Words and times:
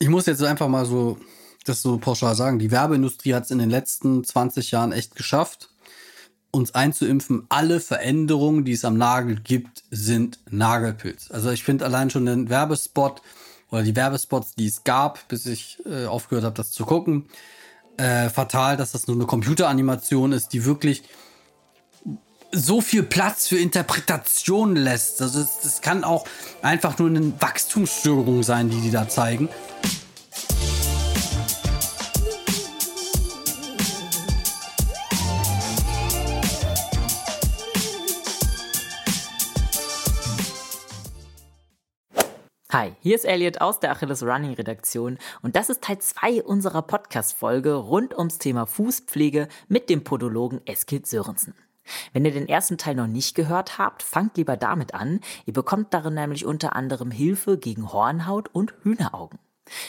ich 0.00 0.08
muss 0.08 0.26
jetzt 0.26 0.42
einfach 0.42 0.68
mal 0.68 0.86
so 0.86 1.18
das 1.64 1.82
so 1.82 1.98
pauschal 1.98 2.34
sagen. 2.34 2.58
Die 2.58 2.70
Werbeindustrie 2.70 3.34
hat 3.34 3.44
es 3.44 3.50
in 3.50 3.58
den 3.58 3.70
letzten 3.70 4.24
20 4.24 4.70
Jahren 4.70 4.92
echt 4.92 5.14
geschafft, 5.14 5.68
uns 6.50 6.74
einzuimpfen. 6.74 7.44
Alle 7.50 7.80
Veränderungen, 7.80 8.64
die 8.64 8.72
es 8.72 8.84
am 8.84 8.96
Nagel 8.96 9.36
gibt, 9.36 9.84
sind 9.90 10.40
Nagelpilz. 10.50 11.30
Also 11.30 11.50
ich 11.50 11.62
finde 11.62 11.84
allein 11.84 12.10
schon 12.10 12.26
den 12.26 12.48
Werbespot 12.48 13.22
oder 13.70 13.82
die 13.82 13.94
Werbespots, 13.94 14.54
die 14.54 14.66
es 14.66 14.84
gab, 14.84 15.28
bis 15.28 15.46
ich 15.46 15.78
äh, 15.86 16.06
aufgehört 16.06 16.44
habe, 16.44 16.56
das 16.56 16.72
zu 16.72 16.84
gucken, 16.86 17.26
äh, 17.98 18.30
fatal, 18.30 18.78
dass 18.78 18.92
das 18.92 19.06
nur 19.06 19.16
eine 19.16 19.26
Computeranimation 19.26 20.32
ist, 20.32 20.54
die 20.54 20.64
wirklich 20.64 21.04
so 22.52 22.80
viel 22.80 23.02
Platz 23.02 23.48
für 23.48 23.58
Interpretation 23.58 24.76
lässt. 24.76 25.22
Also 25.22 25.40
das 25.40 25.80
kann 25.80 26.04
auch 26.04 26.26
einfach 26.62 26.98
nur 26.98 27.08
eine 27.08 27.32
Wachstumsstörung 27.40 28.42
sein, 28.42 28.70
die 28.70 28.80
die 28.80 28.90
da 28.90 29.08
zeigen. 29.08 29.48
Hi, 42.72 42.92
hier 43.00 43.16
ist 43.16 43.24
Elliot 43.24 43.60
aus 43.60 43.80
der 43.80 43.90
Achilles 43.90 44.22
Running 44.22 44.54
Redaktion 44.54 45.18
und 45.42 45.56
das 45.56 45.70
ist 45.70 45.82
Teil 45.82 45.98
2 45.98 46.44
unserer 46.44 46.82
Podcast-Folge 46.82 47.74
rund 47.74 48.16
ums 48.16 48.38
Thema 48.38 48.64
Fußpflege 48.64 49.48
mit 49.66 49.90
dem 49.90 50.04
Podologen 50.04 50.64
Eskil 50.66 51.04
Sörensen. 51.04 51.54
Wenn 52.12 52.24
ihr 52.24 52.32
den 52.32 52.48
ersten 52.48 52.78
Teil 52.78 52.94
noch 52.94 53.06
nicht 53.06 53.34
gehört 53.34 53.78
habt, 53.78 54.02
fangt 54.02 54.36
lieber 54.36 54.56
damit 54.56 54.94
an. 54.94 55.20
Ihr 55.46 55.52
bekommt 55.52 55.92
darin 55.94 56.14
nämlich 56.14 56.46
unter 56.46 56.76
anderem 56.76 57.10
Hilfe 57.10 57.58
gegen 57.58 57.92
Hornhaut 57.92 58.48
und 58.52 58.74
Hühneraugen. 58.82 59.38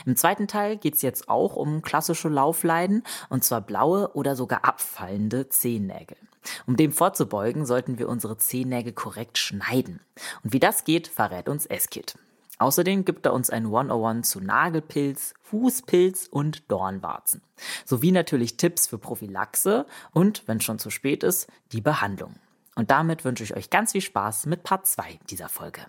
Im 0.05 0.15
zweiten 0.15 0.47
Teil 0.47 0.77
geht 0.77 0.95
es 0.95 1.01
jetzt 1.01 1.29
auch 1.29 1.55
um 1.55 1.81
klassische 1.81 2.29
Laufleiden, 2.29 3.03
und 3.29 3.43
zwar 3.43 3.61
blaue 3.61 4.13
oder 4.13 4.35
sogar 4.35 4.65
abfallende 4.65 5.49
Zehennägel. 5.49 6.17
Um 6.65 6.75
dem 6.75 6.91
vorzubeugen, 6.91 7.65
sollten 7.65 7.99
wir 7.99 8.09
unsere 8.09 8.37
Zehennägel 8.37 8.93
korrekt 8.93 9.37
schneiden. 9.37 9.99
Und 10.43 10.53
wie 10.53 10.59
das 10.59 10.83
geht, 10.83 11.07
verrät 11.07 11.49
uns 11.49 11.65
Eskit. 11.65 12.15
Außerdem 12.61 13.05
gibt 13.05 13.25
er 13.25 13.33
uns 13.33 13.49
ein 13.49 13.65
101 13.65 14.29
zu 14.29 14.39
Nagelpilz, 14.39 15.33
Fußpilz 15.41 16.27
und 16.27 16.71
Dornwarzen. 16.71 17.41
Sowie 17.85 18.11
natürlich 18.11 18.55
Tipps 18.55 18.85
für 18.85 18.99
Prophylaxe 18.99 19.87
und, 20.11 20.43
wenn 20.45 20.61
schon 20.61 20.77
zu 20.77 20.91
spät 20.91 21.23
ist, 21.23 21.49
die 21.71 21.81
Behandlung. 21.81 22.35
Und 22.75 22.91
damit 22.91 23.25
wünsche 23.25 23.43
ich 23.43 23.55
euch 23.55 23.71
ganz 23.71 23.93
viel 23.93 24.01
Spaß 24.01 24.45
mit 24.45 24.61
Part 24.61 24.85
2 24.85 25.19
dieser 25.31 25.49
Folge. 25.49 25.81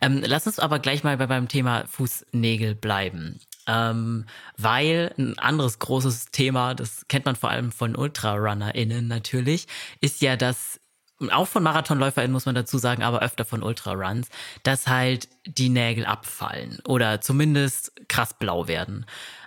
Ähm, 0.00 0.20
lass 0.26 0.48
uns 0.48 0.58
aber 0.58 0.80
gleich 0.80 1.04
mal 1.04 1.16
bei 1.16 1.28
beim 1.28 1.46
Thema 1.46 1.84
Fußnägel 1.86 2.74
bleiben. 2.74 3.38
Ähm, 3.68 4.26
weil 4.56 5.14
ein 5.16 5.38
anderes 5.38 5.78
großes 5.78 6.32
Thema, 6.32 6.74
das 6.74 7.06
kennt 7.06 7.24
man 7.24 7.36
vor 7.36 7.50
allem 7.50 7.70
von 7.70 7.96
UltrarunnerInnen 7.96 9.06
natürlich, 9.06 9.68
ist 10.00 10.22
ja 10.22 10.36
das 10.36 10.80
auch 11.30 11.48
von 11.48 11.62
MarathonläuferInnen 11.62 12.32
muss 12.32 12.46
man 12.46 12.54
dazu 12.54 12.78
sagen, 12.78 13.02
aber 13.02 13.22
öfter 13.22 13.44
von 13.44 13.62
Ultraruns, 13.62 14.28
dass 14.62 14.86
halt 14.86 15.28
die 15.46 15.68
Nägel 15.68 16.06
abfallen 16.06 16.78
oder 16.86 17.20
zumindest 17.20 17.92
krass 18.08 18.34
blau 18.34 18.68
werden. 18.68 19.06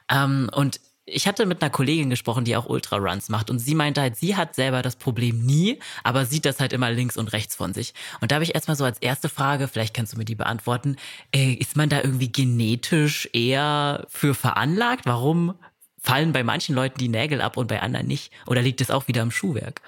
Ähm, 0.09 0.49
und 0.53 0.79
ich 1.05 1.27
hatte 1.27 1.45
mit 1.45 1.61
einer 1.61 1.71
Kollegin 1.71 2.09
gesprochen, 2.09 2.45
die 2.45 2.55
auch 2.55 2.67
Ultraruns 2.67 3.29
macht 3.29 3.49
und 3.49 3.59
sie 3.59 3.75
meinte 3.75 4.01
halt, 4.01 4.15
sie 4.15 4.35
hat 4.35 4.55
selber 4.55 4.81
das 4.81 4.95
Problem 4.95 5.45
nie, 5.45 5.79
aber 6.03 6.25
sieht 6.25 6.45
das 6.45 6.59
halt 6.59 6.73
immer 6.73 6.91
links 6.91 7.17
und 7.17 7.33
rechts 7.33 7.55
von 7.55 7.73
sich. 7.73 7.93
Und 8.21 8.31
da 8.31 8.35
habe 8.35 8.43
ich 8.43 8.55
erstmal 8.55 8.77
so 8.77 8.85
als 8.85 8.99
erste 8.99 9.29
Frage, 9.29 9.67
vielleicht 9.67 9.93
kannst 9.93 10.13
du 10.13 10.17
mir 10.17 10.25
die 10.25 10.35
beantworten, 10.35 10.97
äh, 11.33 11.53
ist 11.53 11.75
man 11.75 11.89
da 11.89 12.01
irgendwie 12.01 12.31
genetisch 12.31 13.29
eher 13.33 14.05
für 14.09 14.35
veranlagt? 14.35 15.05
Warum 15.05 15.55
fallen 15.99 16.33
bei 16.33 16.43
manchen 16.43 16.75
Leuten 16.75 16.97
die 16.99 17.09
Nägel 17.09 17.41
ab 17.41 17.57
und 17.57 17.67
bei 17.67 17.81
anderen 17.81 18.07
nicht? 18.07 18.31
Oder 18.47 18.61
liegt 18.61 18.81
es 18.81 18.91
auch 18.91 19.07
wieder 19.07 19.21
am 19.21 19.31
Schuhwerk? 19.31 19.81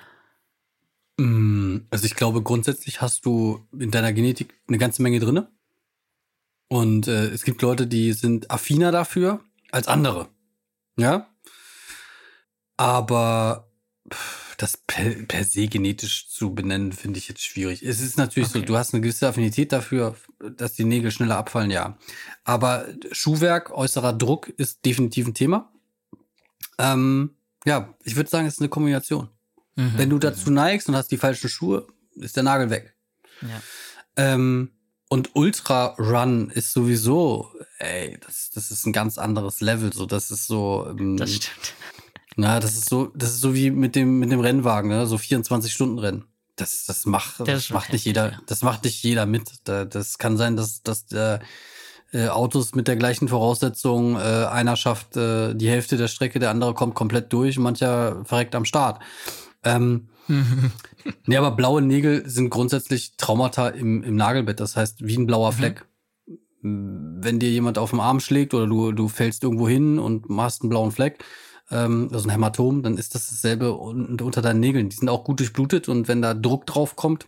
Mm, 1.23 1.87
also 1.89 2.05
ich 2.05 2.15
glaube, 2.15 2.41
grundsätzlich 2.41 3.01
hast 3.01 3.25
du 3.25 3.65
in 3.71 3.91
deiner 3.91 4.11
Genetik 4.11 4.53
eine 4.67 4.77
ganze 4.77 5.01
Menge 5.01 5.19
drinne. 5.19 5.47
Und 6.67 7.07
äh, 7.07 7.27
es 7.27 7.43
gibt 7.43 7.61
Leute, 7.61 7.87
die 7.87 8.11
sind 8.11 8.51
affiner 8.51 8.91
dafür 8.91 9.39
als 9.71 9.87
andere. 9.87 10.27
Ja. 10.97 11.29
Aber 12.75 13.71
das 14.57 14.77
per, 14.85 15.11
per 15.25 15.45
se 15.45 15.67
genetisch 15.67 16.27
zu 16.27 16.53
benennen, 16.53 16.91
finde 16.91 17.19
ich 17.19 17.29
jetzt 17.29 17.43
schwierig. 17.43 17.83
Es 17.83 18.01
ist 18.01 18.17
natürlich 18.17 18.49
okay. 18.49 18.59
so, 18.59 18.65
du 18.65 18.77
hast 18.77 18.93
eine 18.93 19.01
gewisse 19.01 19.27
Affinität 19.27 19.71
dafür, 19.71 20.15
dass 20.57 20.73
die 20.73 20.83
Nägel 20.83 21.11
schneller 21.11 21.37
abfallen, 21.37 21.71
ja. 21.71 21.97
Aber 22.43 22.85
Schuhwerk, 23.11 23.71
äußerer 23.71 24.11
Druck 24.11 24.49
ist 24.49 24.83
definitiv 24.83 25.27
ein 25.27 25.33
Thema. 25.33 25.71
Ähm, 26.77 27.35
ja, 27.65 27.93
ich 28.03 28.17
würde 28.17 28.29
sagen, 28.29 28.45
es 28.45 28.55
ist 28.55 28.59
eine 28.59 28.69
Kombination. 28.69 29.29
Mhm. 29.75 29.93
Wenn 29.95 30.09
du 30.09 30.19
dazu 30.19 30.51
neigst 30.51 30.87
und 30.87 30.95
hast 30.95 31.11
die 31.11 31.17
falschen 31.17 31.49
Schuhe, 31.49 31.87
ist 32.15 32.35
der 32.35 32.43
Nagel 32.43 32.69
weg. 32.69 32.95
Ja. 33.41 33.61
Ähm, 34.15 34.71
und 35.09 35.35
Ultra 35.35 35.95
Run 35.99 36.49
ist 36.49 36.73
sowieso, 36.73 37.51
ey, 37.77 38.17
das, 38.25 38.51
das 38.51 38.71
ist 38.71 38.85
ein 38.85 38.93
ganz 38.93 39.17
anderes 39.17 39.61
Level. 39.61 39.93
So, 39.93 40.05
das 40.05 40.31
ist 40.31 40.47
so. 40.47 40.87
Ähm, 40.89 41.17
das 41.17 41.33
stimmt. 41.33 41.73
Na, 42.35 42.59
das 42.59 42.73
ist 42.73 42.89
so, 42.89 43.11
das 43.13 43.31
ist 43.31 43.41
so 43.41 43.53
wie 43.53 43.69
mit 43.69 43.95
dem, 43.95 44.17
mit 44.17 44.31
dem 44.31 44.39
Rennwagen, 44.39 44.89
ne? 44.89 45.05
so 45.05 45.19
24 45.19 45.71
Stunden 45.71 45.99
Rennen. 45.99 46.25
Das, 46.55 46.85
das 46.85 47.05
macht, 47.05 47.39
das, 47.41 47.47
das 47.47 47.69
macht 47.69 47.93
nicht 47.93 48.05
jeder, 48.05 48.31
ja. 48.31 48.39
das 48.47 48.63
macht 48.63 48.83
nicht 48.83 49.03
jeder 49.03 49.25
mit. 49.25 49.49
Das 49.65 50.17
kann 50.17 50.37
sein, 50.37 50.55
dass, 50.55 50.81
dass 50.81 51.11
äh, 51.11 51.39
äh, 52.11 52.27
Autos 52.27 52.75
mit 52.75 52.87
der 52.87 52.95
gleichen 52.95 53.27
Voraussetzung, 53.27 54.15
äh, 54.17 54.19
einer 54.19 54.75
schafft 54.75 55.17
äh, 55.17 55.53
die 55.55 55.69
Hälfte 55.69 55.97
der 55.97 56.07
Strecke, 56.07 56.39
der 56.39 56.51
andere 56.51 56.73
kommt 56.73 56.93
komplett 56.95 57.33
durch, 57.33 57.57
mancher 57.57 58.23
verreckt 58.25 58.55
am 58.55 58.65
Start. 58.65 58.99
Ähm, 59.63 60.09
nee, 61.25 61.37
aber 61.37 61.51
blaue 61.51 61.81
Nägel 61.81 62.27
sind 62.29 62.49
grundsätzlich 62.49 63.17
Traumata 63.17 63.69
im, 63.69 64.03
im 64.03 64.15
Nagelbett. 64.15 64.59
Das 64.59 64.75
heißt, 64.75 65.05
wie 65.05 65.17
ein 65.17 65.27
blauer 65.27 65.51
mhm. 65.51 65.55
Fleck. 65.55 65.85
Wenn 66.61 67.39
dir 67.39 67.49
jemand 67.49 67.77
auf 67.77 67.89
den 67.89 67.99
Arm 67.99 68.21
schlägt 68.21 68.53
oder 68.53 68.67
du, 68.67 68.93
du 68.93 69.09
fällst 69.09 69.43
irgendwo 69.43 69.67
hin 69.67 69.99
und 69.99 70.29
machst 70.29 70.61
einen 70.61 70.69
blauen 70.69 70.91
Fleck, 70.91 71.23
ähm, 71.71 72.09
also 72.13 72.27
ein 72.27 72.31
Hämatom, 72.31 72.83
dann 72.83 72.97
ist 72.97 73.15
das 73.15 73.29
dasselbe 73.29 73.73
unter 73.73 74.41
deinen 74.41 74.61
Nägeln. 74.61 74.87
Die 74.87 74.95
sind 74.95 75.09
auch 75.09 75.25
gut 75.25 75.39
durchblutet 75.39 75.89
und 75.89 76.07
wenn 76.07 76.21
da 76.21 76.33
Druck 76.33 76.65
drauf 76.65 76.95
kommt, 76.95 77.27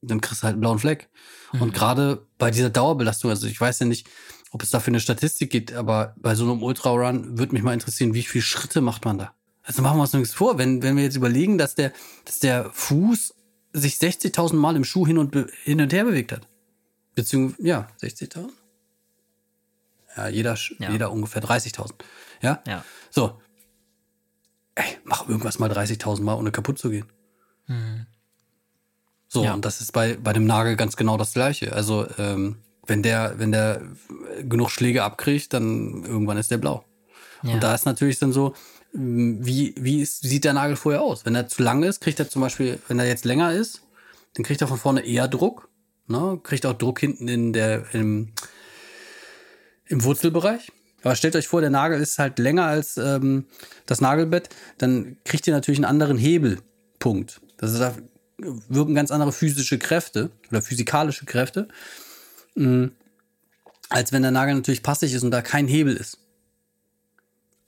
dann 0.00 0.20
kriegst 0.20 0.42
du 0.42 0.44
halt 0.44 0.54
einen 0.54 0.60
blauen 0.62 0.78
Fleck. 0.78 1.10
Mhm. 1.52 1.62
Und 1.62 1.74
gerade 1.74 2.26
bei 2.38 2.50
dieser 2.50 2.70
Dauerbelastung, 2.70 3.30
also 3.30 3.46
ich 3.46 3.60
weiß 3.60 3.80
ja 3.80 3.86
nicht, 3.86 4.08
ob 4.52 4.62
es 4.62 4.70
dafür 4.70 4.92
eine 4.92 5.00
Statistik 5.00 5.50
gibt, 5.50 5.72
aber 5.72 6.14
bei 6.18 6.34
so 6.34 6.44
einem 6.44 6.62
Ultra-Run 6.62 7.38
würde 7.38 7.52
mich 7.52 7.62
mal 7.62 7.74
interessieren, 7.74 8.14
wie 8.14 8.22
viele 8.22 8.42
Schritte 8.42 8.80
macht 8.80 9.04
man 9.04 9.18
da? 9.18 9.34
Also 9.64 9.80
machen 9.82 9.96
wir 9.96 10.02
uns 10.02 10.12
nichts 10.12 10.34
vor, 10.34 10.58
wenn, 10.58 10.82
wenn 10.82 10.96
wir 10.96 11.04
jetzt 11.04 11.16
überlegen, 11.16 11.56
dass 11.56 11.74
der, 11.74 11.92
dass 12.26 12.38
der 12.38 12.70
Fuß 12.70 13.34
sich 13.72 13.94
60.000 13.94 14.54
Mal 14.54 14.76
im 14.76 14.84
Schuh 14.84 15.06
hin 15.06 15.18
und, 15.18 15.34
hin 15.64 15.80
und 15.80 15.92
her 15.92 16.04
bewegt 16.04 16.32
hat. 16.32 16.46
Beziehungsweise, 17.14 17.66
ja, 17.66 17.88
60.000? 18.02 18.50
Ja, 20.16 20.28
jeder, 20.28 20.56
ja. 20.78 20.90
jeder 20.90 21.10
ungefähr 21.10 21.42
30.000. 21.42 21.92
Ja? 22.42 22.62
Ja. 22.66 22.84
So. 23.10 23.40
Ey, 24.74 24.98
mach 25.04 25.28
irgendwas 25.28 25.58
mal 25.58 25.70
30.000 25.70 26.22
Mal, 26.22 26.34
ohne 26.34 26.52
kaputt 26.52 26.78
zu 26.78 26.90
gehen. 26.90 27.06
Mhm. 27.66 28.06
So, 29.28 29.44
ja. 29.44 29.54
und 29.54 29.64
das 29.64 29.80
ist 29.80 29.92
bei, 29.92 30.16
bei 30.16 30.32
dem 30.32 30.46
Nagel 30.46 30.76
ganz 30.76 30.96
genau 30.96 31.16
das 31.16 31.32
Gleiche. 31.32 31.72
Also, 31.72 32.06
ähm, 32.18 32.58
wenn 32.86 33.02
der, 33.02 33.38
wenn 33.38 33.50
der 33.50 33.82
genug 34.42 34.70
Schläge 34.70 35.02
abkriegt, 35.02 35.52
dann 35.54 36.04
irgendwann 36.04 36.36
ist 36.36 36.50
der 36.50 36.58
blau. 36.58 36.84
Und 37.42 37.62
da 37.62 37.74
ist 37.74 37.84
natürlich 37.84 38.18
dann 38.18 38.32
so, 38.32 38.54
wie, 38.94 39.74
wie, 39.76 40.00
ist, 40.00 40.22
sieht 40.22 40.44
der 40.44 40.52
Nagel 40.52 40.76
vorher 40.76 41.02
aus? 41.02 41.26
Wenn 41.26 41.34
er 41.34 41.48
zu 41.48 41.62
lang 41.62 41.82
ist, 41.82 42.00
kriegt 42.00 42.20
er 42.20 42.28
zum 42.28 42.42
Beispiel, 42.42 42.78
wenn 42.86 42.98
er 43.00 43.06
jetzt 43.06 43.24
länger 43.24 43.52
ist, 43.52 43.82
dann 44.34 44.44
kriegt 44.44 44.60
er 44.60 44.68
von 44.68 44.78
vorne 44.78 45.04
eher 45.04 45.26
Druck. 45.26 45.68
Ne? 46.06 46.38
Kriegt 46.42 46.64
auch 46.64 46.74
Druck 46.74 47.00
hinten 47.00 47.26
in 47.26 47.52
der, 47.52 47.92
im, 47.92 48.32
im 49.86 50.04
Wurzelbereich. 50.04 50.70
Aber 51.02 51.16
stellt 51.16 51.34
euch 51.34 51.48
vor, 51.48 51.60
der 51.60 51.70
Nagel 51.70 52.00
ist 52.00 52.18
halt 52.18 52.38
länger 52.38 52.64
als 52.66 52.96
ähm, 52.96 53.46
das 53.84 54.00
Nagelbett, 54.00 54.48
dann 54.78 55.16
kriegt 55.24 55.46
ihr 55.46 55.52
natürlich 55.52 55.78
einen 55.78 55.84
anderen 55.84 56.16
Hebelpunkt. 56.16 57.40
Das 57.58 57.72
ist, 57.72 57.80
da 57.80 57.94
wirken 58.38 58.94
ganz 58.94 59.10
andere 59.10 59.32
physische 59.32 59.78
Kräfte 59.78 60.30
oder 60.50 60.62
physikalische 60.62 61.26
Kräfte, 61.26 61.68
mh, 62.54 62.68
mm, 62.68 62.92
als 63.90 64.12
wenn 64.12 64.22
der 64.22 64.30
Nagel 64.30 64.54
natürlich 64.54 64.82
passig 64.82 65.12
ist 65.12 65.24
und 65.24 65.30
da 65.30 65.42
kein 65.42 65.68
Hebel 65.68 65.96
ist. 65.96 66.18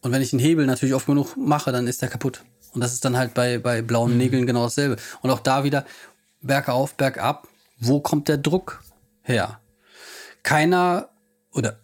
Und 0.03 0.13
wenn 0.13 0.23
ich 0.23 0.31
den 0.31 0.39
Hebel 0.39 0.67
natürlich 0.67 0.95
oft 0.95 1.07
genug 1.07 1.37
mache, 1.37 1.73
dann 1.73 1.87
ist 1.87 2.03
der 2.03 2.09
kaputt. 2.09 2.45
Und 2.73 2.81
das 2.81 2.93
ist 2.93 3.05
dann 3.05 3.17
halt 3.17 3.35
bei, 3.35 3.59
bei 3.59 3.83
blauen 3.83 4.13
mhm. 4.13 4.19
Nägeln 4.19 4.47
genau 4.47 4.65
dasselbe. 4.65 4.97
Und 5.23 5.31
auch 5.31 5.41
da 5.41 5.65
wieder 5.65 5.87
bergauf, 6.43 6.95
bergab. 6.95 7.49
Wo 7.79 8.01
kommt 8.01 8.29
der 8.29 8.39
Druck 8.39 8.83
her? 9.23 9.61
Keiner 10.43 11.09
oder 11.53 11.79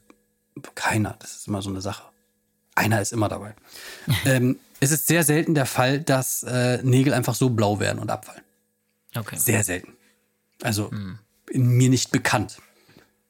keiner, 0.75 1.17
das 1.19 1.37
ist 1.37 1.49
immer 1.49 1.63
so 1.63 1.71
eine 1.71 1.81
Sache. 1.81 2.05
Einer 2.75 3.01
ist 3.01 3.13
immer 3.13 3.29
dabei. 3.29 3.55
ähm, 4.25 4.59
es 4.81 4.91
ist 4.91 5.07
sehr 5.07 5.25
selten 5.25 5.55
der 5.55 5.67
Fall, 5.67 6.01
dass 6.01 6.43
äh, 6.43 6.83
Nägel 6.83 7.15
einfach 7.15 7.35
so 7.35 7.51
blau 7.51 7.81
werden 7.81 7.99
und 7.99 8.11
abfallen. 8.11 8.43
Okay. 9.15 9.37
Sehr 9.39 9.63
selten. 9.65 9.95
Also 10.63 10.91
mhm. 10.91 11.19
mir 11.53 11.89
nicht 11.89 12.11
bekannt. 12.11 12.59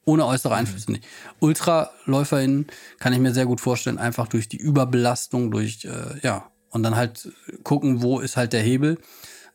Ohne 0.04 0.26
äußere 0.26 0.54
Einflüsse 0.54 0.90
mhm. 0.90 0.96
nicht. 0.96 1.08
UltraläuferInnen 1.40 2.66
kann 2.98 3.12
ich 3.12 3.20
mir 3.20 3.32
sehr 3.32 3.46
gut 3.46 3.60
vorstellen, 3.60 3.98
einfach 3.98 4.28
durch 4.28 4.48
die 4.48 4.56
Überbelastung, 4.56 5.50
durch, 5.50 5.84
äh, 5.84 6.18
ja, 6.22 6.50
und 6.70 6.82
dann 6.82 6.96
halt 6.96 7.28
gucken, 7.62 8.02
wo 8.02 8.18
ist 8.18 8.36
halt 8.36 8.52
der 8.52 8.62
Hebel. 8.62 8.98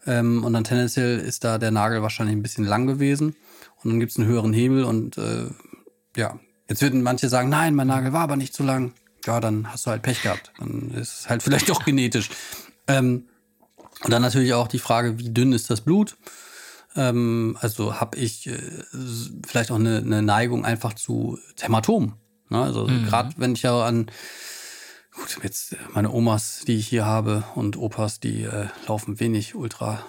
Ähm, 0.05 0.43
und 0.43 0.53
dann 0.53 0.63
tendenziell 0.63 1.19
ist 1.19 1.43
da 1.43 1.57
der 1.57 1.71
Nagel 1.71 2.01
wahrscheinlich 2.01 2.35
ein 2.35 2.43
bisschen 2.43 2.63
lang 2.63 2.87
gewesen. 2.87 3.35
Und 3.83 3.91
dann 3.91 3.99
gibt 3.99 4.11
es 4.11 4.17
einen 4.17 4.27
höheren 4.27 4.53
Hebel 4.53 4.83
und 4.83 5.17
äh, 5.17 5.47
ja, 6.15 6.39
jetzt 6.69 6.81
würden 6.81 7.03
manche 7.03 7.27
sagen, 7.27 7.49
nein, 7.49 7.75
mein 7.75 7.87
Nagel 7.87 8.13
war 8.13 8.21
aber 8.21 8.37
nicht 8.37 8.53
zu 8.53 8.63
lang. 8.63 8.93
Ja, 9.25 9.41
dann 9.41 9.71
hast 9.71 9.85
du 9.85 9.89
halt 9.89 10.03
Pech 10.03 10.21
gehabt. 10.21 10.53
Dann 10.59 10.91
ist 10.91 11.19
es 11.19 11.29
halt 11.29 11.43
vielleicht 11.43 11.69
doch 11.69 11.83
genetisch. 11.83 12.29
Ähm, 12.87 13.27
und 14.03 14.13
dann 14.13 14.21
natürlich 14.21 14.53
auch 14.53 14.67
die 14.67 14.79
Frage, 14.79 15.19
wie 15.19 15.29
dünn 15.31 15.51
ist 15.51 15.69
das 15.69 15.81
Blut? 15.81 16.17
Ähm, 16.97 17.57
also 17.61 17.99
habe 17.99 18.17
ich 18.17 18.47
äh, 18.47 18.57
vielleicht 19.45 19.71
auch 19.71 19.75
eine, 19.75 19.97
eine, 19.99 20.21
Neigung 20.23 20.65
einfach 20.65 20.93
zu 20.93 21.37
Hämatomen. 21.59 22.13
Ne? 22.49 22.61
Also 22.61 22.87
mhm. 22.87 23.05
gerade 23.05 23.33
wenn 23.37 23.53
ich 23.53 23.61
ja 23.61 23.85
an 23.85 24.07
gut, 25.15 25.39
jetzt 25.43 25.75
meine 25.93 26.11
Omas, 26.11 26.63
die 26.67 26.75
ich 26.75 26.87
hier 26.87 27.05
habe 27.05 27.43
und 27.55 27.77
Opas, 27.77 28.19
die 28.19 28.43
äh, 28.43 28.67
laufen 28.87 29.19
wenig 29.19 29.55
Ultra. 29.55 30.03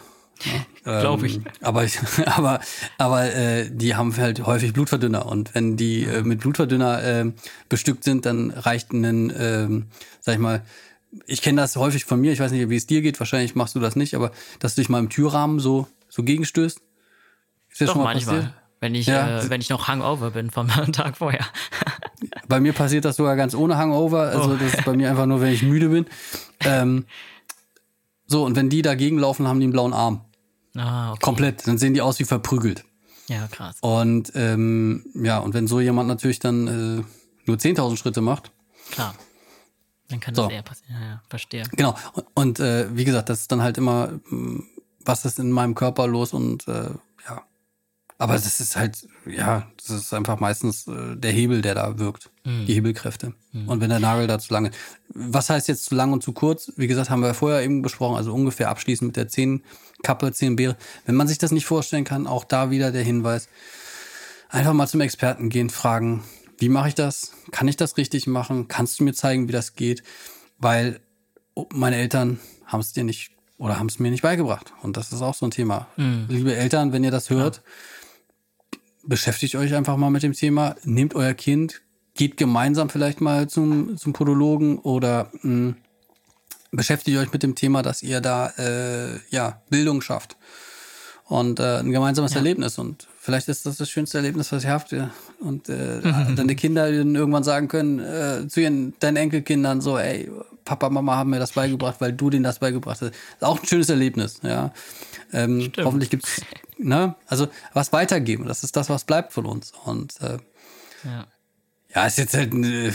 Ne? 0.44 0.66
Glaube 1.00 1.26
ich. 1.26 1.36
Ähm, 1.36 1.44
aber, 1.60 1.86
aber, 2.26 2.60
aber 2.96 3.34
äh, 3.34 3.70
die 3.70 3.94
haben 3.94 4.16
halt 4.16 4.46
häufig 4.46 4.72
Blutverdünner. 4.72 5.26
Und 5.26 5.54
wenn 5.54 5.76
die 5.76 6.04
äh, 6.04 6.22
mit 6.22 6.40
Blutverdünner 6.40 7.02
äh, 7.02 7.32
bestückt 7.68 8.04
sind, 8.04 8.24
dann 8.26 8.50
reicht 8.50 8.92
ein, 8.92 9.30
äh, 9.30 9.68
sag 10.20 10.34
ich 10.34 10.40
mal, 10.40 10.62
ich 11.26 11.42
kenne 11.42 11.60
das 11.60 11.76
häufig 11.76 12.04
von 12.04 12.20
mir, 12.20 12.32
ich 12.32 12.40
weiß 12.40 12.52
nicht, 12.52 12.68
wie 12.68 12.76
es 12.76 12.86
dir 12.86 13.00
geht, 13.00 13.18
wahrscheinlich 13.18 13.54
machst 13.54 13.74
du 13.74 13.80
das 13.80 13.96
nicht, 13.96 14.14
aber 14.14 14.30
dass 14.58 14.74
du 14.74 14.82
dich 14.82 14.90
mal 14.90 14.98
im 14.98 15.08
Türrahmen 15.08 15.58
so, 15.58 15.88
so 16.08 16.22
gegenstößt. 16.22 16.80
Ist 17.70 17.80
das 17.80 17.86
Doch, 17.86 17.94
schon 17.94 18.02
mal 18.02 18.14
manchmal. 18.14 18.36
Passiert? 18.36 18.54
Wenn 18.80 18.94
ich, 18.94 19.06
ja. 19.06 19.40
äh, 19.40 19.50
wenn 19.50 19.60
ich 19.60 19.70
noch 19.70 19.88
Hangover 19.88 20.30
bin 20.30 20.50
vom 20.50 20.68
Tag 20.92 21.16
vorher. 21.16 21.44
bei 22.48 22.60
mir 22.60 22.72
passiert 22.72 23.04
das 23.04 23.16
sogar 23.16 23.36
ganz 23.36 23.54
ohne 23.54 23.76
Hangover. 23.76 24.28
Also 24.28 24.52
oh. 24.52 24.56
das 24.56 24.74
ist 24.74 24.84
bei 24.84 24.94
mir 24.94 25.10
einfach 25.10 25.26
nur, 25.26 25.40
wenn 25.40 25.52
ich 25.52 25.62
müde 25.62 25.88
bin. 25.88 26.06
Ähm, 26.60 27.06
so, 28.26 28.44
und 28.44 28.56
wenn 28.56 28.68
die 28.68 28.82
dagegen 28.82 29.18
laufen, 29.18 29.48
haben 29.48 29.58
die 29.58 29.64
einen 29.64 29.72
blauen 29.72 29.92
Arm. 29.92 30.24
Ah, 30.76 31.10
okay. 31.10 31.20
Komplett. 31.20 31.66
Dann 31.66 31.78
sehen 31.78 31.94
die 31.94 32.02
aus 32.02 32.18
wie 32.18 32.24
verprügelt. 32.24 32.84
Ja, 33.28 33.46
krass. 33.48 33.76
Und 33.80 34.32
ähm, 34.34 35.04
ja, 35.14 35.38
und 35.38 35.54
wenn 35.54 35.66
so 35.66 35.80
jemand 35.80 36.08
natürlich 36.08 36.38
dann 36.38 36.66
äh, 37.00 37.04
nur 37.46 37.56
10.000 37.56 37.96
Schritte 37.96 38.20
macht. 38.20 38.50
Klar. 38.90 39.14
Dann 40.08 40.20
kann 40.20 40.34
das 40.34 40.44
so. 40.44 40.50
eher 40.50 40.62
passieren. 40.62 40.94
Ja, 40.94 41.06
ja, 41.06 41.22
verstehe. 41.28 41.64
Genau. 41.72 41.94
Und, 42.12 42.26
und 42.34 42.60
äh, 42.60 42.86
wie 42.96 43.04
gesagt, 43.04 43.28
das 43.28 43.40
ist 43.40 43.52
dann 43.52 43.62
halt 43.62 43.76
immer, 43.76 44.20
mm, 44.30 44.60
was 45.08 45.24
ist 45.24 45.38
in 45.38 45.50
meinem 45.50 45.74
Körper 45.74 46.06
los 46.06 46.32
und 46.32 46.68
äh, 46.68 46.90
ja. 47.26 47.42
Aber 48.18 48.34
das 48.34 48.60
ist 48.60 48.76
halt, 48.76 49.08
ja, 49.26 49.70
das 49.76 49.90
ist 49.90 50.12
einfach 50.12 50.38
meistens 50.38 50.86
äh, 50.86 51.16
der 51.16 51.32
Hebel, 51.32 51.62
der 51.62 51.74
da 51.74 51.98
wirkt. 51.98 52.30
Mhm. 52.44 52.66
Die 52.66 52.74
Hebelkräfte. 52.74 53.32
Mhm. 53.52 53.68
Und 53.68 53.80
wenn 53.80 53.90
der 53.90 54.00
Nagel 54.00 54.26
da 54.26 54.38
zu 54.38 54.52
lange. 54.52 54.70
Was 55.08 55.50
heißt 55.50 55.68
jetzt 55.68 55.86
zu 55.86 55.94
lang 55.94 56.12
und 56.12 56.22
zu 56.22 56.32
kurz? 56.32 56.72
Wie 56.76 56.88
gesagt, 56.88 57.10
haben 57.10 57.22
wir 57.22 57.32
vorher 57.32 57.62
eben 57.62 57.80
besprochen, 57.80 58.16
also 58.16 58.34
ungefähr 58.34 58.68
abschließend 58.68 59.08
mit 59.08 59.16
der 59.16 59.28
Zehenkappe, 59.28 60.32
Zehenbeere. 60.32 60.76
Wenn 61.06 61.14
man 61.14 61.26
sich 61.26 61.38
das 61.38 61.52
nicht 61.52 61.64
vorstellen 61.64 62.04
kann, 62.04 62.26
auch 62.26 62.44
da 62.44 62.70
wieder 62.70 62.92
der 62.92 63.02
Hinweis. 63.02 63.48
Einfach 64.50 64.72
mal 64.72 64.88
zum 64.88 65.00
Experten 65.00 65.48
gehen, 65.48 65.70
fragen, 65.70 66.24
wie 66.58 66.68
mache 66.68 66.88
ich 66.88 66.94
das? 66.94 67.32
Kann 67.50 67.68
ich 67.68 67.76
das 67.76 67.96
richtig 67.96 68.26
machen? 68.26 68.68
Kannst 68.68 68.98
du 68.98 69.04
mir 69.04 69.14
zeigen, 69.14 69.48
wie 69.48 69.52
das 69.52 69.74
geht? 69.74 70.02
Weil 70.58 71.00
oh, 71.54 71.66
meine 71.72 71.96
Eltern 71.96 72.40
haben 72.66 72.80
es 72.80 72.92
dir 72.92 73.04
nicht 73.04 73.37
oder 73.58 73.78
haben 73.78 73.88
es 73.88 73.98
mir 73.98 74.10
nicht 74.10 74.22
beigebracht. 74.22 74.72
Und 74.82 74.96
das 74.96 75.12
ist 75.12 75.20
auch 75.20 75.34
so 75.34 75.46
ein 75.46 75.50
Thema. 75.50 75.88
Mhm. 75.96 76.26
Liebe 76.28 76.56
Eltern, 76.56 76.92
wenn 76.92 77.04
ihr 77.04 77.10
das 77.10 77.28
hört, 77.28 77.56
ja. 77.56 78.80
beschäftigt 79.04 79.56
euch 79.56 79.74
einfach 79.74 79.96
mal 79.96 80.10
mit 80.10 80.22
dem 80.22 80.32
Thema. 80.32 80.76
Nehmt 80.84 81.14
euer 81.14 81.34
Kind, 81.34 81.82
geht 82.14 82.36
gemeinsam 82.36 82.88
vielleicht 82.88 83.20
mal 83.20 83.48
zum, 83.48 83.96
zum 83.96 84.12
Podologen 84.12 84.78
oder 84.78 85.30
mh, 85.42 85.42
hm, 85.42 85.76
beschäftigt 86.70 87.18
euch 87.18 87.32
mit 87.32 87.42
dem 87.42 87.54
Thema, 87.54 87.82
dass 87.82 88.02
ihr 88.02 88.20
da 88.20 88.48
äh, 88.58 89.18
ja 89.30 89.62
Bildung 89.70 90.00
schafft 90.02 90.36
und 91.24 91.60
äh, 91.60 91.78
ein 91.78 91.90
gemeinsames 91.90 92.32
ja. 92.32 92.38
Erlebnis. 92.38 92.78
Und 92.78 93.08
vielleicht 93.28 93.48
ist 93.50 93.66
das 93.66 93.76
das 93.76 93.90
schönste 93.90 94.16
Erlebnis, 94.16 94.50
was 94.52 94.64
ihr 94.64 94.70
habt. 94.70 94.94
Und 95.38 95.68
äh, 95.68 96.00
deine 96.34 96.56
Kinder 96.56 96.88
irgendwann 96.88 97.44
sagen 97.44 97.68
können 97.68 97.98
äh, 97.98 98.48
zu 98.48 98.62
ihren 98.62 98.98
deinen 99.00 99.18
Enkelkindern 99.18 99.82
so, 99.82 99.98
ey, 99.98 100.30
Papa, 100.64 100.88
Mama 100.88 101.16
haben 101.16 101.28
mir 101.28 101.38
das 101.38 101.52
beigebracht, 101.52 101.96
weil 101.98 102.14
du 102.14 102.30
denen 102.30 102.44
das 102.44 102.58
beigebracht 102.58 103.02
hast. 103.02 103.12
Ist 103.12 103.44
auch 103.44 103.60
ein 103.60 103.66
schönes 103.66 103.90
Erlebnis, 103.90 104.40
ja. 104.42 104.72
Ähm, 105.34 105.70
hoffentlich 105.76 106.08
gibt's, 106.08 106.40
ne, 106.78 107.16
also 107.26 107.48
was 107.74 107.92
weitergeben. 107.92 108.46
Das 108.46 108.64
ist 108.64 108.74
das, 108.76 108.88
was 108.88 109.04
bleibt 109.04 109.34
von 109.34 109.44
uns. 109.44 109.74
Und 109.84 110.18
äh, 110.22 110.38
ja. 111.04 111.26
ja, 111.94 112.06
ist 112.06 112.16
jetzt 112.16 112.32
halt 112.32 112.54
äh, 112.54 112.92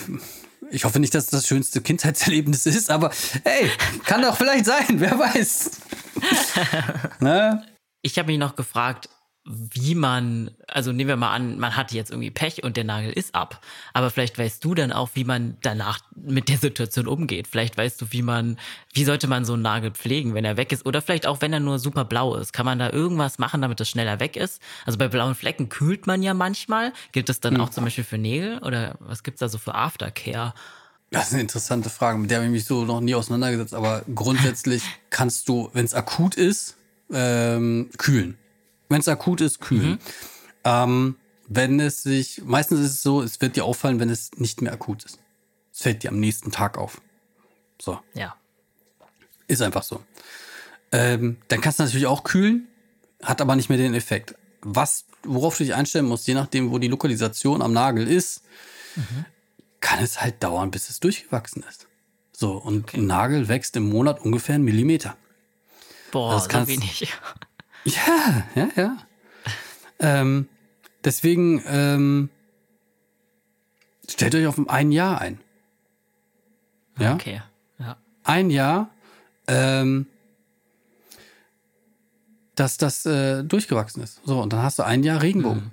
ich 0.71 0.83
hoffe 0.83 0.99
nicht, 0.99 1.13
dass 1.13 1.27
das, 1.27 1.41
das 1.41 1.47
schönste 1.47 1.79
Kindheitserlebnis 1.81 2.65
ist, 2.65 2.89
aber 2.89 3.11
hey, 3.43 3.69
kann 4.05 4.23
doch 4.23 4.35
vielleicht 4.35 4.65
sein, 4.65 4.99
wer 4.99 5.19
weiß. 5.19 5.71
ne? 7.19 7.63
Ich 8.01 8.17
habe 8.17 8.31
mich 8.31 8.39
noch 8.39 8.55
gefragt, 8.55 9.09
wie 9.45 9.93
man, 9.93 10.51
also 10.67 10.93
nehmen 10.93 11.09
wir 11.09 11.17
mal 11.17 11.33
an, 11.33 11.59
man 11.59 11.75
hat 11.75 11.91
jetzt 11.91 12.11
irgendwie 12.11 12.31
Pech 12.31 12.63
und 12.63 12.77
der 12.77 12.85
Nagel 12.85 13.11
ist 13.11 13.35
ab. 13.35 13.59
Aber 13.91 14.09
vielleicht 14.09 14.37
weißt 14.37 14.63
du 14.63 14.73
dann 14.73 14.93
auch, 14.93 15.09
wie 15.15 15.25
man 15.25 15.57
danach 15.61 15.99
mit 16.15 16.47
der 16.47 16.57
Situation 16.57 17.07
umgeht. 17.07 17.47
Vielleicht 17.47 17.77
weißt 17.77 18.01
du, 18.01 18.05
wie 18.11 18.21
man, 18.21 18.57
wie 18.93 19.03
sollte 19.03 19.27
man 19.27 19.43
so 19.43 19.53
einen 19.53 19.61
Nagel 19.61 19.91
pflegen, 19.91 20.33
wenn 20.33 20.45
er 20.45 20.55
weg 20.55 20.71
ist? 20.71 20.85
Oder 20.85 21.01
vielleicht 21.01 21.27
auch, 21.27 21.41
wenn 21.41 21.51
er 21.51 21.59
nur 21.59 21.77
super 21.77 22.05
blau 22.05 22.35
ist. 22.35 22.53
Kann 22.53 22.65
man 22.65 22.79
da 22.79 22.89
irgendwas 22.89 23.37
machen, 23.37 23.61
damit 23.61 23.81
es 23.81 23.89
schneller 23.89 24.21
weg 24.21 24.37
ist? 24.37 24.61
Also 24.85 24.97
bei 24.97 25.09
blauen 25.09 25.35
Flecken 25.35 25.67
kühlt 25.67 26.07
man 26.07 26.23
ja 26.23 26.33
manchmal. 26.33 26.93
Gilt 27.11 27.27
das 27.27 27.41
dann 27.41 27.55
hm. 27.55 27.61
auch 27.61 27.69
zum 27.69 27.83
Beispiel 27.83 28.05
für 28.05 28.17
Nägel? 28.17 28.59
Oder 28.59 28.95
was 28.99 29.23
gibt's 29.23 29.41
da 29.41 29.49
so 29.49 29.57
für 29.57 29.75
Aftercare? 29.75 30.53
Das 31.11 31.27
ist 31.27 31.33
eine 31.33 31.41
interessante 31.41 31.89
Frage, 31.89 32.17
mit 32.17 32.31
der 32.31 32.37
habe 32.37 32.45
ich 32.45 32.51
mich 32.51 32.65
so 32.65 32.85
noch 32.85 33.01
nie 33.01 33.13
auseinandergesetzt. 33.13 33.73
Aber 33.73 34.03
grundsätzlich 34.15 34.83
kannst 35.09 35.49
du, 35.49 35.69
wenn 35.73 35.83
es 35.83 35.93
akut 35.93 36.35
ist, 36.35 36.77
ähm, 37.11 37.89
kühlen. 37.97 38.37
Wenn 38.93 39.01
es 39.01 39.07
akut 39.07 39.41
ist, 39.41 39.59
kühlen. 39.59 39.93
Mhm. 39.93 39.99
Ähm, 40.65 41.15
wenn 41.47 41.79
es 41.79 42.03
sich, 42.03 42.43
meistens 42.45 42.79
ist 42.79 42.91
es 42.91 43.01
so, 43.01 43.23
es 43.23 43.41
wird 43.41 43.55
dir 43.55 43.65
auffallen, 43.65 43.99
wenn 43.99 44.11
es 44.11 44.31
nicht 44.35 44.61
mehr 44.61 44.71
akut 44.71 45.03
ist. 45.03 45.17
Es 45.73 45.81
fällt 45.81 46.03
dir 46.03 46.11
am 46.11 46.19
nächsten 46.19 46.51
Tag 46.51 46.77
auf. 46.77 47.01
So. 47.81 47.99
Ja. 48.13 48.35
Ist 49.47 49.63
einfach 49.63 49.81
so. 49.81 50.03
Ähm, 50.91 51.37
dann 51.47 51.59
kannst 51.59 51.79
du 51.79 51.83
natürlich 51.83 52.05
auch 52.05 52.23
kühlen, 52.23 52.67
hat 53.23 53.41
aber 53.41 53.55
nicht 53.55 53.67
mehr 53.67 53.79
den 53.79 53.95
Effekt. 53.95 54.35
Was, 54.61 55.05
worauf 55.23 55.57
du 55.57 55.63
dich 55.63 55.73
einstellen 55.73 56.05
musst, 56.05 56.27
je 56.27 56.35
nachdem, 56.35 56.69
wo 56.69 56.77
die 56.77 56.87
Lokalisation 56.87 57.63
am 57.63 57.73
Nagel 57.73 58.07
ist, 58.07 58.43
mhm. 58.95 59.25
kann 59.79 60.03
es 60.03 60.21
halt 60.21 60.43
dauern, 60.43 60.69
bis 60.69 60.91
es 60.91 60.99
durchgewachsen 60.99 61.63
ist. 61.67 61.87
So, 62.31 62.51
und 62.51 62.89
okay. 62.89 62.97
ein 62.97 63.07
Nagel 63.07 63.47
wächst 63.47 63.75
im 63.75 63.89
Monat 63.89 64.21
ungefähr 64.21 64.53
einen 64.53 64.65
Millimeter. 64.65 65.17
Boah, 66.11 66.35
das 66.35 66.45
so 66.45 66.67
wenig. 66.67 67.11
Ja, 67.85 68.43
ja, 68.55 68.69
ja. 68.75 68.97
ähm, 69.99 70.47
deswegen 71.03 71.61
ähm, 71.67 72.29
stellt 74.09 74.35
euch 74.35 74.47
auf 74.47 74.59
ein 74.69 74.91
Jahr 74.91 75.19
ein. 75.19 75.39
Ja. 76.97 77.13
Okay. 77.15 77.41
Ja. 77.79 77.97
Ein 78.23 78.49
Jahr, 78.49 78.89
ähm, 79.47 80.07
dass 82.55 82.77
das 82.77 83.05
äh, 83.05 83.43
durchgewachsen 83.43 84.03
ist. 84.03 84.21
So 84.25 84.39
und 84.39 84.53
dann 84.53 84.61
hast 84.61 84.79
du 84.79 84.83
ein 84.83 85.03
Jahr 85.03 85.21
Regenbogen. 85.21 85.63
Mhm. 85.63 85.71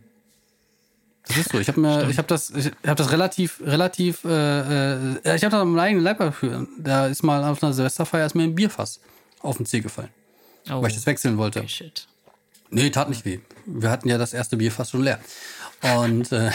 Das 1.28 1.36
ist 1.36 1.52
so. 1.52 1.60
Ich 1.60 1.68
habe 1.68 1.80
mir, 1.80 2.08
ich 2.08 2.18
habe 2.18 2.26
das, 2.26 2.50
ich 2.50 2.66
habe 2.84 2.96
das 2.96 3.12
relativ, 3.12 3.60
relativ, 3.60 4.24
äh, 4.24 5.12
äh, 5.14 5.36
ich 5.36 5.44
habe 5.44 5.50
da 5.50 5.64
meinen 5.64 5.78
eigenen 5.78 6.02
Leib 6.02 6.18
dafür. 6.18 6.66
Da 6.78 7.06
ist 7.06 7.22
mal 7.22 7.44
auf 7.44 7.62
einer 7.62 7.72
Silvesterfeier 7.72 8.26
ist 8.26 8.34
mir 8.34 8.44
ein 8.44 8.54
Bierfass 8.54 9.00
auf 9.40 9.58
den 9.58 9.66
Zeh 9.66 9.80
gefallen. 9.80 10.10
Oh. 10.70 10.82
Weil 10.82 10.88
ich 10.88 10.94
das 10.94 11.06
wechseln 11.06 11.36
wollte. 11.36 11.60
Okay, 11.60 11.68
shit. 11.68 12.06
Nee, 12.70 12.90
tat 12.90 13.08
nicht 13.08 13.24
weh. 13.24 13.40
Wir 13.66 13.90
hatten 13.90 14.08
ja 14.08 14.18
das 14.18 14.32
erste 14.32 14.56
Bier 14.56 14.70
fast 14.70 14.92
schon 14.92 15.02
leer. 15.02 15.20
Und, 15.82 16.30
äh, 16.30 16.50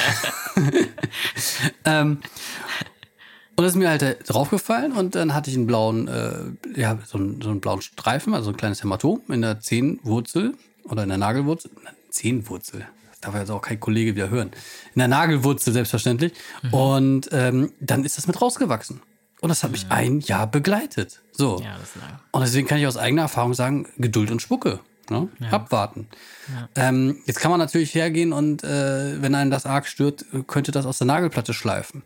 ähm, 1.86 2.22
und 3.56 3.64
das 3.64 3.74
ist 3.74 3.76
mir 3.76 3.90
halt 3.90 4.02
äh, 4.02 4.16
draufgefallen 4.16 4.92
und 4.94 5.16
dann 5.16 5.34
hatte 5.34 5.50
ich 5.50 5.58
einen 5.58 5.66
blauen, 5.66 6.08
äh, 6.08 6.80
ja, 6.80 6.98
so 7.06 7.18
einen, 7.18 7.42
so 7.42 7.50
einen 7.50 7.62
blauen 7.62 7.82
Streifen, 7.82 8.34
also 8.34 8.52
ein 8.52 8.58
kleines 8.58 8.84
Hämatom 8.84 9.22
in 9.30 9.42
der 9.42 9.60
Zehenwurzel 9.60 10.54
oder 10.84 11.04
in 11.04 11.10
der 11.10 11.18
Nagelwurzel. 11.18 11.72
Zehenwurzel. 12.10 12.86
Das 13.12 13.20
darf 13.22 13.36
jetzt 13.36 13.50
auch 13.50 13.62
kein 13.62 13.80
Kollege 13.80 14.16
wieder 14.16 14.30
hören. 14.30 14.52
In 14.94 15.00
der 15.00 15.08
Nagelwurzel 15.08 15.74
selbstverständlich. 15.74 16.34
Mhm. 16.62 16.74
Und 16.74 17.30
ähm, 17.32 17.72
dann 17.80 18.06
ist 18.06 18.18
das 18.18 18.28
mit 18.28 18.42
rausgewachsen. 18.42 19.02
Und 19.46 19.50
das 19.50 19.64
hat 19.64 19.72
mich 19.72 19.86
ein 19.90 20.22
Jahr 20.22 20.48
begleitet. 20.48 21.22
So. 21.32 21.62
Ja, 21.64 21.78
und 22.32 22.42
deswegen 22.42 22.68
kann 22.68 22.80
ich 22.80 22.88
aus 22.88 22.98
eigener 22.98 23.22
Erfahrung 23.22 23.54
sagen, 23.54 23.88
Geduld 23.98 24.32
und 24.32 24.42
Spucke. 24.42 24.80
Ne? 25.08 25.30
Ja. 25.40 25.50
Abwarten. 25.52 26.08
Ja. 26.52 26.90
Ähm, 26.90 27.20
jetzt 27.28 27.40
kann 27.40 27.52
man 27.52 27.60
natürlich 27.60 27.94
hergehen 27.94 28.34
und 28.34 28.64
äh, 28.64 29.22
wenn 29.22 29.36
einen 29.36 29.52
das 29.52 29.68
arg 29.68 29.86
stört, 29.86 30.26
könnte 30.48 30.72
das 30.72 30.88
aus 30.88 30.98
der 30.98 31.06
Nagelplatte 31.06 31.54
schleifen. 31.54 32.02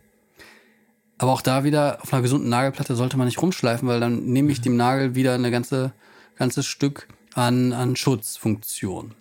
Aber 1.16 1.32
auch 1.32 1.40
da 1.40 1.64
wieder 1.64 2.00
auf 2.02 2.12
einer 2.12 2.20
gesunden 2.20 2.50
Nagelplatte 2.50 2.94
sollte 2.94 3.16
man 3.16 3.26
nicht 3.26 3.40
rumschleifen, 3.40 3.88
weil 3.88 4.00
dann 4.00 4.26
nehme 4.26 4.52
ich 4.52 4.60
dem 4.60 4.76
Nagel 4.76 5.14
wieder 5.14 5.32
eine 5.32 5.50
ganze 5.50 5.94
ganzes 6.36 6.66
Stück 6.66 7.08
an, 7.32 7.72
an 7.72 7.96
Schutzfunktion. 7.96 9.14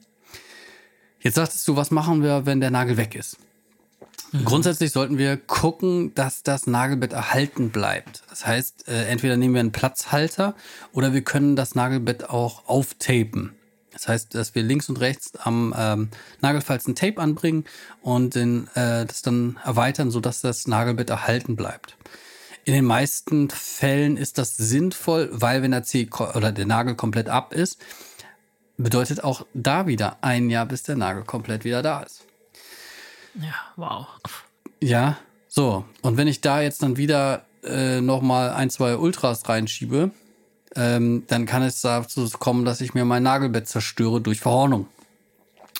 Jetzt 1.21 1.35
sagtest 1.35 1.65
du, 1.69 1.77
was 1.77 1.89
machen 1.89 2.21
wir, 2.21 2.45
wenn 2.45 2.59
der 2.59 2.71
Nagel 2.71 2.97
weg 2.97 3.15
ist? 3.15 3.37
Mhm. 4.31 4.45
Grundsätzlich 4.45 4.91
sollten 4.91 5.17
wir 5.17 5.37
gucken, 5.37 6.13
dass 6.13 6.43
das 6.43 6.67
Nagelbett 6.67 7.13
erhalten 7.13 7.69
bleibt. 7.69 8.23
Das 8.29 8.45
heißt, 8.45 8.87
äh, 8.87 9.05
entweder 9.05 9.37
nehmen 9.37 9.55
wir 9.55 9.61
einen 9.61 9.71
Platzhalter 9.71 10.55
oder 10.93 11.13
wir 11.13 11.23
können 11.23 11.55
das 11.55 11.75
Nagelbett 11.75 12.29
auch 12.29 12.67
auftapen. 12.67 13.55
Das 13.91 14.07
heißt, 14.07 14.35
dass 14.35 14.55
wir 14.55 14.63
links 14.63 14.87
und 14.87 14.99
rechts 14.99 15.35
am 15.35 15.73
ähm, 15.77 16.09
Nagelfalz 16.41 16.87
ein 16.87 16.95
Tape 16.95 17.19
anbringen 17.19 17.65
und 18.01 18.35
den, 18.35 18.67
äh, 18.75 19.05
das 19.05 19.21
dann 19.23 19.59
erweitern, 19.65 20.11
sodass 20.11 20.41
das 20.41 20.67
Nagelbett 20.67 21.09
erhalten 21.09 21.55
bleibt. 21.55 21.97
In 22.65 22.73
den 22.73 22.85
meisten 22.85 23.49
Fällen 23.49 24.15
ist 24.15 24.37
das 24.37 24.55
sinnvoll, 24.55 25.29
weil 25.31 25.63
wenn 25.63 25.71
der 25.71 25.83
C 25.83 26.07
oder 26.35 26.51
der 26.51 26.65
Nagel 26.65 26.95
komplett 26.95 27.27
ab 27.27 27.53
ist, 27.53 27.79
bedeutet 28.77 29.23
auch 29.23 29.45
da 29.53 29.87
wieder 29.87 30.17
ein 30.21 30.49
Jahr, 30.49 30.65
bis 30.65 30.83
der 30.83 30.95
Nagel 30.95 31.23
komplett 31.23 31.63
wieder 31.63 31.81
da 31.81 32.01
ist. 32.03 32.25
Ja, 33.35 33.55
wow. 33.75 34.07
Ja, 34.81 35.17
so. 35.47 35.85
Und 36.01 36.17
wenn 36.17 36.27
ich 36.27 36.41
da 36.41 36.61
jetzt 36.61 36.83
dann 36.83 36.97
wieder 36.97 37.45
äh, 37.63 38.01
nochmal 38.01 38.51
ein, 38.51 38.69
zwei 38.69 38.97
Ultras 38.97 39.47
reinschiebe, 39.47 40.11
ähm, 40.75 41.23
dann 41.27 41.45
kann 41.45 41.63
es 41.63 41.81
dazu 41.81 42.29
kommen, 42.37 42.65
dass 42.65 42.81
ich 42.81 42.93
mir 42.93 43.05
mein 43.05 43.23
Nagelbett 43.23 43.67
zerstöre 43.67 44.21
durch 44.21 44.39
Verhornung. 44.39 44.87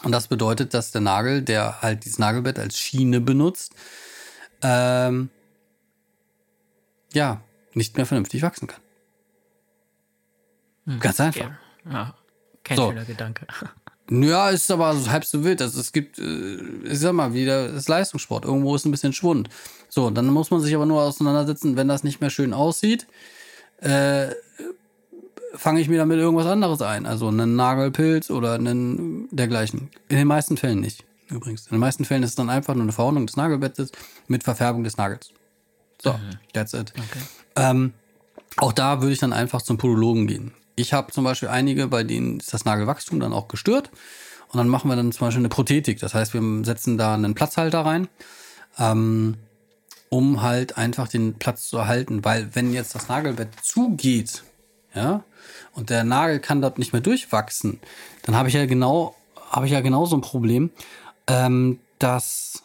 Und 0.03 0.11
das 0.11 0.27
bedeutet, 0.27 0.73
dass 0.73 0.91
der 0.91 1.01
Nagel, 1.01 1.41
der 1.41 1.81
halt 1.81 2.05
dieses 2.05 2.19
Nagelbett 2.19 2.57
als 2.57 2.77
Schiene 2.77 3.19
benutzt, 3.19 3.75
ähm, 4.61 5.29
ja, 7.13 7.41
nicht 7.73 7.97
mehr 7.97 8.05
vernünftig 8.05 8.41
wachsen 8.41 8.67
kann. 8.67 8.81
Hm, 10.85 10.99
Ganz 10.99 11.19
einfach. 11.19 11.51
Ja, 11.85 11.91
ja. 11.91 12.15
kein 12.63 12.77
so. 12.77 12.89
schöner 12.89 13.05
Gedanke. 13.05 13.45
Ja, 14.09 14.49
ist 14.49 14.71
aber 14.71 14.95
halb 15.09 15.23
so 15.25 15.43
wild. 15.43 15.61
Also 15.61 15.79
es 15.79 15.91
gibt, 15.91 16.17
äh, 16.19 16.57
ich 16.83 16.99
sag 16.99 17.13
mal, 17.13 17.33
wieder 17.33 17.69
das 17.69 17.87
Leistungssport. 17.87 18.45
Irgendwo 18.45 18.75
ist 18.75 18.85
ein 18.85 18.91
bisschen 18.91 19.13
Schwund. 19.13 19.49
So, 19.87 20.09
dann 20.09 20.27
muss 20.27 20.51
man 20.51 20.61
sich 20.61 20.73
aber 20.75 20.85
nur 20.85 21.01
auseinandersetzen, 21.01 21.75
wenn 21.75 21.87
das 21.87 22.03
nicht 22.03 22.21
mehr 22.21 22.29
schön 22.29 22.53
aussieht, 22.53 23.07
äh, 23.81 24.29
fange 25.55 25.81
ich 25.81 25.89
mir 25.89 25.97
damit 25.97 26.17
irgendwas 26.19 26.47
anderes 26.47 26.81
ein. 26.81 27.05
Also 27.05 27.27
einen 27.27 27.55
Nagelpilz 27.55 28.29
oder 28.31 28.53
einen 28.53 29.27
dergleichen. 29.31 29.89
In 30.09 30.17
den 30.17 30.27
meisten 30.27 30.57
Fällen 30.57 30.79
nicht, 30.79 31.03
übrigens. 31.29 31.65
In 31.67 31.71
den 31.71 31.79
meisten 31.79 32.05
Fällen 32.05 32.23
ist 32.23 32.31
es 32.31 32.35
dann 32.35 32.49
einfach 32.49 32.73
nur 32.73 32.83
eine 32.83 32.91
Verordnung 32.91 33.27
des 33.27 33.35
Nagelbettes 33.35 33.91
mit 34.27 34.43
Verfärbung 34.43 34.83
des 34.83 34.97
Nagels. 34.97 35.31
So, 36.01 36.13
mhm. 36.13 36.39
that's 36.53 36.73
it. 36.73 36.93
Okay. 36.95 37.23
Ähm, 37.55 37.93
auch 38.57 38.73
da 38.73 39.01
würde 39.01 39.13
ich 39.13 39.19
dann 39.19 39.33
einfach 39.33 39.61
zum 39.61 39.77
Podologen 39.77 40.27
gehen. 40.27 40.53
Ich 40.79 40.93
habe 40.93 41.11
zum 41.11 41.25
Beispiel 41.25 41.49
einige, 41.49 41.87
bei 41.87 42.05
denen 42.05 42.39
ist 42.39 42.53
das 42.53 42.63
Nagelwachstum 42.63 43.19
dann 43.19 43.33
auch 43.33 43.49
gestört. 43.49 43.91
Und 44.47 44.57
dann 44.57 44.69
machen 44.69 44.89
wir 44.89 44.95
dann 44.95 45.11
zum 45.11 45.27
Beispiel 45.27 45.41
eine 45.41 45.49
Prothetik. 45.49 45.99
Das 45.99 46.13
heißt, 46.13 46.33
wir 46.33 46.41
setzen 46.63 46.97
da 46.97 47.13
einen 47.13 47.35
Platzhalter 47.35 47.81
rein, 47.81 48.07
ähm, 48.77 49.35
um 50.07 50.41
halt 50.41 50.77
einfach 50.77 51.09
den 51.09 51.33
Platz 51.33 51.67
zu 51.67 51.77
erhalten. 51.77 52.23
Weil 52.23 52.55
wenn 52.55 52.71
jetzt 52.71 52.95
das 52.95 53.09
Nagelbett 53.09 53.49
zugeht, 53.61 54.43
ja, 54.95 55.25
und 55.73 55.89
der 55.89 56.05
Nagel 56.05 56.39
kann 56.39 56.61
dort 56.61 56.79
nicht 56.79 56.93
mehr 56.93 57.01
durchwachsen, 57.01 57.81
dann 58.23 58.35
habe 58.35 58.47
ich 58.47 58.55
ja 58.55 58.65
genau, 58.65 59.15
habe 59.51 59.65
ich 59.65 59.73
ja 59.73 59.81
genau 59.81 60.05
so 60.05 60.15
ein 60.15 60.21
Problem, 60.21 60.71
ähm, 61.27 61.79
dass 61.99 62.63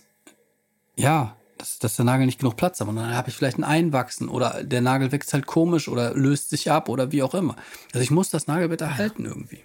ja, 0.94 1.34
dass, 1.64 1.78
dass 1.78 1.96
der 1.96 2.04
Nagel 2.04 2.26
nicht 2.26 2.38
genug 2.38 2.56
Platz 2.56 2.80
hat. 2.80 2.88
Und 2.88 2.96
dann 2.96 3.14
habe 3.14 3.30
ich 3.30 3.36
vielleicht 3.36 3.58
ein 3.58 3.64
Einwachsen 3.64 4.28
oder 4.28 4.62
der 4.62 4.82
Nagel 4.82 5.12
wächst 5.12 5.32
halt 5.32 5.46
komisch 5.46 5.88
oder 5.88 6.14
löst 6.14 6.50
sich 6.50 6.70
ab 6.70 6.88
oder 6.88 7.10
wie 7.10 7.22
auch 7.22 7.34
immer. 7.34 7.56
Also 7.92 8.04
ich 8.04 8.10
muss 8.10 8.30
das 8.30 8.46
Nagelbett 8.46 8.82
erhalten 8.82 9.24
irgendwie. 9.24 9.60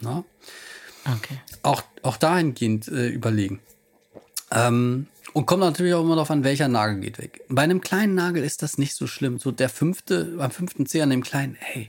Na? 0.00 0.16
Ne? 0.16 0.24
Okay. 1.16 1.38
Auch, 1.62 1.82
auch 2.02 2.16
dahingehend 2.16 2.88
äh, 2.88 3.08
überlegen. 3.08 3.60
Ähm, 4.50 5.08
und 5.34 5.46
kommt 5.46 5.60
natürlich 5.60 5.94
auch 5.94 6.02
immer 6.02 6.14
darauf 6.14 6.30
an, 6.30 6.44
welcher 6.44 6.68
Nagel 6.68 7.00
geht 7.00 7.18
weg. 7.18 7.42
Bei 7.48 7.62
einem 7.62 7.80
kleinen 7.80 8.14
Nagel 8.14 8.44
ist 8.44 8.62
das 8.62 8.78
nicht 8.78 8.94
so 8.94 9.06
schlimm. 9.06 9.38
So 9.38 9.50
der 9.50 9.68
fünfte, 9.68 10.36
beim 10.36 10.50
fünften 10.50 10.86
C 10.86 11.02
an 11.02 11.10
dem 11.10 11.22
kleinen, 11.22 11.56
hey, 11.58 11.88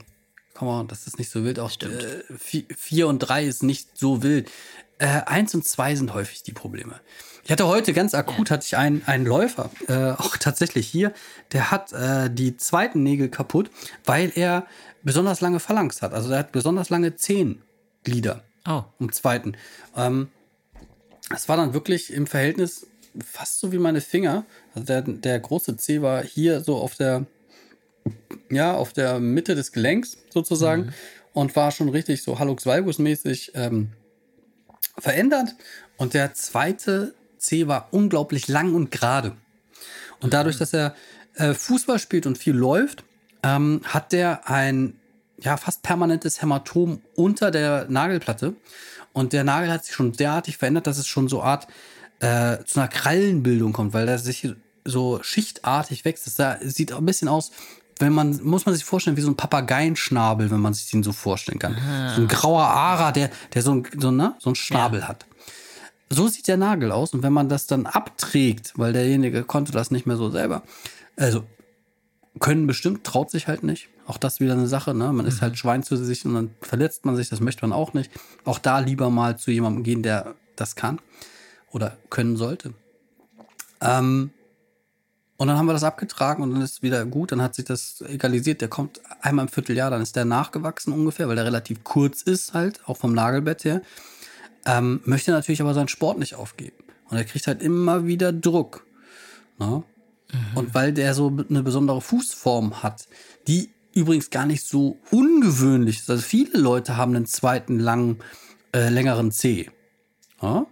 komm 0.52 0.68
mal, 0.68 0.84
das 0.86 1.06
ist 1.06 1.18
nicht 1.18 1.30
so 1.30 1.44
wild. 1.44 1.58
Auch 1.58 1.70
äh, 1.82 2.22
vier, 2.38 2.64
vier 2.76 3.08
und 3.08 3.20
drei 3.20 3.44
ist 3.44 3.62
nicht 3.62 3.96
so 3.96 4.22
wild. 4.22 4.50
Äh, 4.98 5.22
eins 5.26 5.54
und 5.54 5.64
zwei 5.64 5.94
sind 5.96 6.14
häufig 6.14 6.42
die 6.42 6.52
Probleme. 6.52 7.00
Ich 7.44 7.50
hatte 7.50 7.66
heute 7.66 7.92
ganz 7.92 8.14
akut 8.14 8.50
hatte 8.50 8.64
ich 8.64 8.76
einen, 8.76 9.02
einen 9.06 9.26
Läufer, 9.26 9.70
äh, 9.88 10.12
auch 10.12 10.36
tatsächlich 10.36 10.86
hier, 10.86 11.12
der 11.52 11.70
hat 11.70 11.92
äh, 11.92 12.30
die 12.30 12.56
zweiten 12.56 13.02
Nägel 13.02 13.28
kaputt, 13.28 13.70
weil 14.04 14.32
er 14.34 14.66
besonders 15.02 15.40
lange 15.40 15.60
Phalanx 15.60 16.00
hat. 16.00 16.14
Also 16.14 16.32
er 16.32 16.38
hat 16.38 16.52
besonders 16.52 16.90
lange 16.90 17.16
Zehenglieder. 17.16 18.44
Oh. 18.66 18.84
Im 18.98 19.12
zweiten. 19.12 19.56
Ähm, 19.94 20.28
es 21.34 21.48
war 21.48 21.56
dann 21.56 21.74
wirklich 21.74 22.12
im 22.12 22.26
Verhältnis 22.26 22.86
fast 23.22 23.60
so 23.60 23.72
wie 23.72 23.78
meine 23.78 24.00
Finger. 24.00 24.46
Also 24.74 24.86
der, 24.86 25.02
der 25.02 25.38
große 25.38 25.76
C 25.76 26.02
war 26.02 26.22
hier 26.22 26.62
so 26.62 26.76
auf 26.76 26.94
der, 26.94 27.26
ja, 28.50 28.74
auf 28.74 28.92
der 28.92 29.20
Mitte 29.20 29.54
des 29.54 29.72
Gelenks 29.72 30.16
sozusagen 30.30 30.86
mhm. 30.86 30.92
und 31.34 31.56
war 31.56 31.70
schon 31.72 31.90
richtig 31.90 32.22
so 32.22 32.38
Hallux 32.38 32.64
Valgus 32.64 32.98
mäßig 32.98 33.52
ähm, 33.54 33.92
verändert. 34.98 35.54
Und 35.96 36.14
der 36.14 36.34
zweite 36.34 37.14
C 37.38 37.66
war 37.66 37.88
unglaublich 37.90 38.48
lang 38.48 38.74
und 38.74 38.90
gerade. 38.90 39.36
Und 40.20 40.34
dadurch, 40.34 40.58
dass 40.58 40.72
er 40.72 40.94
äh, 41.34 41.54
Fußball 41.54 41.98
spielt 41.98 42.26
und 42.26 42.38
viel 42.38 42.54
läuft, 42.54 43.04
ähm, 43.42 43.82
hat 43.84 44.12
der 44.12 44.48
ein 44.48 44.98
ja 45.38 45.56
fast 45.56 45.82
permanentes 45.82 46.40
Hämatom 46.40 47.02
unter 47.14 47.50
der 47.50 47.86
Nagelplatte. 47.88 48.54
Und 49.12 49.32
der 49.32 49.44
Nagel 49.44 49.70
hat 49.70 49.84
sich 49.84 49.94
schon 49.94 50.12
derartig 50.12 50.56
verändert, 50.56 50.86
dass 50.86 50.98
es 50.98 51.06
schon 51.06 51.28
so 51.28 51.42
Art 51.42 51.68
äh, 52.20 52.58
zu 52.64 52.80
einer 52.80 52.88
Krallenbildung 52.88 53.72
kommt, 53.72 53.92
weil 53.92 54.06
der 54.06 54.18
sich 54.18 54.48
so 54.84 55.22
schichtartig 55.22 56.04
wächst. 56.04 56.26
Das 56.26 56.34
da, 56.34 56.58
sieht 56.62 56.92
ein 56.92 57.06
bisschen 57.06 57.28
aus, 57.28 57.52
wenn 57.98 58.12
man, 58.12 58.40
muss 58.42 58.66
man 58.66 58.74
sich 58.74 58.84
vorstellen, 58.84 59.16
wie 59.16 59.20
so 59.20 59.30
ein 59.30 59.36
Papageienschnabel, 59.36 60.50
wenn 60.50 60.60
man 60.60 60.74
sich 60.74 60.90
den 60.90 61.02
so 61.02 61.12
vorstellen 61.12 61.58
kann. 61.58 61.74
Aha. 61.74 62.14
So 62.14 62.22
ein 62.22 62.28
grauer 62.28 62.64
Ara, 62.64 63.12
der, 63.12 63.30
der 63.52 63.62
so 63.62 63.72
ein, 63.72 63.86
so, 63.96 64.10
ne, 64.10 64.34
so 64.38 64.50
ein 64.50 64.54
Schnabel 64.54 65.00
ja. 65.00 65.08
hat 65.08 65.26
so 66.14 66.28
sieht 66.28 66.48
der 66.48 66.56
Nagel 66.56 66.92
aus. 66.92 67.14
Und 67.14 67.22
wenn 67.22 67.32
man 67.32 67.48
das 67.48 67.66
dann 67.66 67.86
abträgt, 67.86 68.72
weil 68.76 68.92
derjenige 68.92 69.44
konnte 69.44 69.72
das 69.72 69.90
nicht 69.90 70.06
mehr 70.06 70.16
so 70.16 70.30
selber, 70.30 70.62
also 71.16 71.44
können 72.40 72.66
bestimmt, 72.66 73.04
traut 73.04 73.30
sich 73.30 73.46
halt 73.46 73.62
nicht. 73.62 73.88
Auch 74.06 74.18
das 74.18 74.40
wieder 74.40 74.54
eine 74.54 74.66
Sache, 74.66 74.92
ne? 74.92 75.12
Man 75.12 75.26
ist 75.26 75.40
halt 75.40 75.52
mhm. 75.52 75.56
Schwein 75.56 75.82
zu 75.82 75.96
sich 75.96 76.24
und 76.24 76.34
dann 76.34 76.50
verletzt 76.60 77.04
man 77.04 77.16
sich, 77.16 77.28
das 77.28 77.40
möchte 77.40 77.62
man 77.62 77.72
auch 77.72 77.94
nicht. 77.94 78.10
Auch 78.44 78.58
da 78.58 78.80
lieber 78.80 79.08
mal 79.08 79.38
zu 79.38 79.50
jemandem 79.50 79.84
gehen, 79.84 80.02
der 80.02 80.34
das 80.56 80.74
kann 80.74 81.00
oder 81.70 81.96
können 82.10 82.36
sollte. 82.36 82.74
Ähm, 83.80 84.30
und 85.36 85.48
dann 85.48 85.56
haben 85.56 85.66
wir 85.66 85.72
das 85.72 85.82
abgetragen 85.82 86.42
und 86.42 86.52
dann 86.52 86.62
ist 86.62 86.74
es 86.74 86.82
wieder 86.82 87.04
gut. 87.04 87.32
Dann 87.32 87.42
hat 87.42 87.54
sich 87.54 87.64
das 87.64 88.00
egalisiert. 88.02 88.60
Der 88.60 88.68
kommt 88.68 89.00
einmal 89.20 89.46
im 89.46 89.48
Vierteljahr, 89.48 89.90
dann 89.90 90.02
ist 90.02 90.14
der 90.14 90.24
nachgewachsen 90.24 90.92
ungefähr, 90.92 91.26
weil 91.28 91.34
der 91.34 91.44
relativ 91.44 91.82
kurz 91.82 92.22
ist 92.22 92.54
halt, 92.54 92.80
auch 92.86 92.96
vom 92.96 93.14
Nagelbett 93.14 93.64
her. 93.64 93.82
Ähm, 94.64 95.00
möchte 95.04 95.32
natürlich 95.32 95.60
aber 95.60 95.74
seinen 95.74 95.88
Sport 95.88 96.18
nicht 96.18 96.36
aufgeben. 96.36 96.76
Und 97.10 97.16
er 97.16 97.24
kriegt 97.24 97.46
halt 97.46 97.62
immer 97.62 98.06
wieder 98.06 98.32
Druck. 98.32 98.86
Ne? 99.58 99.82
Mhm. 100.32 100.56
Und 100.56 100.74
weil 100.74 100.92
der 100.92 101.14
so 101.14 101.36
eine 101.48 101.62
besondere 101.62 102.00
Fußform 102.00 102.82
hat, 102.82 103.08
die 103.48 103.70
übrigens 103.92 104.30
gar 104.30 104.46
nicht 104.46 104.64
so 104.64 104.98
ungewöhnlich 105.10 105.98
ist. 105.98 106.10
Also 106.10 106.22
viele 106.22 106.58
Leute 106.58 106.96
haben 106.96 107.14
einen 107.14 107.26
zweiten 107.26 107.78
langen, 107.78 108.18
äh, 108.72 108.88
längeren 108.88 109.32
C. 109.32 109.70
Ja? 110.40 110.66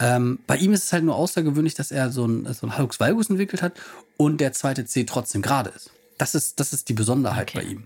Ähm, 0.00 0.38
bei 0.46 0.56
ihm 0.56 0.72
ist 0.72 0.84
es 0.84 0.92
halt 0.92 1.04
nur 1.04 1.14
außergewöhnlich, 1.14 1.74
dass 1.74 1.92
er 1.92 2.10
so 2.10 2.26
ein, 2.26 2.52
so 2.54 2.66
ein 2.66 2.76
Hallux 2.76 2.98
valgus 2.98 3.28
entwickelt 3.28 3.60
hat 3.60 3.74
und 4.16 4.40
der 4.40 4.52
zweite 4.52 4.86
C 4.86 5.04
trotzdem 5.04 5.42
gerade 5.42 5.70
ist. 5.70 5.90
Das 6.16 6.34
ist, 6.34 6.58
das 6.58 6.72
ist 6.72 6.88
die 6.88 6.94
Besonderheit 6.94 7.50
okay. 7.50 7.58
bei 7.58 7.70
ihm. 7.70 7.84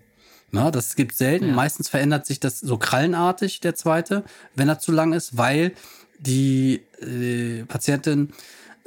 Na, 0.53 0.71
das 0.71 0.95
gibt 0.95 1.17
selten. 1.17 1.49
Ja. 1.49 1.55
Meistens 1.55 1.89
verändert 1.89 2.27
sich 2.27 2.39
das 2.39 2.61
so 2.61 2.79
krallenartig, 2.79 3.61
der 3.61 3.75
zweite, 3.75 4.23
wenn 4.55 4.69
er 4.69 4.79
zu 4.79 4.93
lang 4.93 5.13
ist, 5.13 5.37
weil 5.37 5.73
die 6.21 6.83
äh, 7.01 7.65
Patientin 7.65 8.33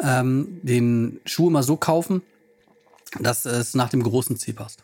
ähm, 0.02 0.62
den 0.64 1.20
Schuh 1.26 1.50
immer 1.50 1.64
so 1.64 1.76
kaufen, 1.76 2.22
dass 3.20 3.46
es 3.46 3.74
nach 3.74 3.90
dem 3.90 4.04
großen 4.04 4.38
C 4.38 4.54
passt. 4.54 4.84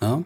Ja? 0.00 0.24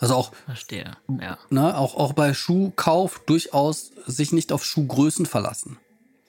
Also 0.00 0.14
auch, 0.14 0.32
Verstehe. 0.46 0.96
Ja. 1.20 1.38
Ne, 1.50 1.76
auch, 1.76 1.94
auch 1.94 2.12
bei 2.12 2.34
Schuhkauf 2.34 3.20
durchaus 3.26 3.92
sich 4.06 4.32
nicht 4.32 4.52
auf 4.52 4.64
Schuhgrößen 4.64 5.26
verlassen. 5.26 5.78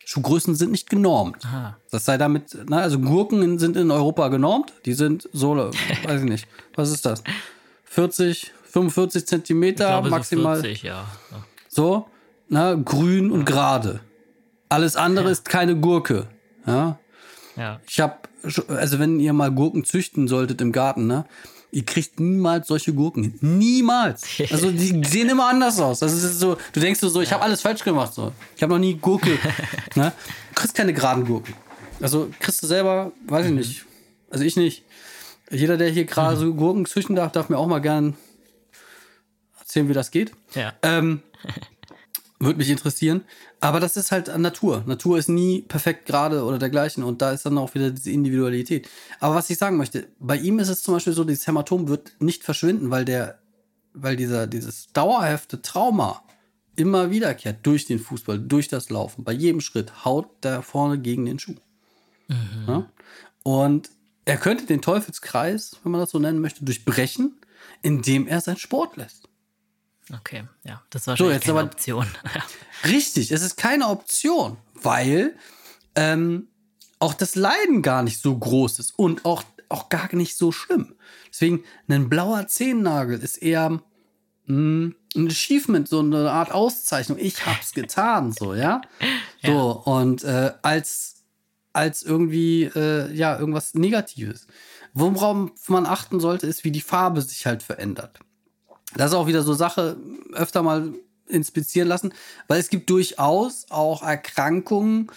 Schuhgrößen 0.09 0.55
sind 0.55 0.71
nicht 0.71 0.89
genormt. 0.89 1.45
Aha. 1.45 1.77
Das 1.91 2.05
sei 2.05 2.17
damit, 2.17 2.67
ne, 2.67 2.77
also 2.77 2.97
Gurken 2.97 3.59
sind 3.59 3.77
in 3.77 3.91
Europa 3.91 4.29
genormt. 4.29 4.73
Die 4.85 4.93
sind 4.93 5.29
so, 5.33 5.55
weiß 6.03 6.23
ich 6.23 6.27
nicht. 6.27 6.47
Was 6.73 6.89
ist 6.89 7.05
das? 7.05 7.21
40, 7.83 8.51
45 8.63 9.27
Zentimeter 9.27 9.87
glaube, 9.87 10.09
maximal. 10.09 10.55
So, 10.55 10.63
40, 10.63 10.81
ja. 10.81 11.05
so 11.67 12.07
na, 12.47 12.73
grün 12.73 13.29
und 13.29 13.45
gerade. 13.45 13.99
Alles 14.67 14.95
andere 14.95 15.25
ja. 15.25 15.31
ist 15.31 15.47
keine 15.47 15.75
Gurke. 15.75 16.25
Ja. 16.65 16.97
ja. 17.55 17.79
Ich 17.87 17.99
habe, 17.99 18.15
also 18.67 18.97
wenn 18.97 19.19
ihr 19.19 19.33
mal 19.33 19.51
Gurken 19.51 19.83
züchten 19.83 20.27
solltet 20.27 20.59
im 20.61 20.71
Garten, 20.71 21.05
ne, 21.05 21.25
ihr 21.71 21.85
kriegt 21.85 22.19
niemals 22.19 22.67
solche 22.67 22.93
Gurken 22.93 23.23
hin. 23.23 23.37
Niemals. 23.41 24.23
Also 24.51 24.71
die 24.71 25.03
sehen 25.07 25.29
immer 25.29 25.47
anders 25.47 25.79
aus. 25.79 25.99
Das 25.99 26.13
ist 26.13 26.39
so, 26.39 26.57
du 26.73 26.79
denkst 26.79 26.99
so, 26.99 27.21
ich 27.21 27.31
habe 27.31 27.43
alles 27.43 27.61
falsch 27.61 27.83
gemacht. 27.83 28.13
So. 28.13 28.31
Ich 28.55 28.63
habe 28.63 28.73
noch 28.73 28.79
nie 28.79 28.95
Gurke. 28.95 29.37
ne? 29.95 30.11
Du 30.49 30.55
kriegst 30.55 30.75
keine 30.75 30.93
geraden 30.93 31.25
Gurken. 31.25 31.53
Also 32.01 32.29
kriegst 32.39 32.63
du 32.63 32.67
selber, 32.67 33.11
weiß 33.27 33.45
ich 33.45 33.51
mhm. 33.51 33.57
nicht. 33.57 33.85
Also 34.29 34.43
ich 34.43 34.55
nicht. 34.55 34.83
Jeder, 35.51 35.77
der 35.77 35.89
hier 35.89 36.05
gerade 36.05 36.35
mhm. 36.35 36.39
so 36.39 36.53
Gurken 36.53 36.85
züchten 36.85 37.15
darf, 37.15 37.31
darf 37.31 37.49
mir 37.49 37.57
auch 37.57 37.67
mal 37.67 37.79
gern 37.79 38.15
erzählen, 39.59 39.89
wie 39.89 39.93
das 39.93 40.11
geht. 40.11 40.31
Ja. 40.55 40.73
Ähm, 40.81 41.21
würde 42.39 42.57
mich 42.57 42.69
interessieren. 42.69 43.21
Aber 43.61 43.79
das 43.79 43.97
ist 43.97 44.11
halt 44.11 44.35
Natur. 44.37 44.83
Natur 44.85 45.17
ist 45.17 45.27
nie 45.27 45.61
perfekt 45.61 46.05
gerade 46.05 46.43
oder 46.43 46.57
dergleichen. 46.57 47.03
Und 47.03 47.21
da 47.21 47.31
ist 47.31 47.45
dann 47.45 47.57
auch 47.57 47.73
wieder 47.75 47.91
diese 47.91 48.11
Individualität. 48.11 48.89
Aber 49.19 49.35
was 49.35 49.49
ich 49.49 49.57
sagen 49.57 49.77
möchte, 49.77 50.07
bei 50.19 50.37
ihm 50.37 50.59
ist 50.59 50.69
es 50.69 50.81
zum 50.81 50.93
Beispiel 50.93 51.13
so, 51.13 51.23
dieses 51.23 51.45
Hämatom 51.45 51.87
wird 51.87 52.13
nicht 52.19 52.43
verschwinden, 52.43 52.89
weil 52.89 53.03
der, 53.03 53.39
weil 53.93 54.15
dieser, 54.15 54.47
dieses 54.47 54.87
dauerhafte 54.93 55.61
Trauma 55.61 56.23
immer 56.75 57.11
wiederkehrt 57.11 57.57
durch 57.63 57.85
den 57.85 57.99
Fußball, 57.99 58.39
durch 58.39 58.69
das 58.69 58.89
Laufen. 58.89 59.25
Bei 59.25 59.33
jedem 59.33 59.59
Schritt 59.59 60.05
haut 60.05 60.43
der 60.43 60.61
vorne 60.61 60.97
gegen 60.97 61.25
den 61.25 61.39
Schuh. 61.39 61.55
Mhm. 62.29 62.65
Ja? 62.67 62.89
Und 63.43 63.89
er 64.25 64.37
könnte 64.37 64.65
den 64.65 64.81
Teufelskreis, 64.81 65.77
wenn 65.83 65.91
man 65.91 66.01
das 66.01 66.11
so 66.11 66.19
nennen 66.19 66.39
möchte, 66.39 66.63
durchbrechen, 66.63 67.35
indem 67.81 68.27
er 68.27 68.41
seinen 68.41 68.57
Sport 68.57 68.95
lässt. 68.95 69.28
Okay, 70.13 70.43
ja, 70.63 70.81
das 70.89 71.07
war 71.07 71.17
schon 71.17 71.33
so, 71.33 71.39
keine 71.39 71.59
aber, 71.59 71.69
Option. 71.69 72.07
richtig, 72.85 73.31
es 73.31 73.41
ist 73.41 73.57
keine 73.57 73.87
Option, 73.87 74.57
weil 74.73 75.35
ähm, 75.95 76.47
auch 76.99 77.13
das 77.13 77.35
Leiden 77.35 77.81
gar 77.81 78.03
nicht 78.03 78.21
so 78.21 78.37
groß 78.37 78.79
ist 78.79 78.97
und 78.97 79.25
auch, 79.25 79.43
auch 79.69 79.89
gar 79.89 80.13
nicht 80.15 80.35
so 80.35 80.51
schlimm. 80.51 80.95
Deswegen, 81.29 81.63
ein 81.87 82.09
blauer 82.09 82.47
Zehennagel 82.47 83.19
ist 83.19 83.37
eher 83.37 83.69
mh, 83.69 83.81
hm, 84.47 84.95
ein 85.15 85.27
Achievement, 85.27 85.87
so 85.87 85.99
eine 85.99 86.31
Art 86.31 86.51
Auszeichnung. 86.51 87.17
Ich 87.19 87.45
hab's 87.45 87.73
getan, 87.73 88.31
so, 88.31 88.53
ja. 88.53 88.81
So, 89.41 89.51
ja. 89.51 89.93
und 89.93 90.25
äh, 90.25 90.51
als, 90.63 91.23
als 91.71 92.03
irgendwie, 92.03 92.63
äh, 92.63 93.09
ja, 93.13 93.39
irgendwas 93.39 93.73
Negatives. 93.73 94.47
Worauf 94.93 95.69
man 95.69 95.85
achten 95.85 96.19
sollte, 96.19 96.45
ist, 96.45 96.65
wie 96.65 96.71
die 96.71 96.81
Farbe 96.81 97.21
sich 97.21 97.45
halt 97.45 97.63
verändert. 97.63 98.19
Das 98.95 99.11
ist 99.11 99.17
auch 99.17 99.27
wieder 99.27 99.43
so 99.43 99.53
Sache, 99.53 99.97
öfter 100.33 100.63
mal 100.63 100.93
inspizieren 101.27 101.87
lassen, 101.87 102.13
weil 102.47 102.59
es 102.59 102.69
gibt 102.69 102.89
durchaus 102.89 103.67
auch 103.69 104.03
Erkrankungen, 104.03 105.11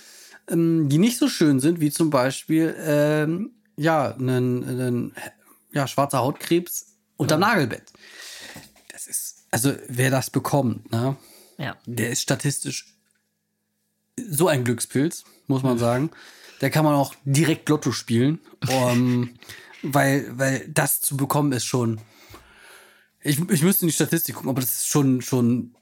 ähm, 0.48 0.88
die 0.88 0.98
nicht 0.98 1.18
so 1.18 1.28
schön 1.28 1.60
sind, 1.60 1.80
wie 1.80 1.90
zum 1.90 2.10
Beispiel 2.10 2.74
ähm, 2.78 3.52
ja, 3.76 4.14
einen, 4.14 4.68
einen 4.68 5.14
ja, 5.72 5.86
schwarzer 5.86 6.18
Hautkrebs 6.18 6.94
unterm 7.16 7.40
ja. 7.40 7.48
Nagelbett. 7.48 7.84
Das 8.90 9.06
ist, 9.06 9.44
also 9.50 9.72
wer 9.88 10.10
das 10.10 10.30
bekommt, 10.30 10.90
ne, 10.92 11.16
ja. 11.58 11.76
der 11.86 12.10
ist 12.10 12.22
statistisch 12.22 12.94
so 14.28 14.48
ein 14.48 14.64
Glückspilz, 14.64 15.24
muss 15.46 15.62
man 15.62 15.78
sagen. 15.78 16.10
Da 16.60 16.70
kann 16.70 16.84
man 16.84 16.94
auch 16.94 17.14
direkt 17.24 17.68
Lotto 17.68 17.90
spielen, 17.90 18.38
um, 18.68 19.30
weil, 19.82 20.26
weil 20.38 20.68
das 20.68 21.00
zu 21.00 21.16
bekommen 21.16 21.52
ist 21.52 21.64
schon 21.64 22.00
ich, 23.22 23.38
ich 23.50 23.62
müsste 23.62 23.82
in 23.84 23.88
die 23.88 23.94
Statistik 23.94 24.34
gucken, 24.34 24.50
aber 24.50 24.60
das 24.60 24.70
ist 24.70 24.88
schon, 24.88 25.22
schon. 25.22 25.74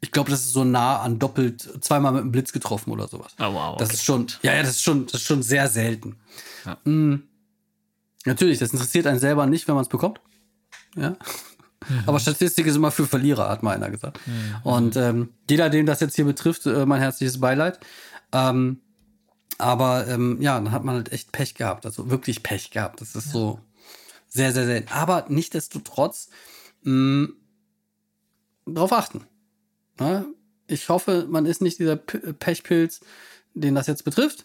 Ich 0.00 0.10
glaube, 0.10 0.30
das 0.30 0.40
ist 0.40 0.52
so 0.52 0.64
nah 0.64 1.00
an 1.00 1.18
doppelt, 1.18 1.82
zweimal 1.82 2.12
mit 2.12 2.22
einem 2.22 2.32
Blitz 2.32 2.52
getroffen 2.52 2.90
oder 2.90 3.08
sowas. 3.08 3.34
Oh, 3.38 3.52
wow. 3.52 3.76
Das 3.76 3.88
okay. 3.88 3.94
ist 3.94 4.04
schon, 4.04 4.26
ja, 4.42 4.54
ja, 4.54 4.62
das 4.62 4.72
ist 4.72 4.82
schon, 4.82 5.06
das 5.06 5.14
ist 5.14 5.26
schon 5.26 5.42
sehr 5.42 5.68
selten. 5.68 6.16
Ja. 6.64 6.78
Mhm. 6.84 7.24
Natürlich, 8.24 8.58
das 8.58 8.72
interessiert 8.72 9.06
einen 9.06 9.18
selber 9.18 9.46
nicht, 9.46 9.68
wenn 9.68 9.74
man 9.74 9.82
es 9.82 9.88
bekommt. 9.88 10.20
Ja. 10.96 11.10
Mhm. 11.10 12.02
Aber 12.06 12.18
Statistik 12.20 12.66
ist 12.66 12.76
immer 12.76 12.90
für 12.90 13.06
Verlierer, 13.06 13.48
hat 13.48 13.62
mal 13.62 13.74
einer 13.74 13.90
gesagt. 13.90 14.20
Mhm. 14.26 14.56
Und 14.64 14.96
ähm, 14.96 15.30
jeder, 15.48 15.70
den 15.70 15.86
das 15.86 16.00
jetzt 16.00 16.16
hier 16.16 16.24
betrifft, 16.24 16.66
äh, 16.66 16.86
mein 16.86 17.00
herzliches 17.00 17.40
Beileid. 17.40 17.78
Ähm, 18.32 18.80
aber 19.58 20.06
ähm, 20.08 20.38
ja, 20.40 20.54
dann 20.54 20.72
hat 20.72 20.84
man 20.84 20.96
halt 20.96 21.12
echt 21.12 21.32
Pech 21.32 21.54
gehabt. 21.54 21.86
Also 21.86 22.10
wirklich 22.10 22.42
Pech 22.42 22.70
gehabt. 22.70 23.00
Das 23.00 23.14
ist 23.14 23.26
ja. 23.26 23.32
so. 23.32 23.60
Sehr, 24.28 24.52
sehr 24.52 24.66
selten. 24.66 24.88
Aber 24.92 25.26
nichtdestotrotz 25.28 26.28
mh, 26.82 27.28
drauf 28.66 28.92
achten. 28.92 29.24
Ne? 29.98 30.26
Ich 30.66 30.88
hoffe, 30.88 31.26
man 31.28 31.46
ist 31.46 31.62
nicht 31.62 31.78
dieser 31.78 31.96
Pechpilz, 31.96 33.00
den 33.54 33.74
das 33.74 33.86
jetzt 33.86 34.04
betrifft. 34.04 34.44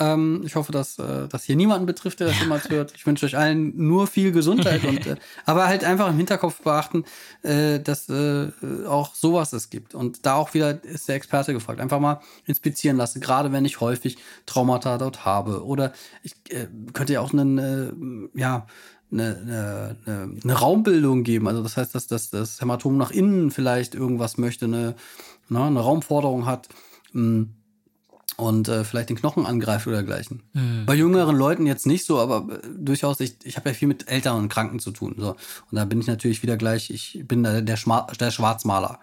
Ähm, 0.00 0.42
ich 0.44 0.56
hoffe, 0.56 0.72
dass 0.72 0.98
äh, 0.98 1.28
das 1.28 1.44
hier 1.44 1.54
niemanden 1.54 1.86
betrifft, 1.86 2.18
der 2.18 2.26
das 2.26 2.40
jemals 2.40 2.68
hört. 2.68 2.92
Ich 2.96 3.06
wünsche 3.06 3.26
euch 3.26 3.36
allen 3.36 3.76
nur 3.76 4.08
viel 4.08 4.32
Gesundheit 4.32 4.84
und 4.88 5.06
äh, 5.06 5.16
aber 5.44 5.66
halt 5.66 5.84
einfach 5.84 6.08
im 6.08 6.16
Hinterkopf 6.16 6.62
beachten, 6.62 7.04
äh, 7.42 7.78
dass 7.78 8.08
äh, 8.08 8.50
auch 8.88 9.14
sowas 9.14 9.52
es 9.52 9.70
gibt. 9.70 9.94
Und 9.94 10.26
da 10.26 10.34
auch 10.34 10.52
wieder 10.52 10.82
ist 10.82 11.08
der 11.08 11.14
Experte 11.14 11.52
gefragt. 11.52 11.80
Einfach 11.80 12.00
mal 12.00 12.20
inspizieren 12.44 12.96
lassen, 12.96 13.20
gerade 13.20 13.52
wenn 13.52 13.64
ich 13.64 13.80
häufig 13.80 14.16
Traumata 14.46 14.98
dort 14.98 15.24
habe. 15.24 15.64
Oder 15.64 15.92
ich 16.24 16.34
äh, 16.48 16.66
könnte 16.92 17.12
ja 17.12 17.20
auch 17.20 17.32
einen, 17.32 17.58
äh, 18.34 18.38
ja, 18.38 18.66
eine, 19.14 19.96
eine, 20.06 20.36
eine 20.42 20.52
Raumbildung 20.52 21.24
geben. 21.24 21.48
Also 21.48 21.62
das 21.62 21.76
heißt, 21.76 21.94
dass, 21.94 22.06
dass 22.06 22.30
das 22.30 22.60
Hämatom 22.60 22.96
nach 22.96 23.10
innen 23.10 23.50
vielleicht 23.50 23.94
irgendwas 23.94 24.38
möchte, 24.38 24.66
eine, 24.66 24.94
ne, 25.48 25.64
eine 25.64 25.80
Raumforderung 25.80 26.46
hat 26.46 26.68
mm, 27.12 27.44
und 28.36 28.68
äh, 28.68 28.84
vielleicht 28.84 29.10
den 29.10 29.16
Knochen 29.16 29.46
angreift 29.46 29.86
oder 29.86 29.96
dergleichen. 29.96 30.42
Mhm. 30.52 30.84
Bei 30.86 30.94
jüngeren 30.94 31.36
Leuten 31.36 31.66
jetzt 31.66 31.86
nicht 31.86 32.04
so, 32.04 32.18
aber 32.18 32.52
äh, 32.52 32.68
durchaus, 32.76 33.20
ich, 33.20 33.36
ich 33.44 33.56
habe 33.56 33.70
ja 33.70 33.74
viel 33.74 33.88
mit 33.88 34.08
Eltern 34.08 34.38
und 34.38 34.48
Kranken 34.48 34.80
zu 34.80 34.90
tun. 34.90 35.14
So. 35.18 35.30
Und 35.30 35.76
da 35.76 35.84
bin 35.84 36.00
ich 36.00 36.06
natürlich 36.06 36.42
wieder 36.42 36.56
gleich, 36.56 36.90
ich 36.90 37.22
bin 37.26 37.42
der, 37.42 37.62
der, 37.62 37.76
Schma 37.76 38.06
der 38.18 38.30
Schwarzmaler. 38.30 38.98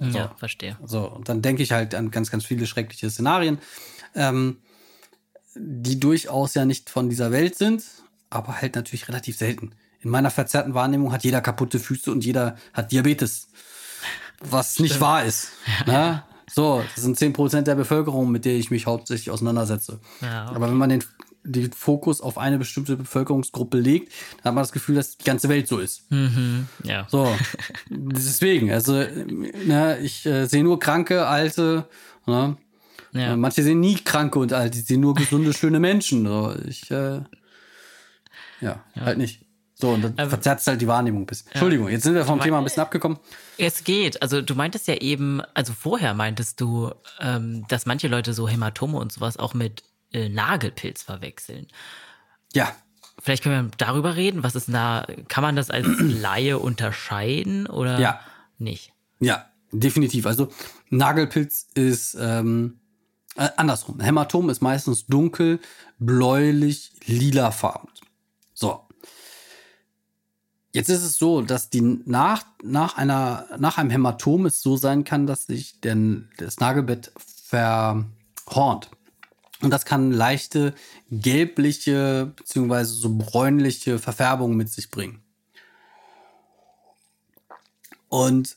So. 0.00 0.18
Ja, 0.18 0.34
verstehe. 0.36 0.76
So, 0.84 1.08
und 1.08 1.28
dann 1.28 1.40
denke 1.40 1.62
ich 1.62 1.70
halt 1.70 1.94
an 1.94 2.10
ganz, 2.10 2.30
ganz 2.30 2.44
viele 2.44 2.66
schreckliche 2.66 3.10
Szenarien, 3.10 3.58
ähm, 4.16 4.58
die 5.54 6.00
durchaus 6.00 6.54
ja 6.54 6.64
nicht 6.64 6.90
von 6.90 7.08
dieser 7.08 7.30
Welt 7.30 7.54
sind, 7.54 7.84
aber 8.34 8.60
halt 8.60 8.74
natürlich 8.76 9.08
relativ 9.08 9.36
selten. 9.36 9.72
In 10.00 10.10
meiner 10.10 10.30
verzerrten 10.30 10.74
Wahrnehmung 10.74 11.12
hat 11.12 11.24
jeder 11.24 11.40
kaputte 11.40 11.78
Füße 11.78 12.12
und 12.12 12.24
jeder 12.24 12.56
hat 12.72 12.92
Diabetes. 12.92 13.48
Was 14.40 14.72
Stimmt. 14.74 14.90
nicht 14.90 15.00
wahr 15.00 15.24
ist. 15.24 15.52
Ne? 15.86 16.22
So, 16.50 16.84
das 16.94 17.02
sind 17.02 17.18
10% 17.18 17.62
der 17.62 17.74
Bevölkerung, 17.74 18.30
mit 18.30 18.44
der 18.44 18.54
ich 18.54 18.70
mich 18.70 18.86
hauptsächlich 18.86 19.30
auseinandersetze. 19.30 20.00
Ja, 20.20 20.46
okay. 20.46 20.56
Aber 20.56 20.68
wenn 20.68 20.76
man 20.76 20.90
den, 20.90 21.04
den 21.42 21.72
Fokus 21.72 22.20
auf 22.20 22.38
eine 22.38 22.58
bestimmte 22.58 22.96
Bevölkerungsgruppe 22.96 23.78
legt, 23.78 24.12
dann 24.36 24.50
hat 24.50 24.54
man 24.54 24.62
das 24.62 24.72
Gefühl, 24.72 24.94
dass 24.96 25.16
die 25.16 25.24
ganze 25.24 25.48
Welt 25.48 25.66
so 25.66 25.78
ist. 25.78 26.10
Mhm, 26.10 26.68
ja. 26.84 27.06
So, 27.08 27.34
deswegen, 27.90 28.70
also 28.70 28.92
ne, 28.92 29.98
ich 30.02 30.26
äh, 30.26 30.46
sehe 30.46 30.62
nur 30.62 30.78
kranke, 30.78 31.26
alte, 31.26 31.88
ne? 32.26 32.56
ja. 33.12 33.36
manche 33.36 33.62
sehen 33.62 33.80
nie 33.80 33.96
kranke 33.96 34.38
und 34.38 34.52
alte, 34.52 34.78
die 34.78 34.84
sehen 34.84 35.00
nur 35.00 35.14
gesunde, 35.14 35.52
schöne 35.54 35.80
Menschen. 35.80 36.26
So, 36.26 36.54
ich 36.68 36.90
äh, 36.90 37.20
ja, 38.64 38.84
ja. 38.94 39.02
halt 39.02 39.18
nicht. 39.18 39.44
So, 39.76 39.90
und 39.90 40.02
dann 40.02 40.14
also, 40.16 40.30
verzerrt 40.30 40.60
es 40.60 40.66
halt 40.66 40.80
die 40.80 40.86
Wahrnehmung 40.86 41.22
ein 41.22 41.26
bisschen. 41.26 41.50
Entschuldigung, 41.50 41.88
jetzt 41.88 42.04
sind 42.04 42.14
wir 42.14 42.24
vom 42.24 42.40
Thema 42.40 42.58
ein 42.58 42.64
bisschen 42.64 42.82
abgekommen. 42.82 43.18
Es 43.58 43.82
geht. 43.82 44.22
Also 44.22 44.40
du 44.40 44.54
meintest 44.54 44.86
ja 44.86 44.94
eben, 44.94 45.42
also 45.52 45.72
vorher 45.72 46.14
meintest 46.14 46.60
du, 46.60 46.92
ähm, 47.20 47.66
dass 47.68 47.84
manche 47.84 48.06
Leute 48.06 48.34
so 48.34 48.48
Hämatome 48.48 48.98
und 48.98 49.12
sowas 49.12 49.36
auch 49.36 49.52
mit 49.52 49.82
äh, 50.12 50.28
Nagelpilz 50.28 51.02
verwechseln. 51.02 51.66
Ja. 52.52 52.72
Vielleicht 53.20 53.42
können 53.42 53.66
wir 53.66 53.76
darüber 53.76 54.16
reden. 54.16 54.44
Was 54.44 54.54
ist 54.54 54.72
da, 54.72 55.06
kann 55.28 55.42
man 55.42 55.56
das 55.56 55.70
als 55.70 55.88
Laie 55.98 56.58
unterscheiden 56.58 57.66
oder 57.66 57.98
ja. 57.98 58.20
nicht? 58.58 58.92
Ja, 59.18 59.46
definitiv. 59.72 60.26
Also 60.26 60.52
Nagelpilz 60.90 61.66
ist 61.74 62.16
ähm, 62.20 62.78
äh, 63.36 63.48
andersrum. 63.56 64.00
Hämatom 64.00 64.50
ist 64.50 64.62
meistens 64.62 65.06
dunkel, 65.06 65.58
bläulich, 65.98 66.92
lilafarben. 67.06 67.88
Jetzt 70.74 70.88
ist 70.88 71.04
es 71.04 71.18
so, 71.18 71.40
dass 71.40 71.70
die 71.70 71.80
nach, 71.80 72.44
nach, 72.64 72.96
einer, 72.96 73.46
nach 73.58 73.78
einem 73.78 73.90
Hämatom 73.90 74.44
es 74.46 74.60
so 74.60 74.76
sein 74.76 75.04
kann, 75.04 75.24
dass 75.28 75.46
sich 75.46 75.80
denn 75.80 76.28
das 76.36 76.58
Nagelbett 76.58 77.12
verhornt. 77.44 78.90
Und 79.62 79.70
das 79.70 79.84
kann 79.84 80.10
leichte 80.10 80.74
gelbliche 81.12 82.32
bzw. 82.34 82.82
so 82.82 83.16
bräunliche 83.16 84.00
Verfärbungen 84.00 84.56
mit 84.56 84.68
sich 84.68 84.90
bringen. 84.90 85.22
Und 88.08 88.56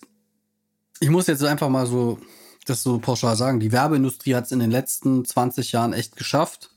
ich 0.99 1.11
muss 1.11 1.27
jetzt 1.27 1.43
einfach 1.43 1.69
mal 1.69 1.85
so 1.85 2.17
das 2.65 2.81
so 2.81 2.97
pauschal 2.97 3.35
sagen, 3.35 3.59
die 3.59 3.71
Werbeindustrie 3.71 4.33
hat 4.33 4.45
es 4.45 4.51
in 4.51 4.59
den 4.59 4.71
letzten 4.71 5.23
20 5.23 5.71
Jahren 5.71 5.93
echt 5.93 6.15
geschafft, 6.15 6.71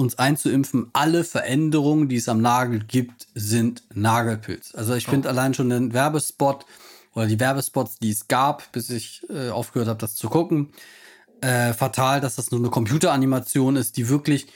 uns 0.00 0.18
einzuimpfen, 0.18 0.88
alle 0.92 1.24
Veränderungen, 1.24 2.08
die 2.08 2.16
es 2.16 2.28
am 2.28 2.40
Nagel 2.40 2.80
gibt, 2.86 3.28
sind 3.34 3.82
Nagelpilz. 3.94 4.74
Also 4.74 4.94
ich 4.94 5.06
oh. 5.08 5.10
finde 5.10 5.28
allein 5.28 5.54
schon 5.54 5.68
den 5.68 5.92
Werbespot 5.92 6.64
oder 7.14 7.26
die 7.26 7.40
Werbespots, 7.40 7.98
die 7.98 8.10
es 8.10 8.28
gab, 8.28 8.72
bis 8.72 8.90
ich 8.90 9.22
äh, 9.28 9.50
aufgehört 9.50 9.88
habe, 9.88 9.98
das 9.98 10.14
zu 10.14 10.28
gucken, 10.28 10.70
äh, 11.40 11.72
fatal, 11.72 12.20
dass 12.20 12.36
das 12.36 12.50
nur 12.50 12.60
eine 12.60 12.70
Computeranimation 12.70 13.76
ist, 13.76 13.96
die 13.96 14.08
wirklich 14.08 14.46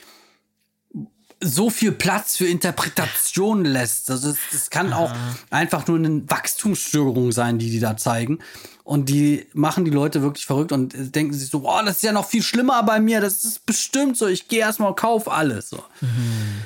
so 1.41 1.69
viel 1.69 1.91
Platz 1.91 2.37
für 2.37 2.47
Interpretation 2.47 3.65
lässt. 3.65 4.09
Also 4.09 4.29
das, 4.29 4.37
das 4.51 4.69
kann 4.69 4.93
auch 4.93 5.11
einfach 5.49 5.85
nur 5.87 5.97
eine 5.97 6.29
Wachstumsstörung 6.29 7.31
sein, 7.31 7.59
die 7.59 7.69
die 7.69 7.79
da 7.79 7.97
zeigen. 7.97 8.39
Und 8.83 9.09
die 9.09 9.47
machen 9.53 9.83
die 9.83 9.91
Leute 9.91 10.21
wirklich 10.21 10.45
verrückt 10.45 10.71
und 10.71 10.93
denken 11.15 11.33
sich 11.33 11.49
so, 11.49 11.67
oh, 11.67 11.81
das 11.83 11.97
ist 11.97 12.03
ja 12.03 12.11
noch 12.11 12.27
viel 12.27 12.43
schlimmer 12.43 12.83
bei 12.83 12.99
mir. 12.99 13.19
Das 13.19 13.43
ist 13.43 13.65
bestimmt 13.65 14.15
so. 14.15 14.27
Ich 14.27 14.47
gehe 14.47 14.59
erstmal 14.59 14.89
und 14.89 14.97
kauf 14.97 15.29
alles. 15.29 15.69
So. 15.69 15.83
Mhm. 16.01 16.61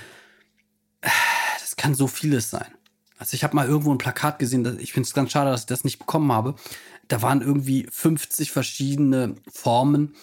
Das 1.60 1.76
kann 1.76 1.96
so 1.96 2.08
vieles 2.08 2.50
sein. 2.50 2.68
Also 3.18 3.36
ich 3.36 3.44
habe 3.44 3.56
mal 3.56 3.68
irgendwo 3.68 3.92
ein 3.92 3.98
Plakat 3.98 4.40
gesehen. 4.40 4.80
Ich 4.80 4.94
finde 4.94 5.08
es 5.08 5.14
ganz 5.14 5.32
schade, 5.32 5.50
dass 5.50 5.62
ich 5.62 5.68
das 5.68 5.84
nicht 5.84 6.00
bekommen 6.00 6.32
habe. 6.32 6.56
Da 7.08 7.22
waren 7.22 7.42
irgendwie 7.42 7.88
50 7.90 8.52
verschiedene 8.52 9.36
Formen 9.52 10.16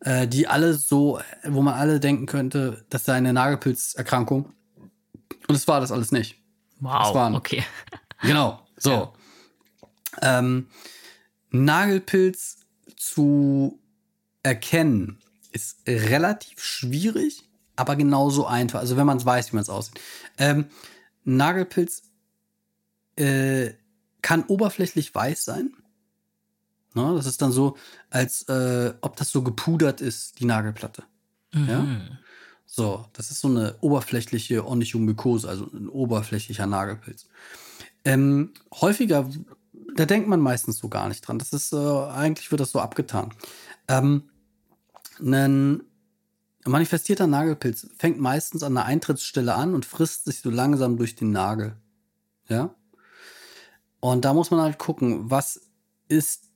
äh, 0.00 0.26
die 0.26 0.46
alle 0.46 0.74
so, 0.74 1.20
wo 1.44 1.62
man 1.62 1.74
alle 1.74 2.00
denken 2.00 2.26
könnte, 2.26 2.84
das 2.90 3.04
sei 3.04 3.14
eine 3.14 3.32
Nagelpilzerkrankung. 3.32 4.52
Und 5.48 5.54
es 5.54 5.68
war 5.68 5.80
das 5.80 5.92
alles 5.92 6.12
nicht. 6.12 6.40
Wow, 6.80 7.14
waren, 7.14 7.34
okay. 7.34 7.64
Genau, 8.22 8.66
so. 8.76 9.14
Ja. 10.20 10.38
Ähm, 10.38 10.68
Nagelpilz 11.50 12.58
zu 12.96 13.80
erkennen 14.42 15.18
ist 15.52 15.78
relativ 15.86 16.62
schwierig, 16.62 17.48
aber 17.76 17.96
genauso 17.96 18.46
einfach. 18.46 18.80
Also 18.80 18.98
wenn 18.98 19.06
man 19.06 19.16
es 19.16 19.24
weiß, 19.24 19.52
wie 19.52 19.56
man 19.56 19.62
es 19.62 19.70
aussieht. 19.70 19.98
Ähm, 20.36 20.66
Nagelpilz 21.24 22.02
äh, 23.16 23.70
kann 24.22 24.44
oberflächlich 24.44 25.14
weiß 25.14 25.44
sein. 25.44 25.72
Ne? 26.94 27.14
Das 27.14 27.26
ist 27.26 27.40
dann 27.42 27.52
so, 27.52 27.76
als 28.10 28.42
äh, 28.48 28.94
ob 29.00 29.16
das 29.16 29.30
so 29.30 29.42
gepudert 29.42 30.00
ist, 30.00 30.40
die 30.40 30.44
Nagelplatte. 30.44 31.04
Mhm. 31.52 31.68
Ja? 31.68 31.86
So, 32.66 33.06
das 33.12 33.30
ist 33.30 33.40
so 33.40 33.48
eine 33.48 33.76
oberflächliche 33.80 34.66
Onychomykose, 34.66 35.48
also 35.48 35.66
ein 35.72 35.88
oberflächlicher 35.88 36.66
Nagelpilz. 36.66 37.26
Ähm, 38.04 38.52
häufiger, 38.72 39.28
da 39.96 40.06
denkt 40.06 40.28
man 40.28 40.40
meistens 40.40 40.78
so 40.78 40.88
gar 40.88 41.08
nicht 41.08 41.26
dran. 41.26 41.38
Das 41.38 41.52
ist, 41.52 41.72
äh, 41.72 41.76
eigentlich 41.76 42.50
wird 42.50 42.60
das 42.60 42.70
so 42.70 42.80
abgetan. 42.80 43.34
Ähm, 43.88 44.30
ein 45.20 45.82
manifestierter 46.64 47.26
Nagelpilz 47.26 47.88
fängt 47.98 48.20
meistens 48.20 48.62
an 48.62 48.74
der 48.74 48.84
Eintrittsstelle 48.84 49.54
an 49.54 49.74
und 49.74 49.84
frisst 49.84 50.24
sich 50.24 50.40
so 50.40 50.50
langsam 50.50 50.96
durch 50.96 51.16
den 51.16 51.32
Nagel. 51.32 51.76
Ja? 52.48 52.74
Und 54.00 54.24
da 54.24 54.32
muss 54.32 54.50
man 54.50 54.60
halt 54.60 54.78
gucken, 54.78 55.30
was 55.30 55.60
ist 56.08 56.49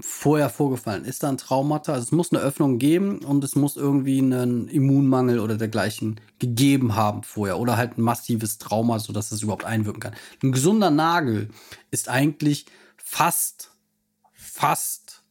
vorher 0.00 0.50
vorgefallen? 0.50 1.04
Ist 1.04 1.22
da 1.22 1.28
ein 1.28 1.38
Traumata? 1.38 1.94
Also 1.94 2.04
es 2.04 2.12
muss 2.12 2.32
eine 2.32 2.42
Öffnung 2.42 2.78
geben 2.78 3.24
und 3.24 3.42
es 3.42 3.56
muss 3.56 3.76
irgendwie 3.76 4.18
einen 4.18 4.68
Immunmangel 4.68 5.40
oder 5.40 5.56
dergleichen 5.56 6.20
gegeben 6.38 6.94
haben 6.94 7.22
vorher 7.22 7.58
oder 7.58 7.76
halt 7.76 7.96
ein 7.96 8.02
massives 8.02 8.58
Trauma, 8.58 8.98
sodass 8.98 9.32
es 9.32 9.42
überhaupt 9.42 9.64
einwirken 9.64 10.00
kann. 10.00 10.14
Ein 10.42 10.52
gesunder 10.52 10.90
Nagel 10.90 11.48
ist 11.90 12.08
eigentlich 12.08 12.66
fast, 12.96 13.70
fast 14.32 15.22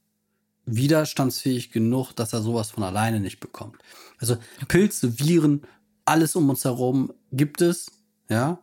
widerstandsfähig 0.66 1.72
genug, 1.72 2.14
dass 2.14 2.34
er 2.34 2.42
sowas 2.42 2.72
von 2.72 2.84
alleine 2.84 3.20
nicht 3.20 3.40
bekommt. 3.40 3.78
Also 4.18 4.38
Pilze, 4.68 5.20
Viren, 5.20 5.64
alles 6.06 6.36
um 6.36 6.50
uns 6.50 6.66
herum 6.66 7.14
gibt 7.32 7.62
es, 7.62 7.92
ja, 8.30 8.60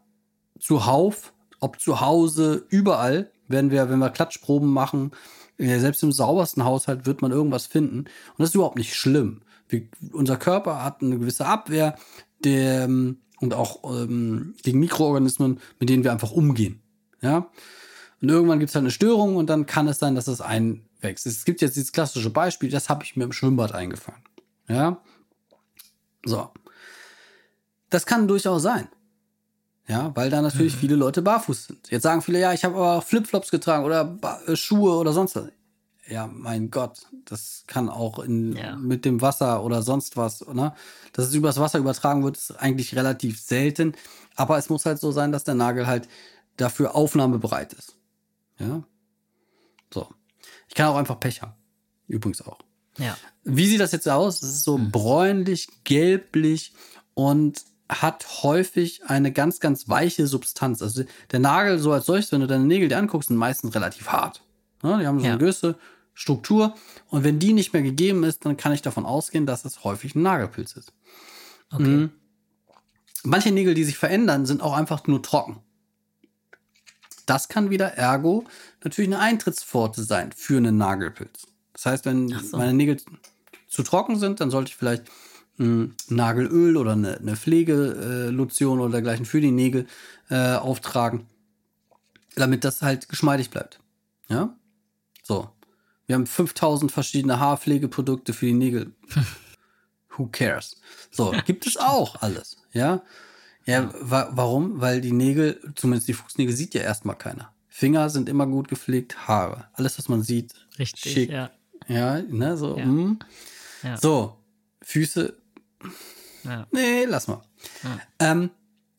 zuhauf, 0.59 1.33
ob 1.61 1.81
zu 1.81 2.01
Hause, 2.01 2.67
überall 2.69 3.31
werden 3.49 3.71
wir, 3.71 3.91
wenn 3.91 3.99
wir 3.99 4.11
Klatschproben 4.11 4.71
machen, 4.71 5.13
selbst 5.59 6.03
im 6.03 6.13
saubersten 6.13 6.65
Haushalt 6.65 7.05
wird 7.07 7.21
man 7.21 7.33
irgendwas 7.33 7.67
finden. 7.67 8.01
Und 8.01 8.39
das 8.39 8.51
ist 8.51 8.55
überhaupt 8.55 8.77
nicht 8.77 8.95
schlimm. 8.95 9.43
Wir, 9.69 9.83
unser 10.13 10.37
Körper 10.37 10.85
hat 10.85 11.03
eine 11.03 11.19
gewisse 11.19 11.47
Abwehr 11.47 11.97
der, 12.45 12.89
und 13.41 13.55
auch 13.55 13.83
ähm, 13.85 14.55
gegen 14.63 14.79
Mikroorganismen, 14.79 15.61
mit 15.81 15.89
denen 15.89 16.05
wir 16.05 16.13
einfach 16.13 16.31
umgehen. 16.31 16.81
Ja. 17.21 17.51
Und 18.21 18.29
irgendwann 18.29 18.59
gibt 18.59 18.71
es 18.71 18.75
halt 18.75 18.85
eine 18.85 18.91
Störung 18.91 19.37
und 19.37 19.49
dann 19.49 19.67
kann 19.67 19.89
es 19.89 19.99
sein, 19.99 20.15
dass 20.15 20.29
es 20.29 20.41
einwächst. 20.41 21.27
Es 21.27 21.45
gibt 21.45 21.61
jetzt 21.61 21.77
dieses 21.77 21.93
klassische 21.93 22.31
Beispiel, 22.31 22.71
das 22.71 22.89
habe 22.89 23.05
ich 23.05 23.17
mir 23.17 23.25
im 23.25 23.33
Schwimmbad 23.33 23.75
eingefangen. 23.75 24.23
Ja. 24.69 25.03
So. 26.25 26.51
Das 27.91 28.07
kann 28.07 28.29
durchaus 28.29 28.63
sein. 28.63 28.89
Ja, 29.89 30.15
weil 30.15 30.29
da 30.29 30.43
natürlich 30.43 30.75
mhm. 30.77 30.81
viele 30.81 30.97
Leute 30.97 31.23
barfuß 31.23 31.67
sind. 31.67 31.91
Jetzt 31.91 32.03
sagen 32.03 32.21
viele, 32.21 32.39
ja, 32.39 32.53
ich 32.53 32.65
habe 32.65 32.77
aber 32.77 33.01
Flipflops 33.01 33.51
getragen 33.51 33.85
oder 33.85 34.05
ba 34.05 34.39
äh, 34.47 34.55
Schuhe 34.55 34.97
oder 34.97 35.15
sonst 35.15 35.35
was. 35.35 35.49
Ja, 36.07 36.27
mein 36.27 36.71
Gott, 36.71 37.07
das 37.25 37.65
kann 37.67 37.89
auch 37.89 38.19
in, 38.19 38.57
ja. 38.57 38.77
mit 38.77 39.05
dem 39.05 39.21
Wasser 39.21 39.63
oder 39.63 39.83
sonst 39.83 40.17
was, 40.17 40.47
ne? 40.47 40.75
Dass 41.13 41.27
es 41.27 41.35
übers 41.35 41.59
Wasser 41.59 41.79
übertragen 41.79 42.23
wird, 42.25 42.37
ist 42.37 42.53
eigentlich 42.53 42.97
relativ 42.97 43.41
selten. 43.41 43.95
Aber 44.37 44.57
es 44.57 44.71
muss 44.71 44.87
halt 44.87 45.01
so 45.01 45.11
sein, 45.11 45.33
dass 45.33 45.45
der 45.45 45.55
Nagel 45.55 45.87
halt 45.87 46.09
dafür 46.57 46.95
aufnahmebereit 46.95 47.73
ist. 47.73 47.97
Ja. 48.59 48.83
So. 49.93 50.09
Ich 50.69 50.75
kann 50.75 50.87
auch 50.89 50.97
einfach 50.97 51.21
Pech 51.21 51.43
haben. 51.43 51.55
Übrigens 52.07 52.43
auch. 52.43 52.59
Ja. 52.99 53.17
Wie 53.45 53.67
sieht 53.67 53.81
das 53.81 53.93
jetzt 53.93 54.09
aus? 54.09 54.43
Es 54.43 54.51
ist 54.51 54.65
so 54.65 54.77
hm. 54.77 54.91
bräunlich, 54.91 55.69
gelblich 55.85 56.73
und 57.15 57.65
hat 57.89 58.43
häufig 58.43 59.03
eine 59.07 59.33
ganz, 59.33 59.61
ganz 59.61 59.89
weiche 59.89 60.27
Substanz. 60.27 60.83
Also 60.83 61.05
der 61.31 61.41
Nagel 61.41 61.79
so 61.79 61.93
als 61.93 62.07
solches, 62.07 62.33
wenn 62.33 62.41
du 62.41 62.47
deine 62.47 62.65
Nägel 62.65 62.89
dir 62.89 62.99
anguckst, 62.99 63.29
sind 63.29 63.37
meistens 63.37 63.75
relativ 63.75 64.09
hart. 64.09 64.43
Ja, 64.83 64.99
die 64.99 65.07
haben 65.07 65.19
so 65.19 65.25
ja. 65.25 65.33
eine 65.33 65.39
gewisse 65.39 65.77
Struktur. 66.15 66.75
Und 67.09 67.25
wenn 67.25 67.39
die 67.39 67.53
nicht 67.53 67.73
mehr 67.73 67.83
gegeben 67.83 68.25
ist, 68.25 68.45
dann 68.45 68.57
kann 68.57 68.73
ich 68.73 68.83
davon 68.83 69.07
ausgehen, 69.07 69.47
dass 69.47 69.65
es 69.65 69.85
häufig 69.85 70.15
ein 70.15 70.23
Nagelpilz 70.23 70.75
ist. 70.75 70.93
Okay. 71.71 71.85
Mhm. 71.85 72.11
Manche 73.25 73.51
Nägel, 73.51 73.75
die 73.75 73.85
sich 73.85 73.97
verändern, 73.97 74.47
sind 74.47 74.63
auch 74.63 74.75
einfach 74.75 75.07
nur 75.07 75.23
trocken. 75.23 75.59
Das 77.27 77.49
kann 77.49 77.71
wieder 77.71 77.95
ergo 77.95 78.45
natürlich 78.83 79.13
eine 79.13 79.19
Eintrittspforte 79.19 80.03
sein 80.03 80.33
für 80.33 80.57
einen 80.57 80.79
Nagelpilz. 80.79 81.47
Das 81.73 81.87
heißt, 81.87 82.05
wenn 82.07 82.29
so. 82.29 82.57
meine 82.57 82.73
Nägel 82.73 82.97
zu 83.69 83.83
trocken 83.83 84.19
sind, 84.19 84.41
dann 84.41 84.51
sollte 84.51 84.71
ich 84.71 84.77
vielleicht 84.77 85.05
Nagelöl 85.59 86.77
oder 86.77 86.93
eine, 86.93 87.19
eine 87.19 87.37
Pflegelotion 87.37 88.81
oder 88.81 88.93
dergleichen 88.93 89.27
für 89.27 89.41
die 89.41 89.51
Nägel 89.51 89.87
äh, 90.31 90.55
auftragen, 90.55 91.27
damit 92.37 92.65
das 92.65 92.83
halt 92.83 93.09
geschmeidig 93.09 93.51
bleibt. 93.51 93.81
Ja? 94.29 94.57
So. 95.23 95.51
Wir 96.07 96.15
haben 96.15 96.27
5000 96.27 96.91
verschiedene 96.91 97.39
Haarpflegeprodukte 97.39 98.33
für 98.33 98.47
die 98.47 98.55
Nägel. 98.55 98.93
Who 100.17 100.29
cares? 100.33 100.81
So, 101.11 101.35
gibt 101.45 101.67
es 101.67 101.77
auch 101.77 102.23
alles. 102.23 102.57
Ja? 102.73 103.03
Ja, 103.67 103.93
wa 104.01 104.31
warum? 104.33 104.81
Weil 104.81 105.03
die 105.03 105.13
Nägel, 105.13 105.61
zumindest 105.75 106.09
die 106.09 106.15
Fußnägel, 106.15 106.57
sieht 106.57 106.73
ja 106.73 106.81
erstmal 106.81 107.17
keiner. 107.17 107.53
Finger 107.69 108.09
sind 108.09 108.29
immer 108.29 108.47
gut 108.47 108.69
gepflegt, 108.69 109.29
Haare. 109.29 109.69
Alles, 109.75 109.99
was 109.99 110.09
man 110.09 110.23
sieht, 110.23 110.55
Richtig, 110.79 111.13
schick. 111.13 111.31
Ja, 111.31 111.51
ja 111.87 112.23
ne, 112.23 112.57
so. 112.57 112.79
Ja. 112.79 112.87
Mm. 112.87 113.19
Ja. 113.83 113.97
So, 113.99 114.39
Füße 114.83 115.37
ja. 116.45 116.67
Nee, 116.71 117.05
lass 117.05 117.29
mal. 117.29 117.43
Ja. 117.83 118.01
Ähm, 118.19 118.51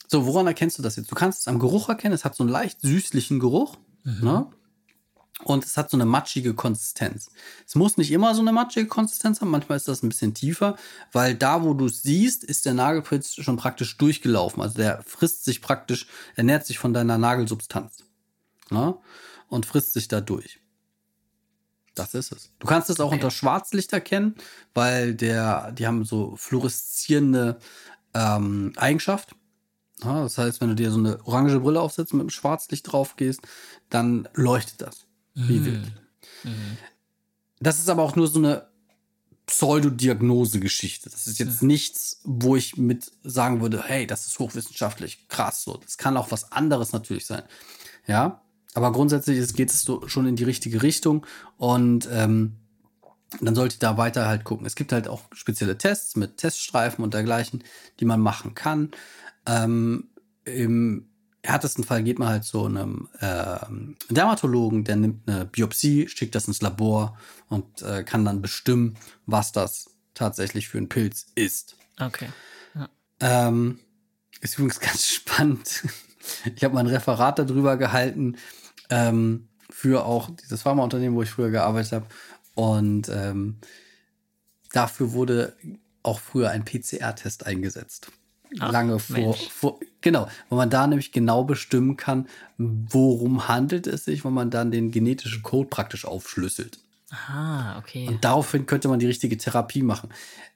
so, 0.08 0.26
woran 0.26 0.48
erkennst 0.48 0.78
du 0.78 0.82
das 0.82 0.96
jetzt? 0.96 1.12
Du 1.12 1.16
kannst 1.16 1.42
es 1.42 1.48
am 1.48 1.60
Geruch 1.60 1.90
erkennen. 1.90 2.16
Es 2.16 2.26
hat 2.26 2.36
so 2.36 2.44
einen 2.44 2.52
leicht 2.52 2.82
süßlichen 2.82 3.40
Geruch. 3.40 3.78
Mhm. 4.04 4.20
Ne? 4.24 4.48
Und 5.44 5.64
es 5.64 5.78
hat 5.78 5.90
so 5.90 5.96
eine 5.96 6.06
matschige 6.06 6.54
Konsistenz. 6.54 7.32
Es 7.66 7.76
muss 7.76 7.98
nicht 7.98 8.12
immer 8.12 8.36
so 8.36 8.42
eine 8.42 8.52
matschige 8.52 8.88
Konsistenz 8.88 9.40
haben. 9.40 9.52
Manchmal 9.52 9.78
ist 9.78 9.88
das 9.88 10.04
ein 10.04 10.10
bisschen 10.10 10.34
tiefer, 10.34 10.76
weil 11.14 11.36
da, 11.36 11.64
wo 11.64 11.74
du 11.74 11.86
es 11.86 12.02
siehst, 12.02 12.44
ist 12.44 12.66
der 12.66 12.74
Nagelpilz 12.74 13.36
schon 13.36 13.56
praktisch 13.56 13.98
durchgelaufen. 13.98 14.62
Also 14.62 14.76
der 14.76 15.02
frisst 15.04 15.46
sich 15.46 15.62
praktisch, 15.62 16.08
ernährt 16.36 16.66
sich 16.66 16.78
von 16.78 16.94
deiner 16.94 17.18
Nagelsubstanz. 17.18 18.04
Ne? 18.70 18.98
Und 19.48 19.66
frisst 19.66 19.94
sich 19.94 20.10
da 20.10 20.20
durch. 20.20 20.59
Das 22.00 22.14
ist 22.14 22.32
es. 22.32 22.52
Du 22.60 22.68
kannst 22.68 22.90
es 22.90 23.00
auch 23.00 23.08
okay. 23.08 23.16
unter 23.16 23.32
Schwarzlicht 23.32 23.94
erkennen, 23.94 24.36
weil 24.74 25.14
der, 25.14 25.72
die 25.72 25.86
haben 25.86 26.06
so 26.06 26.36
fluoreszierende 26.36 27.60
ähm, 28.14 28.74
Eigenschaft. 28.76 29.36
Ja, 30.04 30.24
das 30.24 30.38
heißt, 30.38 30.62
wenn 30.62 30.70
du 30.70 30.76
dir 30.76 30.92
so 30.92 30.98
eine 30.98 31.20
orange 31.26 31.60
Brille 31.60 31.82
aufsetzt 31.82 32.14
und 32.14 32.20
mit 32.20 32.28
dem 32.28 32.32
Schwarzlicht 32.32 32.92
drauf 32.92 33.18
gehst, 33.18 33.42
dann 33.90 34.28
leuchtet 34.34 34.82
das 34.82 35.06
wie 35.34 35.60
mhm. 35.60 35.66
wild. 35.66 35.92
Mhm. 36.44 36.78
Das 37.60 37.80
ist 37.80 37.90
aber 37.90 38.04
auch 38.04 38.16
nur 38.16 38.28
so 38.28 38.40
eine 38.40 38.68
Pseudodiagnose-Geschichte. 39.46 41.10
Das 41.10 41.28
ist 41.28 41.40
jetzt 41.40 41.62
mhm. 41.62 41.68
nichts, 41.70 42.22
wo 42.24 42.56
ich 42.56 42.78
mit 42.78 43.12
sagen 43.24 43.62
würde, 43.62 43.84
hey, 43.84 44.08
das 44.08 44.28
ist 44.28 44.40
hochwissenschaftlich 44.40 45.28
krass. 45.28 45.64
So, 45.64 45.78
das 45.78 45.98
kann 45.98 46.18
auch 46.18 46.32
was 46.32 46.52
anderes 46.52 46.94
natürlich 46.94 47.26
sein. 47.26 47.44
Ja, 48.08 48.42
aber 48.80 48.94
grundsätzlich 48.94 49.54
geht 49.54 49.72
es 49.72 49.82
so 49.82 50.08
schon 50.08 50.26
in 50.26 50.38
die 50.38 50.46
richtige 50.46 50.82
Richtung 50.82 51.26
und 51.58 52.08
ähm, 52.12 52.56
dann 53.42 53.54
sollte 53.54 53.74
ich 53.74 53.80
da 53.80 53.98
weiter 53.98 54.26
halt 54.26 54.46
gucken. 54.46 54.66
Es 54.66 54.76
gibt 54.76 54.94
halt 54.94 55.10
auch 55.10 55.22
spezielle 55.34 55.78
Tests 55.78 56.16
mit 56.16 56.38
Teststreifen 56.38 57.04
und 57.04 57.14
dergleichen, 57.14 57.62
die 58.00 58.06
man 58.06 58.22
machen 58.22 58.56
kann. 58.56 58.92
Ähm, 59.46 60.10
Im 60.46 61.10
härtesten 61.44 61.84
Fall 61.84 62.04
geht 62.04 62.20
man 62.20 62.30
halt 62.30 62.46
zu 62.46 62.66
einem 62.66 63.10
äh, 63.20 63.60
Dermatologen, 64.10 64.86
der 64.86 64.96
nimmt 64.96 65.30
eine 65.30 65.46
Biopsie, 65.46 66.08
schickt 66.08 66.36
das 66.36 66.48
ins 66.48 66.62
Labor 66.62 67.18
und 67.50 67.82
äh, 67.82 68.04
kann 68.04 68.24
dann 68.24 68.42
bestimmen, 68.42 68.96
was 69.26 69.52
das 69.52 69.90
tatsächlich 70.14 70.70
für 70.70 70.78
ein 70.78 70.88
Pilz 70.88 71.28
ist. 71.36 71.76
Okay. 72.00 72.30
Ähm, 73.20 73.80
ist 74.40 74.58
übrigens 74.58 74.80
ganz 74.80 75.06
spannend. 75.06 75.84
Ich 76.56 76.64
habe 76.64 76.74
mal 76.74 76.82
ein 76.82 76.88
Referat 76.88 77.40
darüber 77.40 77.76
gehalten 77.76 78.38
ähm, 78.90 79.48
für 79.70 80.06
auch 80.06 80.30
dieses 80.32 80.64
Pharmaunternehmen, 80.64 81.16
wo 81.16 81.22
ich 81.22 81.30
früher 81.30 81.52
gearbeitet 81.52 81.92
habe. 81.94 82.06
Und 82.56 83.10
ähm, 83.10 83.58
dafür 84.74 85.14
wurde 85.14 85.54
auch 86.04 86.20
früher 86.20 86.50
ein 86.50 86.66
PCR-Test 86.66 87.46
eingesetzt. 87.46 88.12
Ach, 88.60 88.72
Lange 88.72 88.98
vor, 88.98 89.36
vor, 89.36 89.80
genau, 90.02 90.28
wo 90.50 90.56
man 90.56 90.72
da 90.72 90.88
nämlich 90.88 91.12
genau 91.12 91.44
bestimmen 91.44 91.98
kann, 91.98 92.28
worum 92.58 93.48
handelt 93.48 93.86
es 93.86 94.06
sich, 94.06 94.26
wenn 94.26 94.34
man 94.34 94.50
dann 94.50 94.72
den 94.72 94.90
genetischen 94.90 95.44
Code 95.44 95.70
praktisch 95.70 96.06
aufschlüsselt. 96.06 96.80
Ah, 97.12 97.78
okay. 97.78 98.08
Und 98.08 98.24
daraufhin 98.26 98.66
könnte 98.66 98.88
man 98.88 99.00
die 99.00 99.06
richtige 99.06 99.38
Therapie 99.38 99.84
machen. 99.84 100.10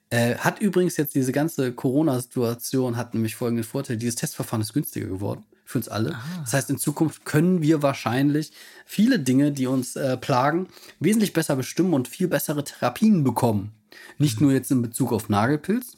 Äh, 0.09 0.35
hat 0.35 0.59
übrigens 0.59 0.97
jetzt 0.97 1.13
diese 1.13 1.31
ganze 1.31 1.71
Corona-Situation 1.71 2.97
hat 2.97 3.13
nämlich 3.13 3.35
folgenden 3.35 3.63
Vorteil: 3.63 3.97
Dieses 3.97 4.15
Testverfahren 4.15 4.61
ist 4.61 4.73
günstiger 4.73 5.07
geworden 5.07 5.45
für 5.73 5.79
uns 5.79 5.89
alle. 5.89 6.15
Ah. 6.15 6.23
Das 6.41 6.53
heißt, 6.53 6.69
in 6.69 6.77
Zukunft 6.77 7.25
können 7.25 7.61
wir 7.61 7.81
wahrscheinlich 7.81 8.51
viele 8.85 9.19
Dinge, 9.19 9.51
die 9.51 9.67
uns 9.67 9.95
äh, 9.95 10.15
plagen, 10.17 10.69
wesentlich 10.99 11.33
besser 11.33 11.55
bestimmen 11.55 11.93
und 11.93 12.07
viel 12.07 12.27
bessere 12.27 12.63
Therapien 12.63 13.23
bekommen. 13.23 13.73
Nicht 14.17 14.39
mhm. 14.39 14.47
nur 14.47 14.55
jetzt 14.55 14.71
in 14.71 14.81
Bezug 14.81 15.11
auf 15.11 15.29
Nagelpilz, 15.29 15.97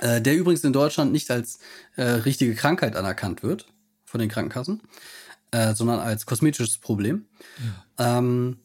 äh, 0.00 0.20
der 0.20 0.36
übrigens 0.36 0.64
in 0.64 0.72
Deutschland 0.72 1.12
nicht 1.12 1.30
als 1.30 1.60
äh, 1.96 2.02
richtige 2.02 2.54
Krankheit 2.54 2.96
anerkannt 2.96 3.42
wird 3.42 3.66
von 4.04 4.20
den 4.20 4.28
Krankenkassen, 4.28 4.82
äh, 5.52 5.74
sondern 5.74 6.00
als 6.00 6.26
kosmetisches 6.26 6.78
Problem. 6.78 7.26
Ja, 7.98 8.18
ähm, 8.18 8.58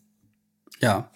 ja 0.79 1.11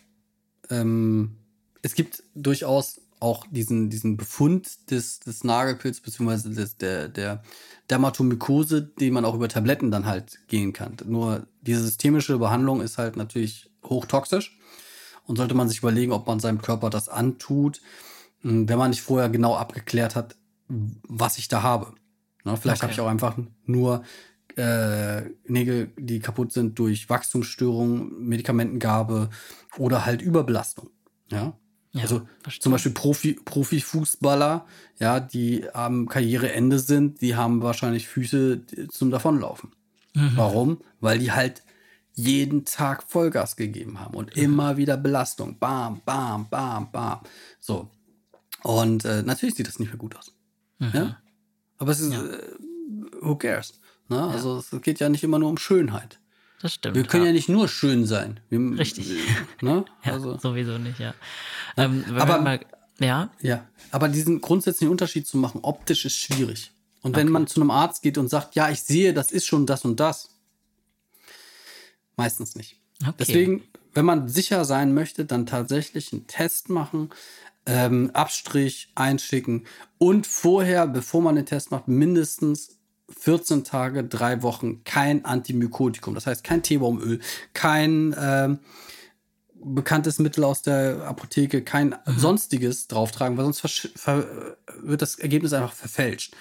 ähm, 0.70 1.38
es 1.82 1.96
gibt 1.96 2.24
durchaus 2.36 3.02
auch 3.20 3.46
diesen, 3.50 3.90
diesen 3.90 4.18
Befund 4.18 4.92
des, 4.92 5.20
des 5.20 5.44
Nagelpilz, 5.44 6.02
beziehungsweise 6.02 6.50
des, 6.52 6.78
der, 6.78 7.08
der 7.10 7.42
Dermatomykose, 7.90 8.82
die 9.00 9.12
man 9.12 9.26
auch 9.26 9.36
über 9.36 9.48
Tabletten 9.48 9.92
dann 9.92 10.06
halt 10.06 10.40
gehen 10.48 10.74
kann. 10.74 10.98
Nur 11.06 11.48
diese 11.62 11.82
systemische 11.82 12.38
Behandlung 12.38 12.82
ist 12.82 12.98
halt 12.98 13.16
natürlich 13.16 13.70
hochtoxisch 13.84 14.58
und 15.26 15.38
sollte 15.38 15.56
man 15.56 15.70
sich 15.70 15.80
überlegen, 15.80 16.12
ob 16.12 16.28
man 16.28 16.40
seinem 16.40 16.62
Körper 16.62 16.90
das 16.90 17.10
antut, 17.10 17.82
hm, 18.42 18.68
wenn 18.70 18.78
man 18.78 18.92
nicht 18.92 19.02
vorher 19.02 19.30
genau 19.30 19.56
abgeklärt 19.56 20.16
hat, 20.16 20.36
was 20.68 21.38
ich 21.38 21.48
da 21.48 21.64
habe. 21.64 21.94
Ne, 22.44 22.56
vielleicht 22.58 22.82
okay. 22.82 22.84
habe 22.84 22.94
ich 22.94 23.00
auch 23.02 23.08
einfach 23.08 23.38
nur 23.66 24.04
äh, 24.56 25.22
Nägel, 25.46 25.92
die 25.98 26.20
kaputt 26.20 26.52
sind 26.52 26.80
durch 26.80 27.10
Wachstumsstörungen, 27.10 28.28
Medikamentengabe 28.28 29.30
oder 29.78 30.06
halt 30.06 30.22
Überbelastung. 30.22 30.90
Ja. 31.32 31.58
Ja, 31.98 32.04
also 32.04 32.28
verstehe. 32.42 32.62
zum 32.62 32.72
Beispiel 32.72 32.92
Profi, 32.92 33.34
Profifußballer, 33.34 34.66
ja, 35.00 35.20
die 35.20 35.70
am 35.74 36.08
Karriereende 36.08 36.80
sind, 36.80 37.22
die 37.22 37.36
haben 37.36 37.62
wahrscheinlich 37.62 38.08
Füße 38.08 38.62
zum 38.90 39.12
Davonlaufen. 39.12 39.72
Mhm. 40.14 40.32
Warum? 40.36 40.78
Weil 41.00 41.20
die 41.20 41.32
halt 41.32 41.64
jeden 42.14 42.66
Tag 42.66 43.04
Vollgas 43.04 43.56
gegeben 43.56 44.00
haben 44.00 44.16
und 44.16 44.36
mhm. 44.36 44.42
immer 44.42 44.78
wieder 44.78 44.98
Belastung. 44.98 45.60
Bam, 45.60 46.02
bam, 46.04 46.50
bam, 46.50 46.92
bam. 46.92 47.20
So. 47.60 47.90
Und 48.64 49.06
äh, 49.06 49.22
natürlich 49.22 49.56
sieht 49.56 49.68
das 49.68 49.80
nicht 49.80 49.90
mehr 49.90 49.98
gut 49.98 50.16
aus. 50.16 50.34
Mhm. 50.80 50.92
Ja? 50.94 51.18
Aber 51.78 51.92
es 51.92 52.00
ist, 52.00 52.12
ja. 52.12 52.24
äh, 52.26 52.42
who 53.22 53.36
cares? 53.36 53.80
Ne? 54.10 54.22
Also 54.24 54.58
es 54.58 54.72
geht 54.82 55.00
ja 55.00 55.10
nicht 55.10 55.24
immer 55.24 55.38
nur 55.38 55.50
um 55.50 55.58
Schönheit. 55.58 56.20
Das 56.62 56.74
stimmt. 56.74 56.96
Wir 56.96 57.04
können 57.04 57.24
ja, 57.24 57.30
ja 57.30 57.34
nicht 57.34 57.50
nur 57.50 57.68
schön 57.68 58.06
sein. 58.06 58.40
Wir, 58.50 58.60
Richtig. 58.78 59.12
Ne? 59.62 59.86
ja, 60.06 60.14
also. 60.14 60.38
sowieso 60.38 60.78
nicht, 60.78 61.00
ja. 61.00 61.14
Ähm, 61.78 62.04
aber, 62.16 62.42
mal, 62.42 62.60
ja. 63.00 63.32
Ja, 63.42 63.68
aber 63.92 64.08
diesen 64.08 64.42
grundsätzlichen 64.42 64.92
Unterschied 64.92 65.28
zu 65.28 65.38
machen, 65.38 65.62
optisch 65.64 66.06
ist 66.06 66.16
schwierig. 66.16 66.72
Und 67.02 67.16
wenn 67.16 67.28
okay. 67.28 67.34
man 67.34 67.48
zu 67.48 67.62
einem 67.62 67.72
Arzt 67.72 68.02
geht 68.02 68.18
und 68.18 68.28
sagt, 68.28 68.56
ja, 68.56 68.70
ich 68.70 68.82
sehe, 68.82 69.14
das 69.14 69.32
ist 69.32 69.46
schon 69.46 69.66
das 69.66 69.86
und 69.86 70.00
das, 70.00 70.30
meistens 72.16 72.56
nicht. 72.56 72.78
Okay. 73.02 73.14
Deswegen, 73.20 73.64
wenn 73.94 74.06
man 74.06 74.28
sicher 74.28 74.66
sein 74.66 74.94
möchte, 74.94 75.26
dann 75.26 75.46
tatsächlich 75.46 76.12
einen 76.12 76.28
Test 76.28 76.70
machen, 76.70 77.10
ähm, 77.66 78.12
Abstrich 78.14 78.92
einschicken 78.96 79.66
und 79.98 80.26
vorher, 80.26 80.88
bevor 80.88 81.22
man 81.22 81.36
den 81.36 81.46
Test 81.46 81.70
macht, 81.72 81.88
mindestens 81.88 82.77
14 83.10 83.64
Tage, 83.64 84.04
drei 84.04 84.42
Wochen 84.42 84.84
kein 84.84 85.26
Antimykotikum. 85.26 86.14
Das 86.14 86.28
heißt 86.28 86.44
kein 86.44 86.64
Teebaumöl, 86.64 87.20
kein 87.54 88.16
ähm, 88.20 88.60
bekanntes 89.64 90.20
Mittel 90.20 90.44
aus 90.44 90.62
der 90.62 91.06
Apotheke, 91.08 91.64
kein 91.64 91.96
mhm. 92.06 92.18
sonstiges 92.18 92.88
drauftragen, 92.88 93.38
weil 93.38 93.46
sonst 93.46 93.90
wird 94.82 95.02
das 95.02 95.16
Ergebnis 95.16 95.54
einfach 95.54 95.74
verfälscht. 95.74 96.36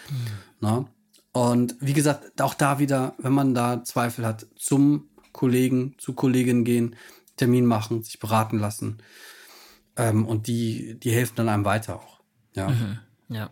Mhm. 0.60 0.86
Und 1.32 1.76
wie 1.80 1.92
gesagt, 1.92 2.40
auch 2.40 2.54
da 2.54 2.78
wieder, 2.78 3.14
wenn 3.18 3.32
man 3.32 3.54
da 3.54 3.84
Zweifel 3.84 4.24
hat, 4.24 4.46
zum 4.56 5.10
Kollegen, 5.32 5.94
zu 5.98 6.14
Kolleginnen 6.14 6.64
gehen, 6.64 6.96
Termin 7.36 7.66
machen, 7.66 8.02
sich 8.02 8.18
beraten 8.18 8.58
lassen. 8.58 8.98
Ähm, 9.96 10.24
und 10.24 10.46
die, 10.46 10.98
die 10.98 11.12
helfen 11.12 11.34
dann 11.36 11.48
einem 11.50 11.66
weiter 11.66 11.96
auch. 11.96 12.20
Ja. 12.54 12.68
Mhm. 12.68 12.98
Ja. 13.28 13.50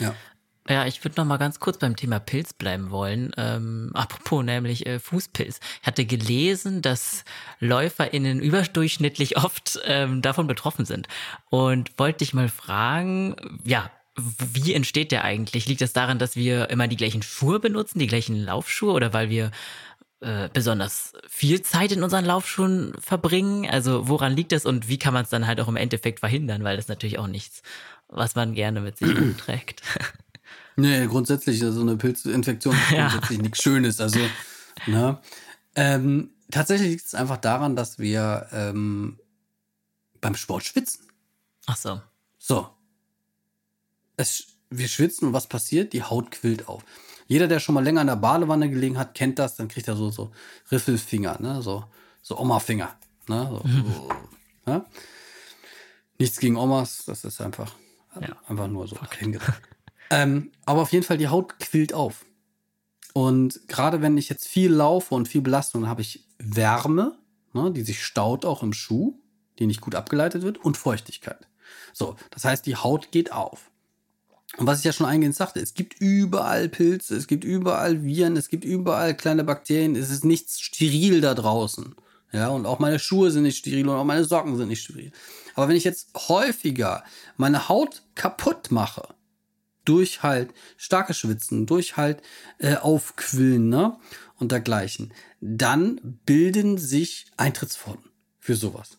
Ja. 0.00 0.14
Ja, 0.68 0.86
ich 0.86 1.02
würde 1.04 1.20
noch 1.20 1.24
mal 1.24 1.38
ganz 1.38 1.58
kurz 1.58 1.78
beim 1.78 1.96
Thema 1.96 2.20
Pilz 2.20 2.52
bleiben 2.52 2.90
wollen. 2.90 3.32
Ähm, 3.36 3.90
apropos 3.94 4.44
nämlich 4.44 4.86
äh, 4.86 5.00
Fußpilz. 5.00 5.58
Ich 5.80 5.86
hatte 5.86 6.04
gelesen, 6.04 6.82
dass 6.82 7.24
LäuferInnen 7.58 8.40
überdurchschnittlich 8.40 9.36
oft 9.38 9.80
ähm, 9.84 10.22
davon 10.22 10.46
betroffen 10.46 10.84
sind. 10.84 11.08
Und 11.50 11.98
wollte 11.98 12.18
dich 12.18 12.32
mal 12.32 12.48
fragen, 12.48 13.34
ja, 13.64 13.90
wie 14.16 14.72
entsteht 14.72 15.10
der 15.10 15.24
eigentlich? 15.24 15.66
Liegt 15.66 15.80
das 15.80 15.94
daran, 15.94 16.18
dass 16.18 16.36
wir 16.36 16.70
immer 16.70 16.86
die 16.86 16.96
gleichen 16.96 17.22
Schuhe 17.22 17.58
benutzen, 17.58 17.98
die 17.98 18.06
gleichen 18.06 18.36
Laufschuhe 18.36 18.92
oder 18.92 19.12
weil 19.12 19.30
wir 19.30 19.50
äh, 20.20 20.48
besonders 20.52 21.14
viel 21.28 21.62
Zeit 21.62 21.90
in 21.90 22.04
unseren 22.04 22.24
Laufschuhen 22.24 22.94
verbringen? 23.00 23.68
Also 23.68 24.08
woran 24.08 24.36
liegt 24.36 24.52
das 24.52 24.64
und 24.64 24.88
wie 24.88 24.98
kann 24.98 25.14
man 25.14 25.24
es 25.24 25.30
dann 25.30 25.48
halt 25.48 25.60
auch 25.60 25.68
im 25.68 25.76
Endeffekt 25.76 26.20
verhindern? 26.20 26.62
Weil 26.62 26.76
das 26.76 26.86
natürlich 26.86 27.18
auch 27.18 27.26
nichts, 27.26 27.62
was 28.06 28.36
man 28.36 28.54
gerne 28.54 28.80
mit 28.80 28.98
sich 28.98 29.16
trägt. 29.38 29.82
Nee, 30.76 31.06
grundsätzlich, 31.06 31.60
so 31.60 31.66
also 31.66 31.80
eine 31.82 31.96
Pilzinfektion 31.96 32.74
ist 32.74 32.90
ja. 32.90 33.08
grundsätzlich 33.08 33.42
nichts 33.42 33.62
Schönes. 33.62 34.00
Also, 34.00 34.20
ne? 34.86 35.20
Ähm, 35.74 36.30
tatsächlich 36.50 36.90
liegt 36.90 37.06
es 37.06 37.14
einfach 37.14 37.36
daran, 37.38 37.76
dass 37.76 37.98
wir 37.98 38.48
ähm, 38.52 39.18
beim 40.20 40.34
Sport 40.34 40.64
schwitzen. 40.64 41.06
Ach 41.66 41.76
so. 41.76 42.00
So. 42.38 42.68
Es, 44.16 44.46
wir 44.70 44.88
schwitzen 44.88 45.28
und 45.28 45.34
was 45.34 45.46
passiert? 45.46 45.92
Die 45.92 46.02
Haut 46.02 46.30
quillt 46.30 46.68
auf. 46.68 46.84
Jeder, 47.26 47.48
der 47.48 47.60
schon 47.60 47.74
mal 47.74 47.84
länger 47.84 48.00
in 48.00 48.08
der 48.08 48.16
Badewanne 48.16 48.68
gelegen 48.68 48.98
hat, 48.98 49.14
kennt 49.14 49.38
das. 49.38 49.56
Dann 49.56 49.68
kriegt 49.68 49.88
er 49.88 49.96
so, 49.96 50.10
so 50.10 50.32
Riffelfinger, 50.70 51.40
ne? 51.40 51.62
so, 51.62 51.84
so 52.20 52.38
Oma-Finger. 52.38 52.94
Ne? 53.28 53.46
So, 53.50 53.62
so, 53.68 54.08
ne? 54.66 54.84
Nichts 56.18 56.38
gegen 56.38 56.56
Omas, 56.56 57.04
das 57.06 57.24
ist 57.24 57.40
einfach, 57.40 57.74
ja. 58.20 58.36
einfach 58.46 58.68
nur 58.68 58.86
so 58.86 58.96
hingedacht. 59.18 59.62
Ähm, 60.12 60.52
aber 60.66 60.82
auf 60.82 60.92
jeden 60.92 61.04
Fall, 61.04 61.16
die 61.16 61.28
Haut 61.28 61.58
quillt 61.58 61.94
auf. 61.94 62.26
Und 63.14 63.66
gerade 63.66 64.02
wenn 64.02 64.18
ich 64.18 64.28
jetzt 64.28 64.46
viel 64.46 64.70
laufe 64.70 65.14
und 65.14 65.26
viel 65.26 65.40
Belastung, 65.40 65.82
dann 65.82 65.90
habe 65.90 66.02
ich 66.02 66.26
Wärme, 66.38 67.16
ne, 67.54 67.70
die 67.72 67.82
sich 67.82 68.04
staut 68.04 68.44
auch 68.44 68.62
im 68.62 68.74
Schuh, 68.74 69.18
die 69.58 69.66
nicht 69.66 69.80
gut 69.80 69.94
abgeleitet 69.94 70.42
wird, 70.42 70.58
und 70.58 70.76
Feuchtigkeit. 70.76 71.48
So, 71.94 72.16
das 72.30 72.44
heißt, 72.44 72.66
die 72.66 72.76
Haut 72.76 73.10
geht 73.10 73.32
auf. 73.32 73.70
Und 74.58 74.66
was 74.66 74.80
ich 74.80 74.84
ja 74.84 74.92
schon 74.92 75.06
eingehend 75.06 75.34
sagte, 75.34 75.60
es 75.60 75.72
gibt 75.72 75.98
überall 75.98 76.68
Pilze, 76.68 77.16
es 77.16 77.26
gibt 77.26 77.44
überall 77.44 78.04
Viren, 78.04 78.36
es 78.36 78.50
gibt 78.50 78.64
überall 78.64 79.16
kleine 79.16 79.44
Bakterien, 79.44 79.96
es 79.96 80.10
ist 80.10 80.26
nichts 80.26 80.60
steril 80.60 81.22
da 81.22 81.32
draußen. 81.32 81.94
Ja, 82.32 82.48
und 82.48 82.66
auch 82.66 82.78
meine 82.78 82.98
Schuhe 82.98 83.30
sind 83.30 83.44
nicht 83.44 83.58
steril 83.58 83.88
und 83.88 83.96
auch 83.96 84.04
meine 84.04 84.24
Socken 84.24 84.56
sind 84.56 84.68
nicht 84.68 84.84
steril. 84.84 85.10
Aber 85.54 85.68
wenn 85.68 85.76
ich 85.76 85.84
jetzt 85.84 86.10
häufiger 86.28 87.02
meine 87.36 87.70
Haut 87.70 88.02
kaputt 88.14 88.70
mache, 88.70 89.08
durch 89.84 90.22
halt 90.22 90.52
starke 90.76 91.14
Schwitzen, 91.14 91.66
durch 91.66 91.96
halt 91.96 92.22
äh, 92.58 92.76
Aufquillen 92.76 93.68
ne? 93.68 93.96
und 94.36 94.52
dergleichen, 94.52 95.12
dann 95.40 96.18
bilden 96.26 96.78
sich 96.78 97.26
Eintrittspforten 97.36 98.10
für 98.38 98.54
sowas. 98.54 98.98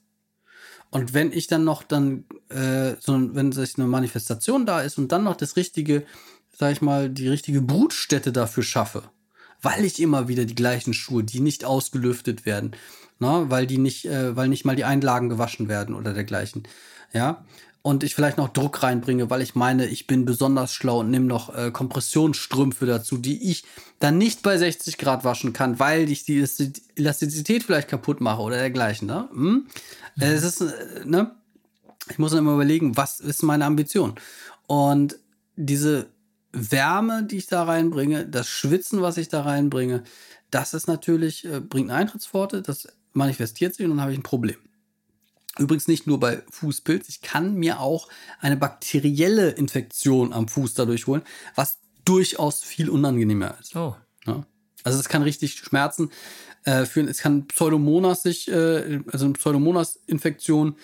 Und 0.89 1.13
wenn 1.13 1.31
ich 1.31 1.47
dann 1.47 1.63
noch 1.63 1.81
dann, 1.81 2.25
äh, 2.49 2.95
so, 2.99 3.35
wenn 3.35 3.51
sich 3.51 3.77
eine 3.77 3.87
Manifestation 3.87 4.65
da 4.65 4.81
ist 4.81 4.99
und 4.99 5.11
dann 5.11 5.23
noch 5.23 5.35
das 5.35 5.55
richtige, 5.55 6.05
sag 6.55 6.71
ich 6.71 6.81
mal, 6.81 7.09
die 7.09 7.27
richtige 7.27 7.61
Brutstätte 7.61 8.31
dafür 8.31 8.61
schaffe, 8.61 9.03
weil 9.61 9.85
ich 9.85 9.99
immer 9.99 10.27
wieder 10.27 10.45
die 10.45 10.53
gleichen 10.53 10.93
Schuhe, 10.93 11.23
die 11.23 11.39
nicht 11.39 11.65
ausgelüftet 11.65 12.45
werden, 12.45 12.75
ne, 13.17 13.45
weil 13.47 13.65
die 13.65 13.79
nicht, 13.79 14.05
äh, 14.05 14.35
weil 14.35 14.49
nicht 14.49 14.65
mal 14.65 14.75
die 14.75 14.83
Einlagen 14.83 15.29
gewaschen 15.29 15.67
werden 15.67 15.95
oder 15.95 16.13
dergleichen, 16.13 16.63
ja, 17.11 17.43
und 17.83 18.03
ich 18.03 18.15
vielleicht 18.15 18.37
noch 18.37 18.47
Druck 18.47 18.81
reinbringe, 18.81 19.29
weil 19.29 19.41
ich 19.41 19.55
meine, 19.55 19.85
ich 19.85 20.07
bin 20.07 20.23
besonders 20.23 20.73
schlau 20.73 21.01
und 21.01 21.11
nehme 21.11 21.25
noch 21.25 21.53
äh, 21.53 21.69
Kompressionsstrümpfe 21.69 22.85
dazu, 22.85 23.17
die 23.17 23.51
ich 23.51 23.65
dann 23.99 24.17
nicht 24.17 24.41
bei 24.41 24.57
60 24.57 24.97
Grad 24.97 25.25
waschen 25.25 25.51
kann, 25.51 25.79
weil 25.79 26.09
ich 26.09 26.23
die 26.23 26.45
Elastizität 26.95 27.63
vielleicht 27.63 27.89
kaputt 27.89 28.21
mache 28.21 28.41
oder 28.41 28.55
dergleichen. 28.55 29.07
Ne? 29.07 29.27
Hm? 29.31 29.39
Mhm. 29.41 29.67
Es 30.15 30.43
ist, 30.43 30.61
äh, 30.61 31.05
ne? 31.05 31.35
Ich 32.09 32.19
muss 32.19 32.31
dann 32.31 32.39
immer 32.39 32.53
überlegen, 32.53 32.97
was 32.97 33.19
ist 33.19 33.43
meine 33.43 33.65
Ambition? 33.65 34.15
Und 34.67 35.19
diese 35.55 36.07
Wärme, 36.53 37.23
die 37.23 37.37
ich 37.37 37.47
da 37.47 37.63
reinbringe, 37.63 38.25
das 38.25 38.47
Schwitzen, 38.47 39.01
was 39.01 39.17
ich 39.17 39.27
da 39.27 39.41
reinbringe, 39.41 40.03
das 40.51 40.73
ist 40.73 40.87
natürlich, 40.87 41.45
äh, 41.45 41.59
bringt 41.59 41.89
eine 41.89 41.99
Eintrittspforte, 41.99 42.61
das 42.61 42.87
manifestiert 43.11 43.75
sich 43.75 43.85
und 43.85 43.91
dann 43.91 44.01
habe 44.01 44.13
ich 44.13 44.19
ein 44.19 44.23
Problem. 44.23 44.57
Übrigens 45.59 45.87
nicht 45.87 46.07
nur 46.07 46.19
bei 46.19 46.41
Fußpilz, 46.49 47.09
ich 47.09 47.21
kann 47.21 47.55
mir 47.55 47.79
auch 47.79 48.09
eine 48.39 48.57
bakterielle 48.57 49.51
Infektion 49.51 50.33
am 50.33 50.47
Fuß 50.47 50.73
dadurch 50.73 51.05
holen, 51.05 51.21
was 51.55 51.77
durchaus 52.05 52.63
viel 52.63 52.89
unangenehmer 52.89 53.55
ist. 53.59 53.75
Oh. 53.75 53.95
Ja? 54.25 54.45
Also 54.83 54.99
es 54.99 55.09
kann 55.09 55.21
richtig 55.21 55.53
Schmerzen 55.55 56.09
äh, 56.63 56.85
führen. 56.85 57.07
Es 57.07 57.19
kann 57.19 57.47
Pseudomonas 57.47 58.23
sich, 58.23 58.49
äh, 58.49 59.01
also 59.11 59.25
eine 59.25 59.33
Pseudomonas-Infektion 59.33 60.75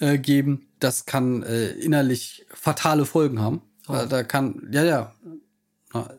äh, 0.00 0.18
geben. 0.18 0.68
Das 0.80 1.06
kann 1.06 1.42
äh, 1.44 1.70
innerlich 1.70 2.44
fatale 2.52 3.06
Folgen 3.06 3.40
haben. 3.40 3.62
Oh. 3.86 4.04
Da 4.08 4.22
kann, 4.24 4.68
ja, 4.72 4.84
ja. 4.84 5.14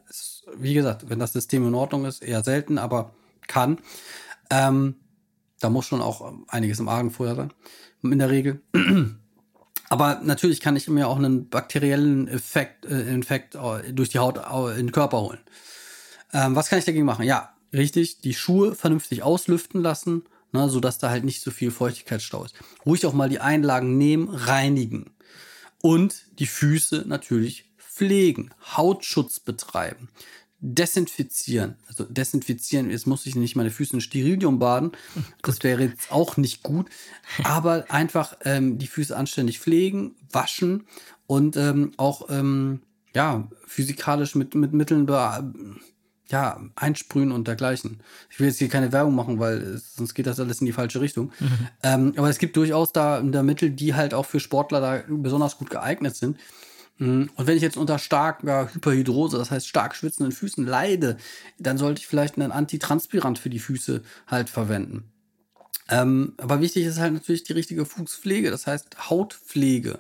Ist, 0.10 0.46
wie 0.58 0.74
gesagt, 0.74 1.10
wenn 1.10 1.20
das 1.20 1.34
System 1.34 1.68
in 1.68 1.76
Ordnung 1.76 2.06
ist, 2.06 2.24
eher 2.24 2.44
selten, 2.44 2.78
aber 2.78 3.14
kann. 3.48 3.78
Ähm, 4.50 4.96
da 5.60 5.70
muss 5.70 5.86
schon 5.86 6.02
auch 6.02 6.34
einiges 6.48 6.80
im 6.80 6.90
Argen 6.90 7.12
vorher 7.12 7.36
sein 7.36 7.54
in 8.04 8.20
der 8.20 8.30
Regel. 8.30 8.62
Aber 9.90 10.22
natürlich 10.24 10.62
kann 10.62 10.76
ich 10.76 10.88
mir 10.88 11.08
auch 11.08 11.18
einen 11.18 11.50
bakteriellen 11.50 12.28
Effekt, 12.28 12.86
äh, 12.86 13.12
Infekt 13.12 13.58
durch 13.92 14.10
die 14.10 14.20
Haut 14.20 14.38
in 14.72 14.88
den 14.88 14.92
Körper 14.92 15.22
holen. 15.22 15.40
Ähm, 16.32 16.56
was 16.56 16.70
kann 16.70 16.80
ich 16.80 16.86
dagegen 16.86 17.06
machen? 17.06 17.26
Ja, 17.26 17.54
richtig, 17.74 18.22
die 18.22 18.36
Schuhe 18.36 18.76
vernünftig 18.76 19.24
auslüften 19.24 19.82
lassen, 19.82 20.24
ne, 20.52 20.70
sodass 20.70 21.00
da 21.00 21.10
halt 21.10 21.24
nicht 21.24 21.42
so 21.42 21.50
viel 21.50 21.72
Feuchtigkeitsstau 21.72 22.46
ist. 22.46 22.56
Ruhig 22.86 23.06
auch 23.06 23.14
mal 23.14 23.30
die 23.30 23.40
Einlagen 23.40 23.98
nehmen, 23.98 24.30
reinigen. 24.30 25.12
Und 25.82 26.26
die 26.38 26.46
Füße 26.46 27.06
natürlich 27.08 27.72
pflegen, 27.78 28.54
Hautschutz 28.78 29.40
betreiben 29.40 30.10
desinfizieren. 30.62 31.76
Also 31.88 32.04
desinfizieren, 32.04 32.90
jetzt 32.90 33.08
muss 33.08 33.26
ich 33.26 33.36
nicht 33.36 33.56
meine 33.56 33.72
Füße 33.72 33.94
in 33.94 34.02
Sterilium 34.02 34.60
baden. 34.60 34.92
Das 35.42 35.64
wäre 35.64 35.84
jetzt 35.84 36.12
auch 36.12 36.38
nicht 36.38 36.64
gut. 36.64 36.90
Aber 37.44 37.86
einfach 37.90 38.38
ähm, 38.44 38.78
die 38.78 38.88
Füße 38.88 39.16
anständig 39.16 39.60
pflegen, 39.60 40.16
waschen 40.32 40.86
und 41.28 41.58
ähm, 41.58 41.92
auch 41.98 42.30
ähm, 42.30 42.82
ja, 43.16 43.48
physikalisch 43.66 44.36
mit, 44.36 44.54
mit 44.54 44.74
Mitteln 44.74 45.08
ja, 46.30 46.62
einsprühen 46.76 47.32
und 47.32 47.48
dergleichen. 47.48 48.02
Ich 48.30 48.40
will 48.40 48.48
jetzt 48.48 48.60
hier 48.60 48.70
keine 48.70 48.92
Werbung 48.92 49.16
machen, 49.16 49.40
weil 49.40 49.78
sonst 49.78 50.14
geht 50.14 50.28
das 50.28 50.40
alles 50.40 50.62
in 50.62 50.68
die 50.68 50.74
falsche 50.74 51.02
Richtung. 51.02 51.32
Mhm. 51.40 51.68
Ähm, 51.82 52.14
aber 52.18 52.30
es 52.30 52.38
gibt 52.38 52.56
durchaus 52.56 52.94
da, 52.94 53.22
da 53.22 53.42
Mittel, 53.42 53.72
die 53.72 53.96
halt 53.96 54.14
auch 54.14 54.26
für 54.26 54.40
Sportler 54.40 54.80
da 54.80 55.04
besonders 55.08 55.58
gut 55.58 55.70
geeignet 55.70 56.16
sind. 56.16 56.38
Mhm. 57.00 57.32
Und 57.36 57.48
wenn 57.48 57.58
ich 57.58 57.64
jetzt 57.64 57.78
unter 57.78 57.98
starker 57.98 58.74
Hyperhidrose, 58.74 59.38
das 59.38 59.50
heißt 59.50 59.68
stark 59.68 59.96
schwitzenden 59.96 60.32
Füßen 60.32 60.66
leide, 60.66 61.18
dann 61.58 61.78
sollte 61.78 62.02
ich 62.02 62.08
vielleicht 62.08 62.38
einen 62.38 62.52
Antitranspirant 62.52 63.40
für 63.40 63.50
die 63.50 63.60
Füße 63.60 64.04
halt 64.28 64.50
verwenden. 64.50 65.12
Ähm, 65.90 66.34
aber 66.38 66.62
wichtig 66.62 66.86
ist 66.86 67.00
halt 67.00 67.14
natürlich 67.14 67.44
die 67.44 67.54
richtige 67.54 67.86
Fußpflege, 67.86 68.52
das 68.52 68.68
heißt 68.68 69.10
Hautpflege. 69.10 70.00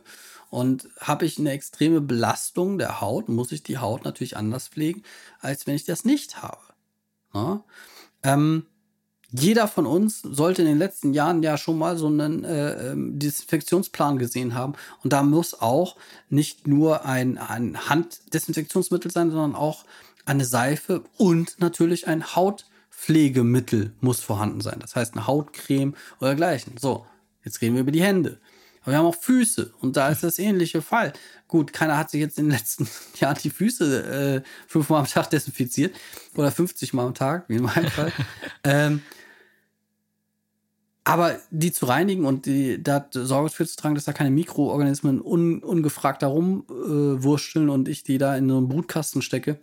Und 0.51 0.88
habe 0.99 1.25
ich 1.25 1.38
eine 1.38 1.51
extreme 1.51 2.01
Belastung 2.01 2.77
der 2.77 3.01
Haut, 3.01 3.29
muss 3.29 3.51
ich 3.51 3.63
die 3.63 3.77
Haut 3.77 4.03
natürlich 4.03 4.35
anders 4.35 4.67
pflegen, 4.67 5.03
als 5.39 5.67
wenn 5.67 5.75
ich 5.75 5.85
das 5.85 6.05
nicht 6.05 6.41
habe. 6.41 6.62
Ja? 7.33 7.63
Ähm, 8.23 8.65
jeder 9.32 9.68
von 9.68 9.86
uns 9.86 10.22
sollte 10.22 10.63
in 10.63 10.68
den 10.68 10.80
letzten 10.80 11.13
Jahren 11.13 11.44
ja 11.44 11.58
schon 11.58 11.78
mal 11.78 11.98
so 11.98 12.08
einen 12.08 12.44
äh, 12.44 12.92
ähm, 12.92 13.20
Desinfektionsplan 13.20 14.18
gesehen 14.18 14.56
haben. 14.56 14.74
Und 15.04 15.13
da 15.13 15.22
muss 15.22 15.60
auch 15.60 15.98
nicht 16.30 16.68
nur 16.68 17.06
ein, 17.06 17.38
ein 17.38 17.89
Handdesinfektionsmittel 17.89 19.12
sein, 19.12 19.30
sondern 19.30 19.56
auch 19.56 19.86
eine 20.26 20.46
Seife 20.46 21.04
und 21.18 21.60
natürlich 21.60 22.08
ein 22.08 22.36
Hautpflegemittel 22.36 23.94
muss 24.02 24.22
vorhanden 24.22 24.62
sein. 24.62 24.80
Das 24.80 24.96
heißt 24.96 25.13
eine 25.15 25.28
Hautcreme 25.28 25.96
oder 26.20 26.30
dergleichen. 26.30 26.78
So, 26.80 27.06
jetzt 27.44 27.62
reden 27.62 27.76
wir 27.76 27.82
über 27.82 27.92
die 27.92 28.04
Hände. 28.04 28.39
Aber 28.82 28.94
wir 28.94 28.98
haben 28.98 29.06
auch 29.06 29.15
Füße 29.15 29.74
und 29.82 29.98
da 29.98 30.10
ist 30.10 30.24
das 30.24 30.39
ähnliche 30.39 30.82
Fall. 30.82 31.13
Gut, 31.48 31.74
keiner 31.74 31.98
hat 31.98 32.10
sich 32.10 32.22
jetzt 32.22 32.39
in 32.39 32.46
den 32.46 32.52
letzten 32.52 32.88
Jahren 33.20 33.38
die 33.44 33.50
Füße 33.52 34.44
äh, 34.44 34.50
fünfmal 34.68 35.02
am 35.02 35.08
Tag 35.08 35.30
desinfiziert 35.30 35.96
oder 36.36 36.52
50 36.52 36.94
Mal 36.94 37.06
am 37.06 37.13
Tag, 37.13 37.46
wie 37.48 37.58
in 37.58 37.63
meinem 37.63 37.92
Fall. 37.92 38.12
ähm, 38.63 39.02
aber 41.03 41.38
die 41.49 41.71
zu 41.71 41.85
reinigen 41.85 42.25
und 42.25 42.45
die, 42.45 42.81
da 42.81 43.07
Sorge 43.12 43.49
für 43.49 43.65
zu 43.65 43.77
tragen, 43.77 43.95
dass 43.95 44.05
da 44.05 44.13
keine 44.13 44.31
Mikroorganismen 44.31 45.21
un, 45.21 45.63
ungefragt 45.63 46.21
darum 46.21 46.65
äh, 46.69 47.23
wursteln 47.23 47.69
und 47.69 47.88
ich 47.88 48.03
die 48.03 48.17
da 48.17 48.35
in 48.35 48.49
so 48.49 48.57
einen 48.57 48.69
Brutkasten 48.69 49.21
stecke, 49.21 49.59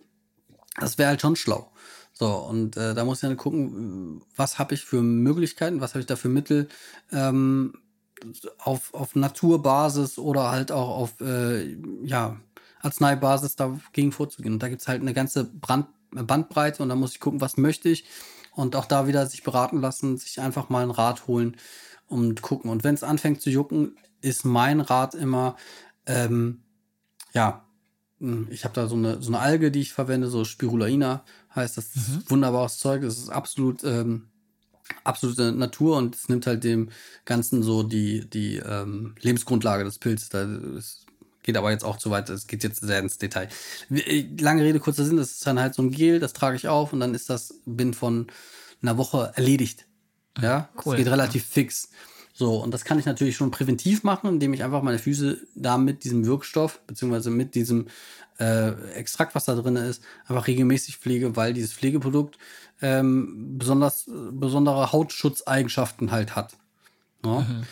das 0.78 0.98
wäre 0.98 1.10
halt 1.10 1.20
schon 1.20 1.36
schlau. 1.36 1.70
So, 2.12 2.28
und 2.28 2.76
äh, 2.78 2.94
da 2.94 3.04
muss 3.04 3.18
ich 3.18 3.28
dann 3.28 3.36
gucken, 3.36 4.22
was 4.34 4.58
habe 4.58 4.74
ich 4.74 4.84
für 4.84 5.02
Möglichkeiten, 5.02 5.80
was 5.80 5.92
habe 5.92 6.00
ich 6.00 6.06
da 6.06 6.16
für 6.16 6.30
Mittel 6.30 6.68
ähm, 7.12 7.74
auf, 8.58 8.94
auf 8.94 9.14
Naturbasis 9.14 10.18
oder 10.18 10.50
halt 10.50 10.72
auch 10.72 10.96
auf 10.96 11.20
äh, 11.20 11.76
ja, 12.02 12.40
Arzneibasis 12.80 13.56
dagegen 13.56 14.12
vorzugehen. 14.12 14.54
Und 14.54 14.62
da 14.62 14.68
gibt 14.68 14.80
es 14.80 14.88
halt 14.88 15.02
eine 15.02 15.12
ganze 15.12 15.44
Brand, 15.44 15.88
Bandbreite 16.10 16.82
und 16.82 16.88
da 16.88 16.94
muss 16.94 17.12
ich 17.12 17.20
gucken, 17.20 17.42
was 17.42 17.58
möchte 17.58 17.90
ich 17.90 18.06
und 18.56 18.74
auch 18.74 18.86
da 18.86 19.06
wieder 19.06 19.26
sich 19.26 19.44
beraten 19.44 19.80
lassen, 19.80 20.16
sich 20.16 20.40
einfach 20.40 20.68
mal 20.70 20.82
einen 20.82 20.90
Rat 20.90 21.28
holen 21.28 21.56
und 22.08 22.42
gucken. 22.42 22.70
Und 22.70 22.82
wenn 22.82 22.94
es 22.94 23.04
anfängt 23.04 23.42
zu 23.42 23.50
jucken, 23.50 23.96
ist 24.22 24.44
mein 24.44 24.80
Rat 24.80 25.14
immer, 25.14 25.56
ähm, 26.06 26.62
ja, 27.32 27.64
hm, 28.18 28.48
ich 28.50 28.64
habe 28.64 28.74
da 28.74 28.88
so 28.88 28.96
eine, 28.96 29.22
so 29.22 29.28
eine 29.28 29.40
Alge, 29.40 29.70
die 29.70 29.80
ich 29.80 29.92
verwende, 29.92 30.28
so 30.28 30.44
Spirulina 30.44 31.24
heißt 31.54 31.76
das. 31.76 31.94
Mhm. 31.94 32.22
wunderbares 32.28 32.78
Zeug. 32.78 33.02
Das 33.02 33.18
ist 33.18 33.28
absolut, 33.28 33.84
ähm, 33.84 34.28
absolute 35.04 35.52
Natur 35.52 35.96
und 35.98 36.14
es 36.14 36.28
nimmt 36.28 36.46
halt 36.46 36.64
dem 36.64 36.90
Ganzen 37.24 37.62
so 37.62 37.82
die, 37.82 38.28
die 38.28 38.56
ähm, 38.56 39.14
Lebensgrundlage 39.20 39.84
des 39.84 39.98
Pilzes. 39.98 40.28
Da 40.30 40.44
ist, 40.76 41.05
geht 41.46 41.56
aber 41.56 41.70
jetzt 41.70 41.84
auch 41.84 41.96
zu 41.96 42.10
weit, 42.10 42.28
es 42.28 42.46
geht 42.46 42.62
jetzt 42.62 42.82
sehr 42.82 42.98
ins 42.98 43.16
Detail. 43.16 43.48
Äh, 43.90 44.26
lange 44.38 44.62
Rede, 44.62 44.80
kurzer 44.80 45.04
Sinn, 45.04 45.16
das 45.16 45.30
ist 45.30 45.46
dann 45.46 45.58
halt 45.58 45.74
so 45.74 45.80
ein 45.80 45.90
Gel, 45.90 46.20
das 46.20 46.34
trage 46.34 46.56
ich 46.56 46.68
auf 46.68 46.92
und 46.92 47.00
dann 47.00 47.14
ist 47.14 47.30
das 47.30 47.54
bin 47.64 47.94
von 47.94 48.26
einer 48.82 48.98
Woche 48.98 49.32
erledigt. 49.34 49.86
Ja, 50.38 50.68
cool. 50.84 50.94
Es 50.94 50.98
geht 50.98 51.10
relativ 51.10 51.46
fix. 51.46 51.88
So, 52.34 52.56
und 52.62 52.74
das 52.74 52.84
kann 52.84 52.98
ich 52.98 53.06
natürlich 53.06 53.36
schon 53.36 53.50
präventiv 53.50 54.02
machen, 54.02 54.28
indem 54.28 54.52
ich 54.52 54.62
einfach 54.62 54.82
meine 54.82 54.98
Füße 54.98 55.38
da 55.54 55.78
mit 55.78 56.04
diesem 56.04 56.26
Wirkstoff, 56.26 56.80
beziehungsweise 56.86 57.30
mit 57.30 57.54
diesem 57.54 57.86
äh, 58.38 58.72
Extrakt, 58.92 59.34
was 59.34 59.46
da 59.46 59.54
drin 59.54 59.76
ist, 59.76 60.02
einfach 60.26 60.46
regelmäßig 60.46 60.98
pflege, 60.98 61.36
weil 61.36 61.54
dieses 61.54 61.72
Pflegeprodukt 61.72 62.36
ähm, 62.82 63.56
besonders 63.56 64.10
besondere 64.32 64.92
Hautschutzeigenschaften 64.92 66.10
halt 66.10 66.36
hat. 66.36 66.52
Ja? 67.24 67.40
Mhm. 67.40 67.62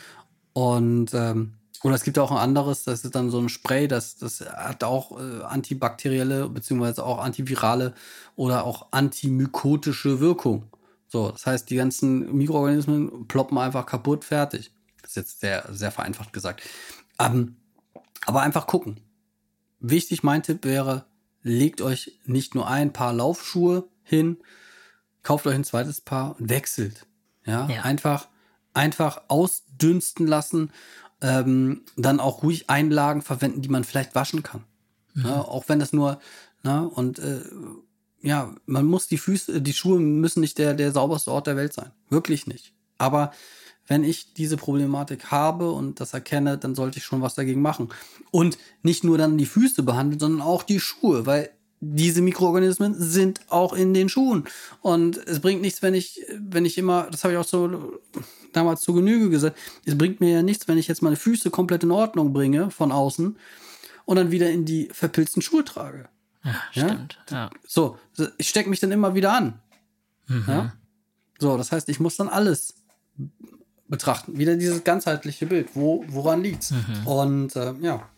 Und 0.55 1.11
ähm, 1.13 1.55
oder 1.85 1.97
es 1.97 2.03
gibt 2.03 2.19
auch 2.19 2.31
ein 2.31 2.39
anderes, 2.39 2.85
das 2.85 3.05
ist 3.05 3.15
dann 3.15 3.29
so 3.29 3.39
ein 3.39 3.51
Spray, 3.51 3.87
das, 3.89 4.17
das 4.17 4.41
hat 4.41 4.83
auch 4.83 5.21
äh, 5.21 5.43
antibakterielle 5.43 6.49
beziehungsweise 6.49 7.05
auch 7.05 7.19
antivirale 7.19 7.93
oder 8.37 8.65
auch 8.65 8.87
antimykotische 8.91 10.19
Wirkung. 10.19 10.65
So, 11.09 11.31
das 11.31 11.45
heißt, 11.45 11.69
die 11.69 11.77
ganzen 11.77 12.35
Mikroorganismen 12.35 13.29
ploppen 13.29 13.59
einfach 13.59 13.85
kaputt, 13.85 14.25
fertig. 14.25 14.73
Das 15.03 15.11
ist 15.11 15.17
jetzt 15.17 15.41
sehr, 15.41 15.69
sehr 15.73 15.91
vereinfacht 15.91 16.33
gesagt. 16.33 16.63
Ähm, 17.19 17.57
aber 18.25 18.41
einfach 18.41 18.67
gucken. 18.67 19.01
Wichtig, 19.79 20.23
mein 20.23 20.43
Tipp 20.43 20.65
wäre, 20.65 21.05
legt 21.43 21.83
euch 21.83 22.19
nicht 22.25 22.55
nur 22.55 22.67
ein 22.67 22.95
paar 22.95 23.13
Laufschuhe 23.13 23.87
hin, 24.03 24.39
kauft 25.23 25.47
euch 25.47 25.55
ein 25.55 25.65
zweites 25.65 26.01
Paar 26.01 26.41
und 26.41 26.49
wechselt. 26.49 27.07
Ja, 27.45 27.69
ja. 27.69 27.83
einfach, 27.83 28.29
einfach 28.73 29.21
ausdünsten 29.29 30.27
lassen 30.27 30.73
ähm, 31.25 31.81
dann 31.97 32.21
auch 32.21 32.43
ruhig 32.43 32.69
Einlagen 32.69 33.23
verwenden, 33.23 33.63
die 33.63 33.71
man 33.71 33.85
vielleicht 33.85 34.15
waschen 34.15 34.43
kann. 34.43 34.63
Mhm. 35.15 35.25
Ja, 35.25 35.41
auch 35.41 35.65
wenn 35.69 35.79
das 35.79 35.95
nur, 35.95 36.21
na, 36.63 36.83
und 36.83 37.19
äh, 37.19 37.41
ja, 38.21 38.55
man 38.67 38.85
muss 38.85 39.09
die 39.09 39.17
Füße, 39.17 39.63
die 39.63 39.73
Schuhe 39.73 39.99
müssen 39.99 40.41
nicht 40.41 40.59
der, 40.59 40.75
der 40.75 40.93
sauberste 40.93 41.31
Ort 41.33 41.47
der 41.47 41.57
Welt 41.57 41.73
sein. 41.73 41.93
Wirklich 42.11 42.47
nicht. 42.47 42.75
Aber 42.99 43.33
wenn 43.87 44.05
ich 44.05 44.35
diese 44.35 44.59
Problematik 44.59 45.31
habe 45.31 45.71
und 45.71 45.99
das 45.99 46.13
erkenne, 46.13 46.59
dann 46.59 46.75
sollte 46.75 46.99
ich 46.99 47.05
schon 47.05 47.23
was 47.23 47.35
dagegen 47.35 47.63
machen. 47.63 47.89
Und 48.31 48.59
nicht 48.83 49.03
nur 49.03 49.17
dann 49.17 49.39
die 49.39 49.47
Füße 49.47 49.83
behandeln, 49.83 50.21
sondern 50.21 50.43
auch 50.43 50.63
die 50.63 50.81
Schuhe, 50.81 51.25
weil 51.25 51.51
diese 51.93 52.23
Mikroorganismen 52.23 52.95
sind 52.99 53.41
auch 53.49 53.73
in 53.73 53.95
den 53.95 54.09
Schuhen. 54.09 54.45
Und 54.81 55.19
es 55.19 55.41
bringt 55.41 55.61
nichts, 55.61 55.83
wenn 55.83 55.95
ich, 55.95 56.25
wenn 56.39 56.65
ich 56.65 56.79
immer, 56.79 57.09
das 57.11 57.25
habe 57.25 57.35
ich 57.35 57.39
auch 57.39 57.45
so 57.45 58.01
damals 58.53 58.81
zu 58.81 58.95
Genüge 58.95 59.31
gesagt, 59.31 59.59
es 59.85 59.99
bringt 59.99 60.21
mir 60.21 60.31
ja 60.31 60.43
nichts, 60.43 60.69
wenn 60.69 60.79
ich 60.79 60.89
jetzt 60.89 61.03
meine 61.03 61.17
Füße 61.17 61.51
komplett 61.51 61.83
in 61.83 61.91
Ordnung 61.91 62.33
bringe 62.33 62.71
von 62.71 62.93
außen 62.93 63.37
und 64.05 64.17
dann 64.17 64.31
wieder 64.31 64.51
in 64.51 64.65
die 64.65 64.89
verpilzten 64.93 65.43
Schuhe 65.43 65.65
trage. 65.65 66.09
Ja, 66.43 66.55
ja? 66.73 66.87
stimmt. 66.87 67.19
Ja. 67.31 67.51
So, 67.67 67.99
ich 68.39 68.49
stecke 68.49 68.71
mich 68.71 68.81
dann 68.81 68.93
immer 68.93 69.15
wieder 69.15 69.33
an. 69.33 69.61
Mhm. 70.27 70.45
Ja? 70.47 70.73
So, 71.39 71.57
das 71.57 71.73
heißt, 71.73 71.89
ich 71.89 72.01
muss 72.01 72.17
dann 72.17 72.29
alles 72.29 72.75
betrachten. 73.89 74.39
Wieder 74.39 74.57
dieses 74.57 74.85
ganzheitliche 74.85 75.47
Bild. 75.47 75.71
Wo, 75.75 76.05
woran 76.09 76.43
liegt's? 76.43 76.71
Mhm. 76.71 77.07
Und 77.07 77.57
äh, 77.57 77.75
ja. 77.81 78.09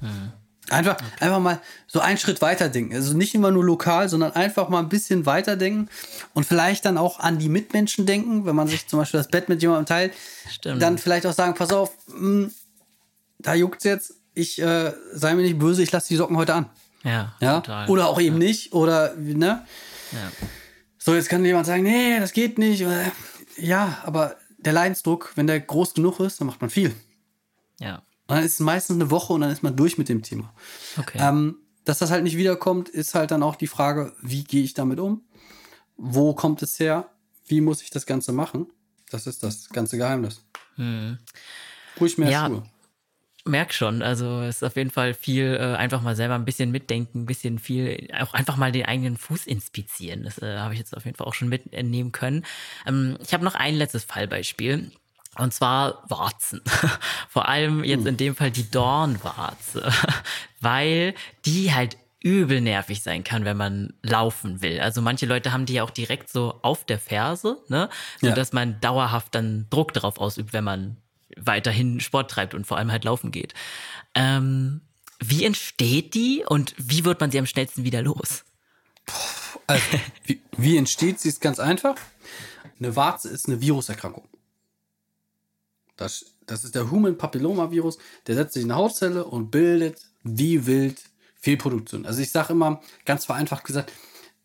Mhm. 0.00 0.32
Einfach, 0.70 0.94
okay. 0.94 1.04
einfach 1.20 1.40
mal 1.40 1.60
so 1.86 2.00
einen 2.00 2.18
Schritt 2.18 2.40
weiter 2.40 2.68
denken. 2.68 2.94
Also 2.94 3.16
nicht 3.16 3.34
immer 3.34 3.50
nur 3.50 3.64
lokal, 3.64 4.08
sondern 4.08 4.32
einfach 4.32 4.68
mal 4.68 4.78
ein 4.78 4.88
bisschen 4.88 5.26
weiter 5.26 5.56
denken 5.56 5.88
und 6.34 6.44
vielleicht 6.44 6.84
dann 6.84 6.96
auch 6.96 7.18
an 7.18 7.38
die 7.38 7.48
Mitmenschen 7.48 8.06
denken, 8.06 8.46
wenn 8.46 8.56
man 8.56 8.68
sich 8.68 8.86
zum 8.86 8.98
Beispiel 8.98 9.18
das 9.18 9.28
Bett 9.28 9.48
mit 9.48 9.62
jemandem 9.62 9.86
teilt. 9.86 10.14
Stimmt. 10.50 10.80
Dann 10.80 10.98
vielleicht 10.98 11.26
auch 11.26 11.32
sagen, 11.32 11.54
pass 11.54 11.72
auf, 11.72 11.92
mh, 12.08 12.16
hm, 12.16 12.52
da 13.38 13.54
juckt's 13.54 13.84
jetzt, 13.84 14.14
ich 14.34 14.60
äh, 14.60 14.92
sei 15.12 15.34
mir 15.34 15.42
nicht 15.42 15.58
böse, 15.58 15.82
ich 15.82 15.92
lasse 15.92 16.08
die 16.08 16.16
Socken 16.16 16.36
heute 16.36 16.54
an. 16.54 16.66
Ja, 17.02 17.34
ja? 17.40 17.60
Total. 17.60 17.88
Oder 17.88 18.08
auch 18.08 18.20
eben 18.20 18.40
ja. 18.40 18.48
nicht. 18.48 18.72
Oder, 18.72 19.14
ne? 19.16 19.64
Ja. 20.12 20.46
So, 20.98 21.14
jetzt 21.14 21.28
kann 21.28 21.44
jemand 21.44 21.66
sagen, 21.66 21.82
nee, 21.82 22.18
das 22.18 22.32
geht 22.32 22.58
nicht. 22.58 22.84
Ja, 23.56 23.98
aber 24.04 24.36
der 24.58 24.72
Leidensdruck, 24.72 25.32
wenn 25.34 25.46
der 25.46 25.60
groß 25.60 25.94
genug 25.94 26.20
ist, 26.20 26.40
dann 26.40 26.46
macht 26.46 26.60
man 26.60 26.70
viel. 26.70 26.94
Ja. 27.78 28.02
Und 28.30 28.36
dann 28.36 28.44
ist 28.44 28.54
es 28.54 28.60
meistens 28.60 28.96
eine 28.96 29.10
Woche 29.10 29.32
und 29.32 29.40
dann 29.40 29.50
ist 29.50 29.62
man 29.62 29.76
durch 29.76 29.98
mit 29.98 30.08
dem 30.08 30.22
Thema. 30.22 30.52
Okay. 30.98 31.18
Ähm, 31.20 31.56
dass 31.84 31.98
das 31.98 32.10
halt 32.10 32.22
nicht 32.22 32.36
wiederkommt, 32.36 32.88
ist 32.88 33.14
halt 33.14 33.30
dann 33.30 33.42
auch 33.42 33.56
die 33.56 33.66
Frage, 33.66 34.14
wie 34.22 34.44
gehe 34.44 34.62
ich 34.62 34.74
damit 34.74 35.00
um? 35.00 35.22
Wo 35.96 36.34
kommt 36.34 36.62
es 36.62 36.78
her? 36.78 37.10
Wie 37.46 37.60
muss 37.60 37.82
ich 37.82 37.90
das 37.90 38.06
Ganze 38.06 38.32
machen? 38.32 38.66
Das 39.10 39.26
ist 39.26 39.42
das 39.42 39.68
ganze 39.70 39.96
Geheimnis. 39.96 40.44
Hm. 40.76 41.18
Ruhig 41.98 42.16
mehr 42.18 42.30
ja. 42.30 42.46
Schuhe. 42.46 42.62
Merk 43.46 43.72
schon, 43.72 44.02
also 44.02 44.42
es 44.42 44.56
ist 44.56 44.62
auf 44.62 44.76
jeden 44.76 44.90
Fall 44.90 45.14
viel 45.14 45.56
äh, 45.58 45.74
einfach 45.74 46.02
mal 46.02 46.14
selber 46.14 46.34
ein 46.34 46.44
bisschen 46.44 46.70
mitdenken, 46.70 47.22
ein 47.22 47.26
bisschen 47.26 47.58
viel, 47.58 48.08
auch 48.20 48.34
einfach 48.34 48.58
mal 48.58 48.70
den 48.70 48.84
eigenen 48.84 49.16
Fuß 49.16 49.46
inspizieren. 49.46 50.24
Das 50.24 50.38
äh, 50.42 50.58
habe 50.58 50.74
ich 50.74 50.78
jetzt 50.78 50.94
auf 50.94 51.06
jeden 51.06 51.16
Fall 51.16 51.26
auch 51.26 51.32
schon 51.32 51.48
mitnehmen 51.48 52.12
können. 52.12 52.44
Ähm, 52.86 53.16
ich 53.22 53.32
habe 53.32 53.44
noch 53.44 53.54
ein 53.54 53.74
letztes 53.76 54.04
Fallbeispiel. 54.04 54.92
Und 55.36 55.54
zwar 55.54 56.02
Warzen. 56.08 56.60
Vor 57.28 57.48
allem 57.48 57.84
jetzt 57.84 58.00
hm. 58.00 58.08
in 58.08 58.16
dem 58.16 58.36
Fall 58.36 58.50
die 58.50 58.70
Dornwarze. 58.70 59.90
Weil 60.60 61.14
die 61.44 61.72
halt 61.72 61.96
übel 62.22 62.60
nervig 62.60 63.02
sein 63.02 63.24
kann, 63.24 63.44
wenn 63.44 63.56
man 63.56 63.94
laufen 64.02 64.60
will. 64.60 64.80
Also 64.80 65.00
manche 65.00 65.24
Leute 65.24 65.52
haben 65.52 65.64
die 65.64 65.74
ja 65.74 65.84
auch 65.84 65.90
direkt 65.90 66.30
so 66.30 66.58
auf 66.62 66.84
der 66.84 66.98
Ferse, 66.98 67.58
ne? 67.68 67.88
So 68.20 68.26
ja. 68.26 68.34
dass 68.34 68.52
man 68.52 68.78
dauerhaft 68.80 69.34
dann 69.34 69.66
Druck 69.70 69.94
darauf 69.94 70.18
ausübt, 70.18 70.52
wenn 70.52 70.64
man 70.64 70.98
weiterhin 71.36 72.00
Sport 72.00 72.30
treibt 72.30 72.54
und 72.54 72.66
vor 72.66 72.76
allem 72.76 72.92
halt 72.92 73.04
laufen 73.04 73.30
geht. 73.30 73.54
Ähm, 74.14 74.82
wie 75.18 75.44
entsteht 75.44 76.14
die 76.14 76.44
und 76.46 76.74
wie 76.76 77.04
wird 77.04 77.20
man 77.20 77.30
sie 77.30 77.38
am 77.38 77.46
schnellsten 77.46 77.84
wieder 77.84 78.02
los? 78.02 78.44
Also, 79.66 79.84
wie, 80.24 80.40
wie 80.56 80.76
entsteht 80.76 81.20
sie? 81.20 81.28
Ist 81.28 81.40
ganz 81.40 81.58
einfach. 81.58 81.96
Eine 82.78 82.96
Warze 82.96 83.28
ist 83.28 83.48
eine 83.48 83.60
Viruserkrankung. 83.60 84.28
Das, 86.00 86.24
das 86.46 86.64
ist 86.64 86.74
der 86.74 86.90
Human 86.90 87.18
Papillomavirus. 87.18 87.98
Der 88.26 88.34
setzt 88.34 88.54
sich 88.54 88.64
in 88.64 88.70
eine 88.70 88.80
Hautzelle 88.80 89.24
und 89.24 89.50
bildet 89.50 90.00
wie 90.22 90.66
wild 90.66 91.02
Fehlproduktion. 91.40 92.06
Also 92.06 92.22
ich 92.22 92.30
sage 92.30 92.54
immer, 92.54 92.80
ganz 93.04 93.26
vereinfacht 93.26 93.64
gesagt, 93.64 93.92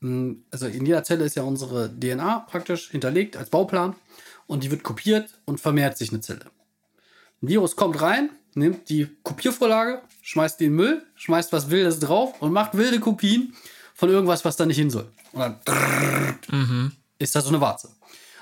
hm, 0.01 0.43
also 0.51 0.67
in 0.67 0.85
jeder 0.85 1.03
Zelle 1.03 1.23
ist 1.23 1.35
ja 1.35 1.43
unsere 1.43 1.89
DNA 1.97 2.39
praktisch 2.39 2.89
hinterlegt 2.89 3.37
als 3.37 3.49
Bauplan 3.49 3.95
und 4.47 4.63
die 4.63 4.71
wird 4.71 4.83
kopiert 4.83 5.29
und 5.45 5.61
vermehrt 5.61 5.97
sich 5.97 6.09
eine 6.09 6.19
Zelle. 6.19 6.45
Ein 7.41 7.47
Virus 7.47 7.77
kommt 7.77 8.01
rein, 8.01 8.29
nimmt 8.53 8.89
die 8.89 9.07
Kopiervorlage, 9.23 10.01
schmeißt 10.21 10.59
den 10.59 10.73
Müll, 10.73 11.05
schmeißt 11.15 11.53
was 11.53 11.69
Wildes 11.69 11.99
drauf 11.99 12.41
und 12.41 12.51
macht 12.51 12.75
wilde 12.75 12.99
Kopien 12.99 13.55
von 13.93 14.09
irgendwas, 14.09 14.43
was 14.43 14.57
da 14.57 14.65
nicht 14.65 14.77
hin 14.77 14.89
soll. 14.89 15.09
Und 15.31 15.57
dann 15.63 16.39
mhm. 16.51 16.91
ist 17.17 17.33
das 17.33 17.45
so 17.45 17.49
eine 17.49 17.61
Warze. 17.61 17.89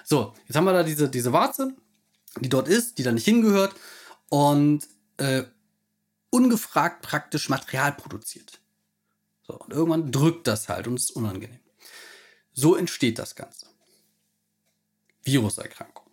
So, 0.04 0.34
jetzt 0.48 0.56
haben 0.56 0.66
wir 0.66 0.74
da 0.74 0.84
diese, 0.84 1.10
diese 1.10 1.32
Warze, 1.32 1.76
die 2.40 2.50
dort 2.50 2.68
ist, 2.68 2.98
die 2.98 3.04
da 3.04 3.12
nicht 3.12 3.26
hingehört 3.26 3.76
und 4.30 4.88
äh, 5.18 5.44
ungefragt 6.30 7.02
praktisch 7.02 7.50
Material 7.50 7.94
produziert. 7.94 8.60
So, 9.46 9.58
und 9.60 9.72
irgendwann 9.72 10.12
drückt 10.12 10.48
das 10.48 10.70
halt 10.70 10.88
und 10.88 10.96
ist 10.96 11.12
unangenehm. 11.12 11.60
So 12.54 12.76
entsteht 12.76 13.20
das 13.20 13.36
Ganze. 13.36 13.68
Viruserkrankung 15.24 16.04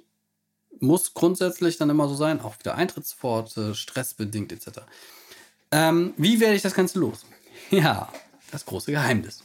muss 0.81 1.15
grundsätzlich 1.15 1.77
dann 1.77 1.91
immer 1.91 2.09
so 2.09 2.15
sein, 2.15 2.41
auch 2.41 2.59
wieder 2.59 2.75
Eintrittspforte, 2.75 3.75
stressbedingt 3.75 4.53
etc. 4.53 4.81
Ähm, 5.71 6.15
wie 6.17 6.41
werde 6.41 6.57
ich 6.57 6.63
das 6.63 6.75
Ganze 6.75 6.99
los? 6.99 7.25
Ja, 7.71 8.13
das 8.51 8.67
große 8.67 8.91
Geheimnis. 8.91 9.45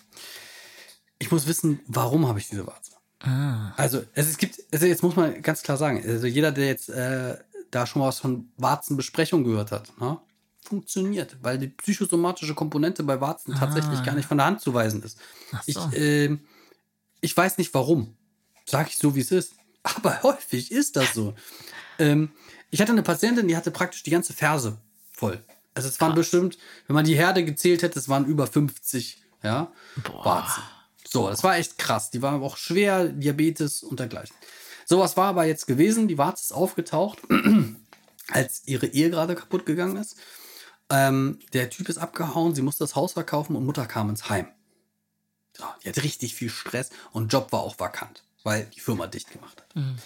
Ich 1.19 1.29
muss 1.29 1.45
wissen, 1.45 1.81
warum 1.85 2.27
habe 2.27 2.39
ich 2.39 2.49
diese 2.49 2.65
Warze? 2.65 2.93
Ah. 3.19 3.73
Also, 3.77 4.03
es, 4.13 4.27
es 4.27 4.37
gibt, 4.37 4.59
also 4.71 4.85
jetzt 4.85 5.03
muss 5.03 5.15
man 5.15 5.41
ganz 5.41 5.63
klar 5.63 5.77
sagen, 5.77 6.03
also 6.05 6.27
jeder, 6.27 6.51
der 6.51 6.67
jetzt 6.67 6.89
äh, 6.89 7.37
da 7.71 7.85
schon 7.85 8.01
mal 8.01 8.07
was 8.07 8.19
von 8.19 8.49
Warzenbesprechung 8.57 9.43
gehört 9.43 9.71
hat, 9.71 9.91
ne, 9.99 10.19
funktioniert, 10.61 11.37
weil 11.41 11.57
die 11.57 11.67
psychosomatische 11.67 12.55
Komponente 12.55 13.03
bei 13.03 13.21
Warzen 13.21 13.53
ah. 13.53 13.59
tatsächlich 13.59 14.03
gar 14.03 14.15
nicht 14.15 14.27
von 14.27 14.37
der 14.37 14.47
Hand 14.47 14.61
zu 14.61 14.73
weisen 14.73 15.03
ist. 15.03 15.17
So. 15.65 15.89
Ich, 15.91 15.97
äh, 15.97 16.37
ich 17.21 17.35
weiß 17.35 17.57
nicht 17.57 17.73
warum. 17.73 18.15
Sag 18.65 18.87
ich 18.87 18.97
so, 18.97 19.15
wie 19.15 19.21
es 19.21 19.31
ist. 19.31 19.53
Aber 19.83 20.19
häufig 20.23 20.71
ist 20.71 20.95
das 20.95 21.13
so. 21.13 21.35
ähm, 21.99 22.31
ich 22.71 22.81
hatte 22.81 22.91
eine 22.91 23.03
Patientin, 23.03 23.47
die 23.47 23.55
hatte 23.55 23.71
praktisch 23.71 24.03
die 24.03 24.09
ganze 24.09 24.33
Ferse 24.33 24.77
voll. 25.11 25.41
Also 25.75 25.87
es 25.89 25.99
waren 26.01 26.13
Krass. 26.13 26.19
bestimmt, 26.19 26.57
wenn 26.87 26.95
man 26.95 27.05
die 27.05 27.15
Herde 27.15 27.43
gezählt 27.45 27.83
hätte, 27.83 27.99
es 27.99 28.09
waren 28.09 28.25
über 28.25 28.47
50, 28.47 29.21
ja, 29.43 29.71
Boah. 30.03 30.25
Warzen. 30.25 30.63
So, 31.07 31.29
das 31.29 31.43
war 31.43 31.57
echt 31.57 31.77
krass. 31.77 32.09
Die 32.11 32.21
war 32.21 32.41
auch 32.41 32.57
schwer, 32.57 33.07
Diabetes 33.07 33.83
und 33.83 33.99
dergleichen. 33.99 34.35
Sowas 34.85 35.17
war 35.17 35.27
aber 35.27 35.45
jetzt 35.45 35.67
gewesen. 35.67 36.07
Die 36.07 36.17
Warze 36.17 36.43
ist 36.43 36.51
aufgetaucht, 36.51 37.19
als 38.29 38.63
ihre 38.65 38.87
Ehe 38.87 39.09
gerade 39.09 39.35
kaputt 39.35 39.65
gegangen 39.65 39.97
ist. 39.97 40.17
Ähm, 40.89 41.39
der 41.53 41.69
Typ 41.69 41.89
ist 41.89 41.97
abgehauen, 41.97 42.53
sie 42.53 42.61
musste 42.61 42.83
das 42.83 42.95
Haus 42.95 43.13
verkaufen 43.13 43.55
und 43.55 43.65
Mutter 43.65 43.87
kam 43.87 44.09
ins 44.09 44.29
Heim. 44.29 44.47
So, 45.53 45.63
die 45.83 45.89
hat 45.89 46.03
richtig 46.03 46.35
viel 46.35 46.49
Stress 46.49 46.89
und 47.11 47.33
Job 47.33 47.51
war 47.51 47.61
auch 47.61 47.79
vakant 47.79 48.25
weil 48.45 48.65
die 48.67 48.79
Firma 48.79 49.07
dicht 49.07 49.31
gemacht 49.31 49.59
hat. 49.59 49.75
Mhm. 49.75 49.97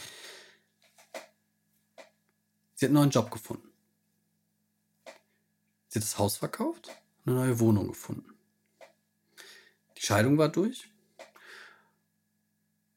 Sie 2.73 2.85
hat 2.85 2.89
einen 2.89 2.93
neuen 2.93 3.09
Job 3.09 3.29
gefunden. 3.29 3.67
Sie 5.89 5.99
hat 5.99 6.03
das 6.03 6.17
Haus 6.17 6.37
verkauft 6.37 6.89
und 7.25 7.33
eine 7.33 7.41
neue 7.41 7.59
Wohnung 7.59 7.89
gefunden. 7.89 8.33
Die 9.99 10.05
Scheidung 10.05 10.37
war 10.37 10.49
durch. 10.49 10.89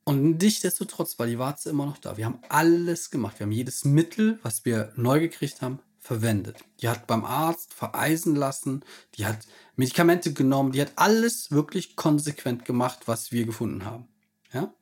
Und 0.05 0.42
nichtsdestotrotz 0.42 1.18
war 1.18 1.26
die 1.26 1.38
Warze 1.38 1.70
immer 1.70 1.86
noch 1.86 1.98
da. 1.98 2.16
Wir 2.16 2.26
haben 2.26 2.40
alles 2.48 3.11
gemacht. 3.11 3.38
Wir 3.38 3.46
haben 3.46 3.53
jedes 3.53 3.84
Mittel, 3.84 4.38
was 4.42 4.64
wir 4.64 4.92
neu 4.96 5.20
gekriegt 5.20 5.62
haben, 5.62 5.78
verwendet. 5.98 6.59
Die 6.80 6.88
hat 6.88 7.07
beim 7.07 7.24
Arzt 7.24 7.72
vereisen 7.72 8.34
lassen, 8.34 8.84
die 9.14 9.24
hat 9.24 9.46
Medikamente 9.76 10.32
genommen, 10.32 10.72
die 10.72 10.80
hat 10.80 10.92
alles 10.96 11.53
wirklich 11.53 11.94
konsequent 11.94 12.64
gemacht, 12.64 13.07
was 13.07 13.30
wir 13.30 13.46
gefunden 13.46 13.84
haben. 13.84 14.09
Ja? 14.53 14.74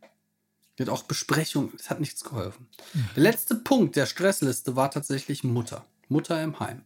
Die 0.79 0.83
hat 0.85 0.89
auch 0.89 1.03
Besprechungen, 1.03 1.75
es 1.79 1.91
hat 1.91 2.01
nichts 2.01 2.25
geholfen. 2.25 2.69
Mhm. 2.95 3.09
Der 3.17 3.23
letzte 3.23 3.55
Punkt 3.55 3.97
der 3.97 4.07
Stressliste 4.07 4.77
war 4.77 4.91
tatsächlich 4.91 5.45
Mutter. 5.45 5.85
Mutter 6.09 6.43
im 6.43 6.59
Heim, 6.59 6.85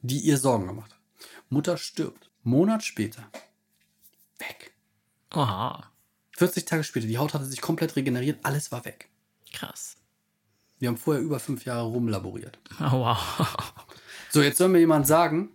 die 0.00 0.20
ihr 0.20 0.38
Sorgen 0.38 0.68
gemacht 0.68 0.92
hat. 0.92 1.00
Mutter 1.48 1.76
stirbt. 1.76 2.30
Monat 2.44 2.84
später. 2.84 3.28
Weg. 4.38 4.71
Aha. 5.32 5.90
40 6.36 6.64
Tage 6.64 6.84
später, 6.84 7.06
die 7.06 7.18
Haut 7.18 7.34
hatte 7.34 7.44
sich 7.44 7.60
komplett 7.60 7.96
regeneriert, 7.96 8.40
alles 8.42 8.72
war 8.72 8.84
weg. 8.84 9.08
Krass. 9.52 9.96
Wir 10.78 10.88
haben 10.88 10.96
vorher 10.96 11.22
über 11.22 11.38
fünf 11.38 11.64
Jahre 11.64 11.86
rumlaboriert. 11.86 12.58
Oh, 12.80 13.00
wow. 13.00 13.18
So, 14.30 14.42
jetzt 14.42 14.58
soll 14.58 14.68
mir 14.68 14.80
jemand 14.80 15.06
sagen, 15.06 15.50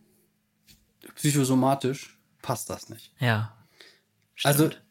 psychosomatisch 1.16 2.18
passt 2.42 2.70
das 2.70 2.90
nicht. 2.90 3.12
Ja. 3.20 3.58
Also, 4.44 4.66
stimmt. 4.66 4.76
Also, 4.76 4.88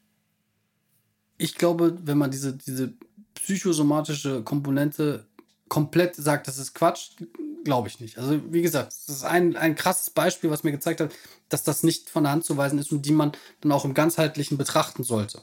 ich 1.39 1.55
glaube, 1.55 1.97
wenn 2.03 2.19
man 2.19 2.31
diese, 2.31 2.55
diese 2.55 2.95
psychosomatische 3.35 4.43
Komponente 4.43 5.27
komplett 5.69 6.17
sagt, 6.17 6.49
das 6.49 6.59
ist 6.59 6.75
Quatsch, 6.75 7.11
glaube 7.67 7.89
ich 7.89 8.01
nicht. 8.01 8.17
Also, 8.17 8.41
wie 8.51 8.63
gesagt, 8.63 8.93
das 8.93 9.17
ist 9.17 9.25
ein, 9.25 9.57
ein 9.57 9.75
krasses 9.75 10.09
Beispiel, 10.09 10.51
was 10.51 10.63
mir 10.63 10.73
gezeigt 10.73 11.01
hat, 11.01 11.13
dass 11.49 11.65
das 11.65 11.83
nicht 11.83 12.09
von 12.09 12.23
der 12.23 12.33
Hand 12.33 12.45
zu 12.45 12.57
weisen 12.57 12.79
ist 12.79 12.93
und 12.93 13.03
die 13.03 13.13
man 13.13 13.33
dann 13.61 13.73
auch 13.73 13.85
im 13.85 13.93
ganzheitlichen 13.93 14.57
betrachten 14.57 15.03
sollte. 15.03 15.43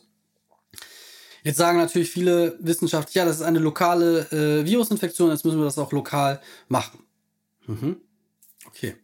Jetzt 1.43 1.57
sagen 1.57 1.78
natürlich 1.78 2.09
viele 2.09 2.57
Wissenschaftler, 2.59 3.21
ja, 3.21 3.26
das 3.26 3.38
ist 3.38 3.41
eine 3.41 3.59
lokale 3.59 4.21
äh, 4.32 4.65
Virusinfektion, 4.65 5.30
jetzt 5.30 5.43
müssen 5.43 5.59
wir 5.59 5.65
das 5.65 5.78
auch 5.78 5.91
lokal 5.91 6.41
machen. 6.69 7.03
Mhm. 7.67 7.97
Okay. 8.65 8.95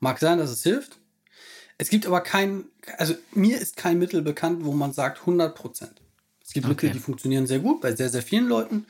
Mag 0.00 0.18
sein, 0.18 0.38
dass 0.38 0.50
es 0.50 0.62
hilft. 0.62 0.98
Es 1.76 1.90
gibt 1.90 2.06
aber 2.06 2.22
kein, 2.22 2.64
also 2.96 3.14
mir 3.32 3.60
ist 3.60 3.76
kein 3.76 3.98
Mittel 3.98 4.22
bekannt, 4.22 4.64
wo 4.64 4.72
man 4.72 4.92
sagt 4.92 5.20
100 5.20 5.54
Prozent. 5.54 6.00
Es 6.42 6.52
gibt 6.52 6.64
okay. 6.64 6.72
Mittel, 6.72 6.90
die 6.90 6.98
funktionieren 6.98 7.46
sehr 7.46 7.58
gut 7.58 7.82
bei 7.82 7.94
sehr, 7.94 8.08
sehr 8.08 8.22
vielen 8.22 8.48
Leuten. 8.48 8.86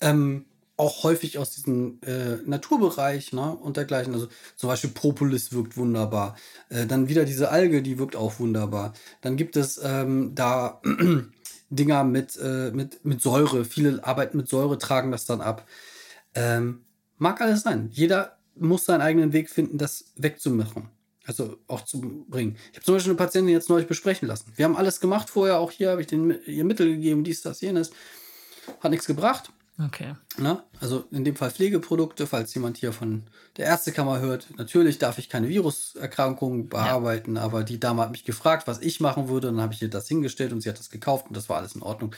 Ähm, 0.00 0.46
auch 0.76 1.04
häufig 1.04 1.38
aus 1.38 1.50
diesem 1.50 2.00
äh, 2.02 2.36
Naturbereich 2.44 3.32
ne, 3.32 3.56
und 3.56 3.76
dergleichen. 3.76 4.12
Also 4.12 4.28
zum 4.56 4.68
Beispiel 4.68 4.90
Propolis 4.90 5.52
wirkt 5.52 5.76
wunderbar. 5.76 6.36
Äh, 6.68 6.86
dann 6.86 7.08
wieder 7.08 7.24
diese 7.24 7.50
Alge, 7.50 7.82
die 7.82 7.98
wirkt 7.98 8.16
auch 8.16 8.40
wunderbar. 8.40 8.92
Dann 9.20 9.36
gibt 9.36 9.56
es 9.56 9.80
ähm, 9.82 10.34
da 10.34 10.80
Dinger 11.70 12.04
mit, 12.04 12.36
äh, 12.36 12.72
mit, 12.72 13.04
mit 13.04 13.22
Säure. 13.22 13.64
Viele 13.64 14.04
arbeiten 14.04 14.36
mit 14.36 14.48
Säure, 14.48 14.78
tragen 14.78 15.12
das 15.12 15.26
dann 15.26 15.40
ab. 15.40 15.66
Ähm, 16.34 16.84
mag 17.18 17.40
alles 17.40 17.62
sein. 17.62 17.88
Jeder 17.92 18.36
muss 18.56 18.84
seinen 18.84 19.00
eigenen 19.00 19.32
Weg 19.32 19.50
finden, 19.50 19.78
das 19.78 20.06
wegzumachen. 20.16 20.88
Also 21.26 21.56
auch 21.68 21.82
zu 21.84 22.26
bringen. 22.28 22.56
Ich 22.72 22.78
habe 22.78 22.84
zum 22.84 22.94
Beispiel 22.96 23.12
eine 23.12 23.16
Patientin 23.16 23.52
jetzt 23.52 23.70
neulich 23.70 23.86
besprechen 23.86 24.28
lassen. 24.28 24.52
Wir 24.56 24.64
haben 24.64 24.76
alles 24.76 25.00
gemacht 25.00 25.30
vorher, 25.30 25.58
auch 25.58 25.70
hier 25.70 25.90
habe 25.90 26.00
ich 26.00 26.06
den, 26.06 26.38
ihr 26.46 26.64
Mittel 26.64 26.88
gegeben, 26.88 27.24
dies, 27.24 27.42
das, 27.42 27.60
jenes. 27.60 27.92
Hat 28.80 28.90
nichts 28.90 29.06
gebracht. 29.06 29.50
Okay. 29.78 30.14
Na, 30.38 30.64
also 30.80 31.04
in 31.10 31.24
dem 31.24 31.34
Fall 31.34 31.50
Pflegeprodukte, 31.50 32.28
falls 32.28 32.54
jemand 32.54 32.76
hier 32.76 32.92
von 32.92 33.24
der 33.56 33.66
Ärztekammer 33.66 34.20
hört. 34.20 34.46
Natürlich 34.56 34.98
darf 34.98 35.18
ich 35.18 35.28
keine 35.28 35.48
Viruserkrankungen 35.48 36.68
bearbeiten, 36.68 37.36
ja. 37.36 37.42
aber 37.42 37.64
die 37.64 37.80
Dame 37.80 38.02
hat 38.02 38.12
mich 38.12 38.24
gefragt, 38.24 38.68
was 38.68 38.80
ich 38.80 39.00
machen 39.00 39.28
würde. 39.28 39.48
Und 39.48 39.56
dann 39.56 39.64
habe 39.64 39.74
ich 39.74 39.82
ihr 39.82 39.90
das 39.90 40.06
hingestellt 40.06 40.52
und 40.52 40.60
sie 40.60 40.68
hat 40.68 40.78
das 40.78 40.90
gekauft 40.90 41.26
und 41.26 41.36
das 41.36 41.48
war 41.48 41.56
alles 41.56 41.74
in 41.74 41.82
Ordnung. 41.82 42.14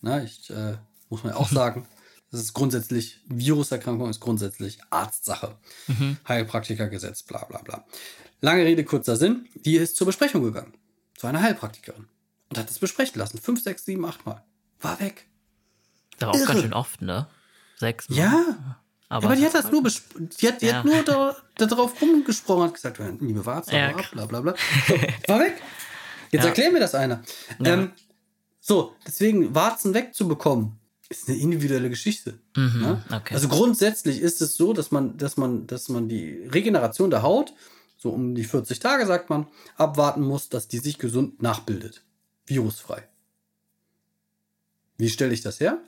Na, 0.00 0.22
ich 0.22 0.50
äh, 0.50 0.78
muss 1.08 1.22
man 1.22 1.32
auch 1.34 1.48
sagen, 1.50 1.86
das 2.32 2.40
ist 2.40 2.54
grundsätzlich, 2.54 3.20
Viruserkrankung 3.28 4.10
ist 4.10 4.20
grundsätzlich 4.20 4.80
Arztsache. 4.90 5.56
Mhm. 5.86 6.16
Heilpraktikergesetz, 6.26 7.22
bla 7.22 7.44
bla 7.44 7.62
bla. 7.62 7.84
Lange 8.40 8.64
Rede, 8.64 8.84
kurzer 8.84 9.16
Sinn. 9.16 9.46
Die 9.54 9.76
ist 9.76 9.96
zur 9.96 10.08
Besprechung 10.08 10.42
gegangen. 10.42 10.74
Zu 11.16 11.28
einer 11.28 11.40
Heilpraktikerin. 11.40 12.06
Und 12.48 12.58
hat 12.58 12.70
es 12.70 12.78
besprechen 12.78 13.18
lassen. 13.18 13.38
Fünf, 13.38 13.62
sechs, 13.62 13.84
sieben, 13.84 14.04
acht 14.04 14.26
Mal. 14.26 14.44
War 14.80 15.00
weg. 15.00 15.28
Aber 16.20 16.32
auch 16.32 16.46
ganz 16.46 16.60
schön 16.60 16.72
oft, 16.72 17.02
ne? 17.02 17.26
Sechs 17.76 18.08
Mal. 18.08 18.16
Ja. 18.16 18.56
Aber, 19.08 19.26
aber 19.26 19.36
die 19.36 19.44
hat 19.44 19.54
das 19.54 19.70
nur 19.70 19.82
die 19.82 20.48
hat, 20.48 20.62
die 20.62 20.66
ja. 20.66 20.74
hat 20.76 20.84
nur 20.84 21.02
da, 21.02 21.36
da 21.56 21.66
drauf 21.66 22.00
rumgesprochen, 22.00 22.64
hat 22.64 22.74
gesagt, 22.74 23.00
liebe 23.20 23.46
Warze, 23.46 23.76
ja, 23.76 23.92
bla 24.12 24.26
bla 24.26 24.40
bla. 24.40 24.54
So, 24.88 24.94
war 25.28 25.40
weg. 25.40 25.62
Jetzt 26.32 26.42
ja. 26.42 26.48
erklär 26.48 26.72
mir 26.72 26.80
das 26.80 26.94
einer. 26.94 27.22
Ja. 27.60 27.74
Ähm, 27.74 27.92
so, 28.60 28.96
deswegen 29.06 29.54
Warzen 29.54 29.94
wegzubekommen, 29.94 30.78
ist 31.08 31.28
eine 31.28 31.38
individuelle 31.38 31.88
Geschichte. 31.88 32.40
Mhm, 32.56 32.80
ne? 32.80 33.04
okay. 33.12 33.34
Also 33.34 33.46
grundsätzlich 33.46 34.20
ist 34.20 34.42
es 34.42 34.56
so, 34.56 34.72
dass 34.72 34.90
man, 34.90 35.16
dass 35.18 35.36
man, 35.36 35.68
dass 35.68 35.88
man 35.88 36.08
die 36.08 36.48
Regeneration 36.48 37.10
der 37.10 37.22
Haut, 37.22 37.54
so 37.96 38.10
um 38.10 38.34
die 38.34 38.44
40 38.44 38.80
Tage, 38.80 39.06
sagt 39.06 39.30
man, 39.30 39.46
abwarten 39.76 40.22
muss, 40.22 40.48
dass 40.48 40.66
die 40.66 40.78
sich 40.78 40.98
gesund 40.98 41.40
nachbildet. 41.40 42.02
Virusfrei. 42.44 43.04
Wie 44.98 45.10
stelle 45.10 45.32
ich 45.32 45.42
das 45.42 45.60
her? 45.60 45.78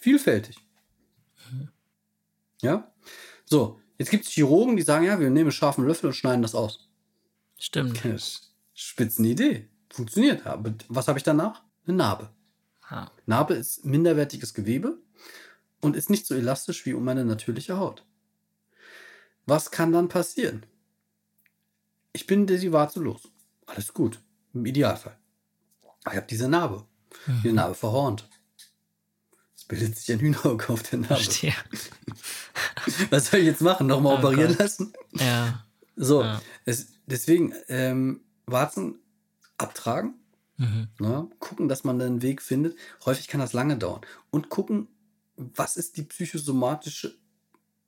Vielfältig. 0.00 0.58
Mhm. 1.50 1.68
Ja? 2.62 2.92
So, 3.44 3.80
jetzt 3.98 4.10
gibt 4.10 4.24
es 4.24 4.30
Chirurgen, 4.30 4.76
die 4.76 4.82
sagen, 4.82 5.04
ja, 5.04 5.18
wir 5.18 5.30
nehmen 5.30 5.46
einen 5.46 5.52
scharfen 5.52 5.86
Löffel 5.86 6.06
und 6.06 6.14
schneiden 6.14 6.42
das 6.42 6.54
aus. 6.54 6.88
Stimmt. 7.58 8.00
Spitzenidee. 8.74 9.68
Funktioniert. 9.90 10.46
Aber 10.46 10.74
was 10.88 11.08
habe 11.08 11.18
ich 11.18 11.24
danach? 11.24 11.62
Eine 11.86 11.96
Narbe. 11.96 12.30
Ha. 12.90 13.10
Narbe 13.26 13.54
ist 13.54 13.84
minderwertiges 13.84 14.54
Gewebe 14.54 14.98
und 15.80 15.96
ist 15.96 16.10
nicht 16.10 16.26
so 16.26 16.34
elastisch 16.34 16.86
wie 16.86 16.94
um 16.94 17.04
meine 17.04 17.24
natürliche 17.24 17.78
Haut. 17.78 18.04
Was 19.46 19.70
kann 19.70 19.92
dann 19.92 20.08
passieren? 20.08 20.66
Ich 22.12 22.26
bin 22.26 22.46
Desivaze 22.46 23.00
los. 23.00 23.22
Alles 23.66 23.92
gut. 23.92 24.20
Im 24.54 24.64
Idealfall. 24.66 25.18
Aber 26.04 26.12
ich 26.12 26.16
habe 26.16 26.26
diese 26.26 26.48
Narbe. 26.48 26.86
Mhm. 27.26 27.42
Die 27.42 27.52
Narbe 27.52 27.74
verhornt. 27.74 28.28
Bildet 29.68 29.98
sich 29.98 30.10
ein 30.12 30.20
Hühnerauge 30.20 30.70
auf 30.70 30.82
der 30.82 31.00
Narbe. 31.00 31.16
Verstehe. 31.16 31.54
Was 33.10 33.30
soll 33.30 33.40
ich 33.40 33.46
jetzt 33.46 33.60
machen? 33.60 33.86
Nochmal 33.86 34.14
oh 34.14 34.18
operieren 34.18 34.48
Gott. 34.52 34.58
lassen? 34.58 34.92
Ja. 35.12 35.64
So, 35.94 36.22
ja. 36.22 36.40
Es, 36.64 36.88
deswegen 37.06 37.52
ähm, 37.68 38.22
Warzen 38.46 38.98
abtragen, 39.58 40.14
mhm. 40.56 40.88
ne, 40.98 41.28
gucken, 41.38 41.68
dass 41.68 41.84
man 41.84 42.00
einen 42.00 42.22
Weg 42.22 42.40
findet. 42.40 42.78
Häufig 43.04 43.28
kann 43.28 43.40
das 43.40 43.52
lange 43.52 43.76
dauern. 43.76 44.00
Und 44.30 44.48
gucken, 44.48 44.88
was 45.36 45.76
ist 45.76 45.96
die 45.96 46.02
psychosomatische, 46.02 47.14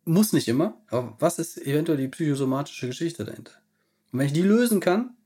muss 0.04 0.32
nicht 0.32 0.48
immer, 0.48 0.80
aber 0.88 1.16
was 1.18 1.38
ist 1.38 1.58
eventuell 1.58 1.98
die 1.98 2.08
psychosomatische 2.08 2.88
Geschichte 2.88 3.24
dahinter? 3.24 3.52
Und 4.12 4.18
wenn 4.18 4.26
ich 4.26 4.32
die 4.32 4.42
lösen 4.42 4.80
kann, 4.80 5.16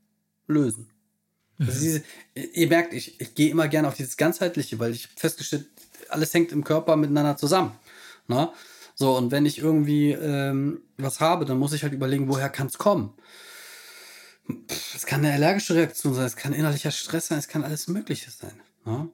lösen. 0.46 0.90
Mhm. 1.58 1.68
Also 1.68 1.80
diese, 1.80 2.02
ihr 2.34 2.68
merkt, 2.68 2.92
ich, 2.92 3.20
ich 3.20 3.34
gehe 3.34 3.50
immer 3.50 3.68
gerne 3.68 3.88
auf 3.88 3.94
dieses 3.94 4.16
Ganzheitliche, 4.16 4.78
weil 4.78 4.92
ich 4.92 5.08
festgestellt, 5.16 5.66
alles 6.10 6.32
hängt 6.34 6.52
im 6.52 6.64
Körper 6.64 6.96
miteinander 6.96 7.36
zusammen. 7.36 7.72
Ne? 8.26 8.50
So, 8.94 9.16
und 9.16 9.30
wenn 9.30 9.46
ich 9.46 9.58
irgendwie 9.58 10.12
ähm, 10.12 10.82
was 10.96 11.20
habe, 11.20 11.44
dann 11.44 11.58
muss 11.58 11.72
ich 11.72 11.82
halt 11.82 11.92
überlegen, 11.92 12.28
woher 12.28 12.48
kann 12.48 12.68
es 12.68 12.78
kommen. 12.78 13.12
Es 14.94 15.06
kann 15.06 15.24
eine 15.24 15.34
allergische 15.34 15.74
Reaktion 15.74 16.14
sein, 16.14 16.26
es 16.26 16.36
kann 16.36 16.52
innerlicher 16.52 16.90
Stress 16.90 17.28
sein, 17.28 17.38
es 17.38 17.48
kann 17.48 17.64
alles 17.64 17.88
Mögliche 17.88 18.30
sein. 18.30 18.60
Ne? 18.84 19.08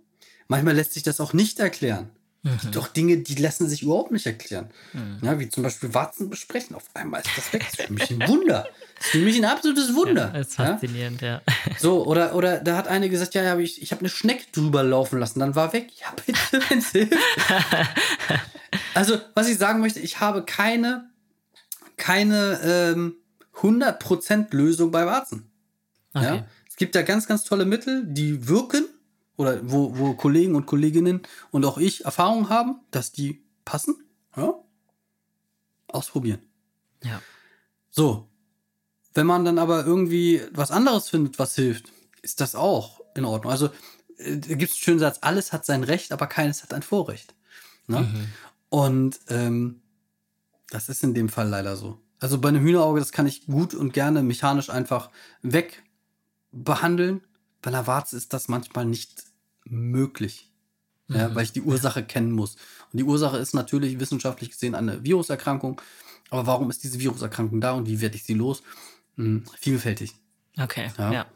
Manchmal 0.48 0.74
lässt 0.74 0.92
sich 0.92 1.04
das 1.04 1.20
auch 1.20 1.32
nicht 1.32 1.60
erklären. 1.60 2.10
Mhm. 2.42 2.78
Auch 2.78 2.88
Dinge, 2.88 3.18
die 3.18 3.34
lassen 3.34 3.68
sich 3.68 3.82
überhaupt 3.82 4.12
nicht 4.12 4.24
erklären. 4.24 4.70
Mhm. 4.94 5.18
Ja, 5.22 5.38
wie 5.38 5.48
zum 5.50 5.62
Beispiel 5.62 5.92
Warzen 5.92 6.30
besprechen. 6.30 6.74
Auf 6.74 6.84
einmal 6.94 7.20
ist 7.20 7.30
das 7.36 7.52
weg. 7.52 7.66
Das 7.70 7.78
ist 7.78 7.86
für 7.86 7.92
mich 7.92 8.10
ein 8.10 8.28
Wunder. 8.28 8.66
Das 8.96 9.06
ist 9.06 9.10
für 9.10 9.18
mich 9.18 9.36
ein 9.36 9.44
absolutes 9.44 9.94
Wunder. 9.94 10.28
Ja, 10.28 10.38
das 10.38 10.48
ist 10.48 10.54
faszinierend, 10.56 11.20
ja. 11.20 11.42
ja. 11.46 11.74
So, 11.78 12.06
oder, 12.06 12.34
oder 12.34 12.58
da 12.58 12.76
hat 12.78 12.88
eine 12.88 13.10
gesagt, 13.10 13.34
ja, 13.34 13.42
ja 13.42 13.58
ich, 13.58 13.82
ich 13.82 13.92
habe 13.92 14.00
eine 14.00 14.08
Schnecke 14.08 14.44
drüber 14.52 14.82
laufen 14.82 15.18
lassen, 15.18 15.40
dann 15.40 15.54
war 15.54 15.74
weg. 15.74 15.88
Ja, 16.00 16.14
bitte, 16.24 16.64
wenn 16.70 16.78
es 16.78 16.90
hilft. 16.90 17.14
also, 18.94 19.18
was 19.34 19.48
ich 19.48 19.58
sagen 19.58 19.80
möchte, 19.80 20.00
ich 20.00 20.20
habe 20.20 20.42
keine, 20.44 21.10
keine 21.98 22.58
ähm, 22.94 23.16
100% 23.56 24.56
Lösung 24.56 24.90
bei 24.90 25.04
Warzen. 25.04 25.50
Okay. 26.14 26.24
Ja? 26.24 26.46
Es 26.66 26.76
gibt 26.76 26.94
da 26.94 27.02
ganz, 27.02 27.26
ganz 27.26 27.44
tolle 27.44 27.66
Mittel, 27.66 28.04
die 28.06 28.48
wirken 28.48 28.86
oder 29.40 29.58
wo, 29.62 29.96
wo 29.96 30.12
Kollegen 30.12 30.54
und 30.54 30.66
Kolleginnen 30.66 31.22
und 31.50 31.64
auch 31.64 31.78
ich 31.78 32.04
Erfahrung 32.04 32.50
haben, 32.50 32.78
dass 32.90 33.10
die 33.10 33.42
passen. 33.64 33.96
Ja? 34.36 34.52
Ausprobieren. 35.88 36.40
Ja. 37.02 37.22
So. 37.90 38.28
Wenn 39.14 39.26
man 39.26 39.46
dann 39.46 39.58
aber 39.58 39.86
irgendwie 39.86 40.42
was 40.52 40.70
anderes 40.70 41.08
findet, 41.08 41.38
was 41.38 41.54
hilft, 41.54 41.90
ist 42.20 42.42
das 42.42 42.54
auch 42.54 43.00
in 43.14 43.24
Ordnung. 43.24 43.50
Also 43.50 43.70
äh, 44.18 44.36
gibt 44.36 44.64
es 44.64 44.72
einen 44.72 44.82
schönen 44.82 44.98
Satz, 44.98 45.20
alles 45.22 45.54
hat 45.54 45.64
sein 45.64 45.84
Recht, 45.84 46.12
aber 46.12 46.26
keines 46.26 46.62
hat 46.62 46.74
ein 46.74 46.82
Vorrecht. 46.82 47.34
Ne? 47.86 48.00
Mhm. 48.00 48.26
Und 48.68 49.20
ähm, 49.28 49.80
das 50.68 50.90
ist 50.90 51.02
in 51.02 51.14
dem 51.14 51.30
Fall 51.30 51.48
leider 51.48 51.76
so. 51.76 51.98
Also 52.18 52.38
bei 52.38 52.50
einem 52.50 52.62
Hühnerauge, 52.62 53.00
das 53.00 53.10
kann 53.10 53.26
ich 53.26 53.46
gut 53.46 53.72
und 53.72 53.94
gerne 53.94 54.22
mechanisch 54.22 54.68
einfach 54.68 55.08
weg 55.40 55.82
behandeln. 56.52 57.22
Bei 57.62 57.68
einer 57.68 57.86
Warze 57.86 58.18
ist 58.18 58.34
das 58.34 58.48
manchmal 58.48 58.84
nicht 58.84 59.29
möglich. 59.70 60.50
Mhm. 61.08 61.16
Ja, 61.16 61.34
weil 61.34 61.44
ich 61.44 61.52
die 61.52 61.62
Ursache 61.62 62.04
kennen 62.04 62.32
muss. 62.32 62.56
Und 62.92 62.98
die 62.98 63.04
Ursache 63.04 63.38
ist 63.38 63.54
natürlich 63.54 63.98
wissenschaftlich 63.98 64.50
gesehen 64.50 64.74
eine 64.74 65.02
Viruserkrankung. 65.04 65.80
Aber 66.30 66.46
warum 66.46 66.70
ist 66.70 66.84
diese 66.84 67.00
Viruserkrankung 67.00 67.60
da 67.60 67.72
und 67.72 67.88
wie 67.88 68.00
werde 68.00 68.16
ich 68.16 68.24
sie 68.24 68.34
los? 68.34 68.62
Hm, 69.16 69.44
vielfältig. 69.58 70.14
Okay, 70.58 70.90
ja. 70.98 71.12
ja. 71.12 71.26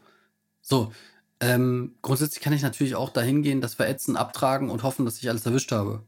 So, 0.61 0.91
ähm, 1.39 1.95
grundsätzlich 2.01 2.41
kann 2.41 2.53
ich 2.53 2.61
natürlich 2.61 2.95
auch 2.95 3.09
dahin 3.09 3.43
gehen, 3.43 3.61
das 3.61 3.73
verätzen, 3.73 4.15
abtragen 4.15 4.69
und 4.69 4.83
hoffen, 4.83 5.05
dass 5.05 5.17
ich 5.17 5.29
alles 5.29 5.45
erwischt 5.45 5.71
habe. 5.71 6.03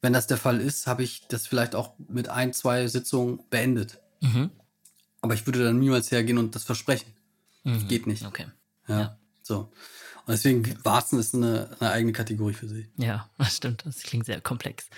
Wenn 0.00 0.12
das 0.12 0.26
der 0.26 0.36
Fall 0.36 0.60
ist, 0.60 0.86
habe 0.86 1.02
ich 1.02 1.26
das 1.28 1.46
vielleicht 1.46 1.74
auch 1.74 1.94
mit 2.08 2.28
ein, 2.28 2.52
zwei 2.52 2.86
Sitzungen 2.86 3.40
beendet. 3.50 3.98
Mhm. 4.20 4.50
Aber 5.20 5.34
ich 5.34 5.46
würde 5.46 5.64
dann 5.64 5.80
niemals 5.80 6.10
hergehen 6.12 6.38
und 6.38 6.54
das 6.54 6.62
versprechen. 6.62 7.12
Mhm. 7.64 7.88
Geht 7.88 8.06
nicht. 8.06 8.24
Okay. 8.24 8.46
Ja. 8.86 9.00
ja. 9.00 9.18
So. 9.42 9.72
Und 10.26 10.32
deswegen, 10.32 10.76
Warzen 10.84 11.20
ist 11.20 11.34
eine, 11.34 11.70
eine 11.78 11.90
eigene 11.90 12.12
Kategorie 12.12 12.52
für 12.52 12.68
sich. 12.68 12.86
Ja, 12.96 13.28
das 13.38 13.56
stimmt. 13.56 13.84
Das 13.86 14.02
klingt 14.02 14.26
sehr 14.26 14.40
komplex. 14.40 14.88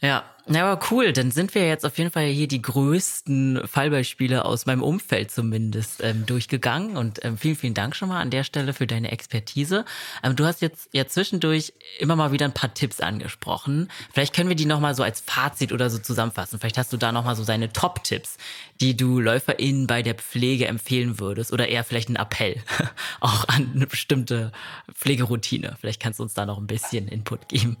Ja, 0.00 0.24
ja, 0.50 0.66
aber 0.70 0.86
cool. 0.90 1.12
Dann 1.12 1.30
sind 1.30 1.54
wir 1.54 1.66
jetzt 1.66 1.84
auf 1.84 1.98
jeden 1.98 2.10
Fall 2.10 2.26
hier 2.26 2.48
die 2.48 2.62
größten 2.62 3.66
Fallbeispiele 3.66 4.46
aus 4.46 4.64
meinem 4.64 4.82
Umfeld 4.82 5.30
zumindest 5.30 6.02
ähm, 6.02 6.24
durchgegangen. 6.24 6.96
Und 6.96 7.22
ähm, 7.22 7.36
vielen, 7.36 7.56
vielen 7.56 7.74
Dank 7.74 7.94
schon 7.94 8.08
mal 8.08 8.20
an 8.20 8.30
der 8.30 8.44
Stelle 8.44 8.72
für 8.72 8.86
deine 8.86 9.10
Expertise. 9.10 9.84
Ähm, 10.22 10.36
du 10.36 10.46
hast 10.46 10.62
jetzt 10.62 10.88
ja 10.92 11.06
zwischendurch 11.06 11.74
immer 11.98 12.16
mal 12.16 12.32
wieder 12.32 12.46
ein 12.46 12.54
paar 12.54 12.72
Tipps 12.72 13.00
angesprochen. 13.00 13.90
Vielleicht 14.12 14.34
können 14.34 14.48
wir 14.48 14.56
die 14.56 14.64
nochmal 14.64 14.94
so 14.94 15.02
als 15.02 15.20
Fazit 15.20 15.70
oder 15.72 15.90
so 15.90 15.98
zusammenfassen. 15.98 16.58
Vielleicht 16.58 16.78
hast 16.78 16.92
du 16.94 16.96
da 16.96 17.12
nochmal 17.12 17.36
so 17.36 17.44
deine 17.44 17.70
Top-Tipps, 17.70 18.38
die 18.80 18.96
du 18.96 19.20
LäuferInnen 19.20 19.86
bei 19.86 20.02
der 20.02 20.14
Pflege 20.14 20.66
empfehlen 20.66 21.20
würdest. 21.20 21.52
Oder 21.52 21.68
eher 21.68 21.84
vielleicht 21.84 22.08
ein 22.08 22.16
Appell 22.16 22.62
auch 23.20 23.46
an 23.48 23.72
eine 23.74 23.86
bestimmte 23.86 24.52
Pflegeroutine. 24.94 25.76
Vielleicht 25.78 26.00
kannst 26.00 26.20
du 26.20 26.22
uns 26.22 26.32
da 26.32 26.46
noch 26.46 26.56
ein 26.56 26.66
bisschen 26.66 27.06
Input 27.06 27.48
geben. 27.48 27.76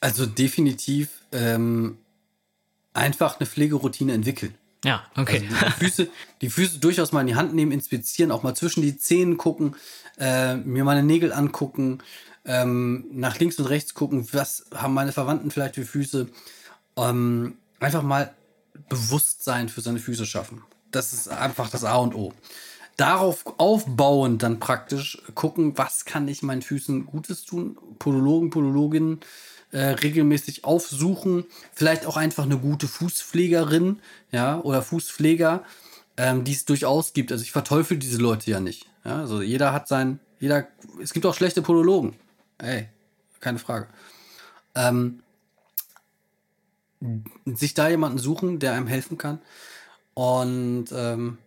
Also 0.00 0.26
definitiv 0.26 1.08
ähm, 1.32 1.98
einfach 2.94 3.38
eine 3.38 3.46
Pflegeroutine 3.46 4.12
entwickeln. 4.12 4.54
Ja, 4.84 5.04
okay. 5.16 5.46
Also 5.52 5.66
die, 5.66 5.84
Füße, 5.84 6.08
die 6.40 6.50
Füße 6.50 6.78
durchaus 6.78 7.12
mal 7.12 7.20
in 7.20 7.26
die 7.26 7.34
Hand 7.34 7.54
nehmen, 7.54 7.72
inspizieren, 7.72 8.32
auch 8.32 8.42
mal 8.42 8.54
zwischen 8.54 8.82
die 8.82 8.96
Zehen 8.96 9.36
gucken, 9.36 9.76
äh, 10.18 10.56
mir 10.56 10.84
meine 10.84 11.02
Nägel 11.02 11.32
angucken, 11.32 11.98
ähm, 12.46 13.04
nach 13.12 13.38
links 13.38 13.58
und 13.58 13.66
rechts 13.66 13.92
gucken, 13.92 14.26
was 14.32 14.64
haben 14.74 14.94
meine 14.94 15.12
Verwandten 15.12 15.50
vielleicht 15.50 15.74
für 15.74 15.84
Füße. 15.84 16.28
Ähm, 16.96 17.58
einfach 17.78 18.02
mal 18.02 18.34
Bewusstsein 18.88 19.68
für 19.68 19.82
seine 19.82 19.98
Füße 19.98 20.24
schaffen. 20.24 20.62
Das 20.90 21.12
ist 21.12 21.28
einfach 21.28 21.68
das 21.70 21.84
A 21.84 21.96
und 21.96 22.14
O. 22.14 22.32
Darauf 22.96 23.44
aufbauend 23.58 24.42
dann 24.42 24.60
praktisch 24.60 25.22
gucken, 25.34 25.76
was 25.76 26.04
kann 26.04 26.26
ich 26.28 26.42
meinen 26.42 26.62
Füßen 26.62 27.06
Gutes 27.06 27.44
tun. 27.44 27.78
Podologen, 27.98 28.50
Podologinnen 28.50 29.20
äh, 29.72 29.80
regelmäßig 29.80 30.64
aufsuchen. 30.64 31.44
Vielleicht 31.72 32.06
auch 32.06 32.16
einfach 32.16 32.44
eine 32.44 32.58
gute 32.58 32.88
Fußpflegerin, 32.88 34.00
ja, 34.32 34.60
oder 34.60 34.82
Fußpfleger. 34.82 35.64
ähm, 36.20 36.44
die 36.44 36.52
es 36.52 36.66
durchaus 36.66 37.14
gibt. 37.14 37.32
Also 37.32 37.42
ich 37.42 37.52
verteufel 37.52 37.96
diese 37.98 38.18
Leute 38.18 38.50
ja 38.50 38.60
nicht. 38.60 38.86
Ja, 39.04 39.20
also 39.20 39.40
jeder 39.40 39.72
hat 39.72 39.88
sein, 39.88 40.20
jeder, 40.38 40.68
es 41.02 41.14
gibt 41.14 41.24
auch 41.24 41.34
schlechte 41.34 41.62
Podologen. 41.62 42.14
Ey, 42.58 42.88
keine 43.40 43.58
Frage. 43.58 43.88
Ähm, 44.74 45.22
sich 47.46 47.72
da 47.72 47.88
jemanden 47.88 48.18
suchen, 48.18 48.58
der 48.58 48.74
einem 48.74 48.86
helfen 48.86 49.16
kann. 49.16 49.40
Und 50.12 50.86
ähm, 50.92 51.38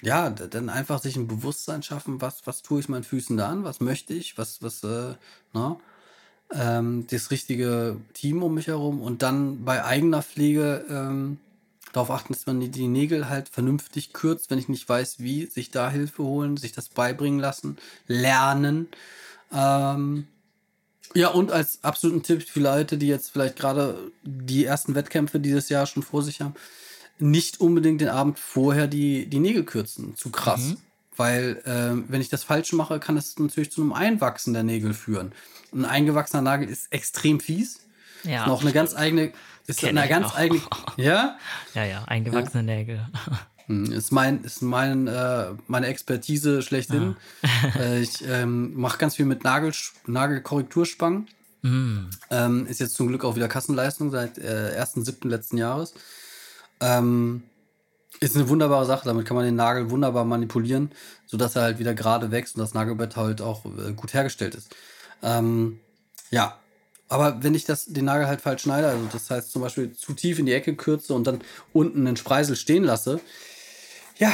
ja, 0.00 0.30
dann 0.30 0.70
einfach 0.70 1.02
sich 1.02 1.16
ein 1.16 1.28
Bewusstsein 1.28 1.82
schaffen, 1.82 2.22
was, 2.22 2.46
was 2.46 2.62
tue 2.62 2.80
ich 2.80 2.88
meinen 2.88 3.04
Füßen 3.04 3.36
da 3.36 3.48
an, 3.50 3.64
was 3.64 3.80
möchte 3.80 4.14
ich, 4.14 4.38
was, 4.38 4.62
was, 4.62 4.82
äh, 4.84 5.14
na, 5.52 5.78
ähm, 6.54 7.06
das 7.10 7.30
richtige 7.30 7.96
Team 8.14 8.42
um 8.42 8.54
mich 8.54 8.68
herum 8.68 9.00
und 9.00 9.22
dann 9.22 9.64
bei 9.64 9.84
eigener 9.84 10.22
Pflege 10.22 10.84
ähm, 10.88 11.38
darauf 11.92 12.10
achten, 12.10 12.32
dass 12.32 12.46
man 12.46 12.60
die, 12.60 12.88
Nägel 12.88 13.28
halt 13.28 13.48
vernünftig 13.48 14.12
kürzt, 14.12 14.50
wenn 14.50 14.58
ich 14.58 14.68
nicht 14.68 14.88
weiß, 14.88 15.20
wie, 15.20 15.46
sich 15.46 15.70
da 15.70 15.90
Hilfe 15.90 16.22
holen, 16.22 16.56
sich 16.56 16.72
das 16.72 16.88
beibringen 16.88 17.40
lassen, 17.40 17.78
lernen. 18.06 18.88
Ähm, 19.52 20.26
ja, 21.14 21.28
und 21.28 21.52
als 21.52 21.82
absoluten 21.82 22.22
Tipp 22.22 22.42
für 22.42 22.60
Leute, 22.60 22.98
die 22.98 23.06
jetzt 23.06 23.30
vielleicht 23.30 23.56
gerade 23.56 24.10
die 24.22 24.64
ersten 24.64 24.94
Wettkämpfe 24.94 25.38
dieses 25.38 25.68
Jahr 25.68 25.86
schon 25.86 26.02
vor 26.02 26.22
sich 26.22 26.40
haben, 26.40 26.54
nicht 27.18 27.60
unbedingt 27.60 28.00
den 28.00 28.08
Abend 28.08 28.38
vorher 28.38 28.88
die, 28.88 29.26
die 29.26 29.38
Nägel 29.38 29.64
kürzen. 29.64 30.16
Zu 30.16 30.30
krass. 30.30 30.60
Mhm. 30.60 30.76
Weil, 31.16 31.62
äh, 31.64 32.10
wenn 32.10 32.20
ich 32.20 32.28
das 32.28 32.44
falsch 32.44 32.72
mache, 32.72 32.98
kann 32.98 33.14
das 33.14 33.38
natürlich 33.38 33.70
zu 33.70 33.82
einem 33.82 33.92
Einwachsen 33.92 34.52
der 34.52 34.64
Nägel 34.64 34.94
führen. 34.94 35.32
Ein 35.72 35.84
eingewachsener 35.84 36.42
Nagel 36.42 36.68
ist 36.68 36.92
extrem 36.92 37.40
fies. 37.40 37.80
Ja. 38.24 38.42
Ist 38.42 38.48
noch 38.48 38.62
eine 38.62 38.72
ganz 38.72 38.94
eigene, 38.94 39.32
ist 39.66 39.84
eine 39.84 40.08
ganz 40.08 40.28
noch. 40.28 40.36
eigene, 40.36 40.60
ja? 40.96 41.36
Ja, 41.74 41.84
ja, 41.84 42.04
eingewachsene 42.04 42.70
ja. 42.70 42.78
Nägel. 42.78 43.08
Hm, 43.66 43.90
ist 43.92 44.12
mein, 44.12 44.44
ist 44.44 44.60
mein, 44.60 45.06
äh, 45.06 45.46
meine 45.68 45.86
Expertise 45.86 46.60
schlechthin. 46.60 47.16
Ah. 47.42 47.78
äh, 47.78 48.00
ich 48.00 48.22
ähm, 48.28 48.74
mache 48.74 48.98
ganz 48.98 49.16
viel 49.16 49.24
mit 49.24 49.42
Nagel, 49.42 49.72
Nagelkorrekturspangen. 50.06 51.28
Mm. 51.62 52.10
Ähm, 52.30 52.66
ist 52.66 52.80
jetzt 52.80 52.94
zum 52.94 53.08
Glück 53.08 53.24
auch 53.24 53.36
wieder 53.36 53.48
Kassenleistung 53.48 54.10
seit 54.10 54.36
äh, 54.36 54.78
1.7. 54.78 55.28
letzten 55.28 55.56
Jahres. 55.56 55.94
Ähm, 56.80 57.42
ist 58.20 58.36
eine 58.36 58.48
wunderbare 58.48 58.86
Sache. 58.86 59.04
Damit 59.04 59.26
kann 59.26 59.36
man 59.36 59.44
den 59.44 59.56
Nagel 59.56 59.90
wunderbar 59.90 60.24
manipulieren, 60.24 60.90
sodass 61.26 61.56
er 61.56 61.62
halt 61.62 61.78
wieder 61.78 61.94
gerade 61.94 62.30
wächst 62.30 62.56
und 62.56 62.60
das 62.60 62.74
Nagelbett 62.74 63.16
halt 63.16 63.40
auch 63.40 63.64
äh, 63.64 63.92
gut 63.92 64.14
hergestellt 64.14 64.54
ist. 64.54 64.74
Ähm, 65.22 65.80
ja, 66.30 66.58
aber 67.08 67.42
wenn 67.42 67.54
ich 67.54 67.64
das, 67.64 67.86
den 67.86 68.06
Nagel 68.06 68.26
halt 68.26 68.40
falsch 68.40 68.62
schneide, 68.62 68.88
also 68.88 69.06
das 69.12 69.30
heißt 69.30 69.52
zum 69.52 69.62
Beispiel 69.62 69.92
zu 69.92 70.14
tief 70.14 70.38
in 70.38 70.46
die 70.46 70.52
Ecke 70.52 70.74
kürze 70.74 71.14
und 71.14 71.26
dann 71.26 71.40
unten 71.72 72.06
einen 72.06 72.16
Spreisel 72.16 72.56
stehen 72.56 72.84
lasse, 72.84 73.20
ja, 74.16 74.32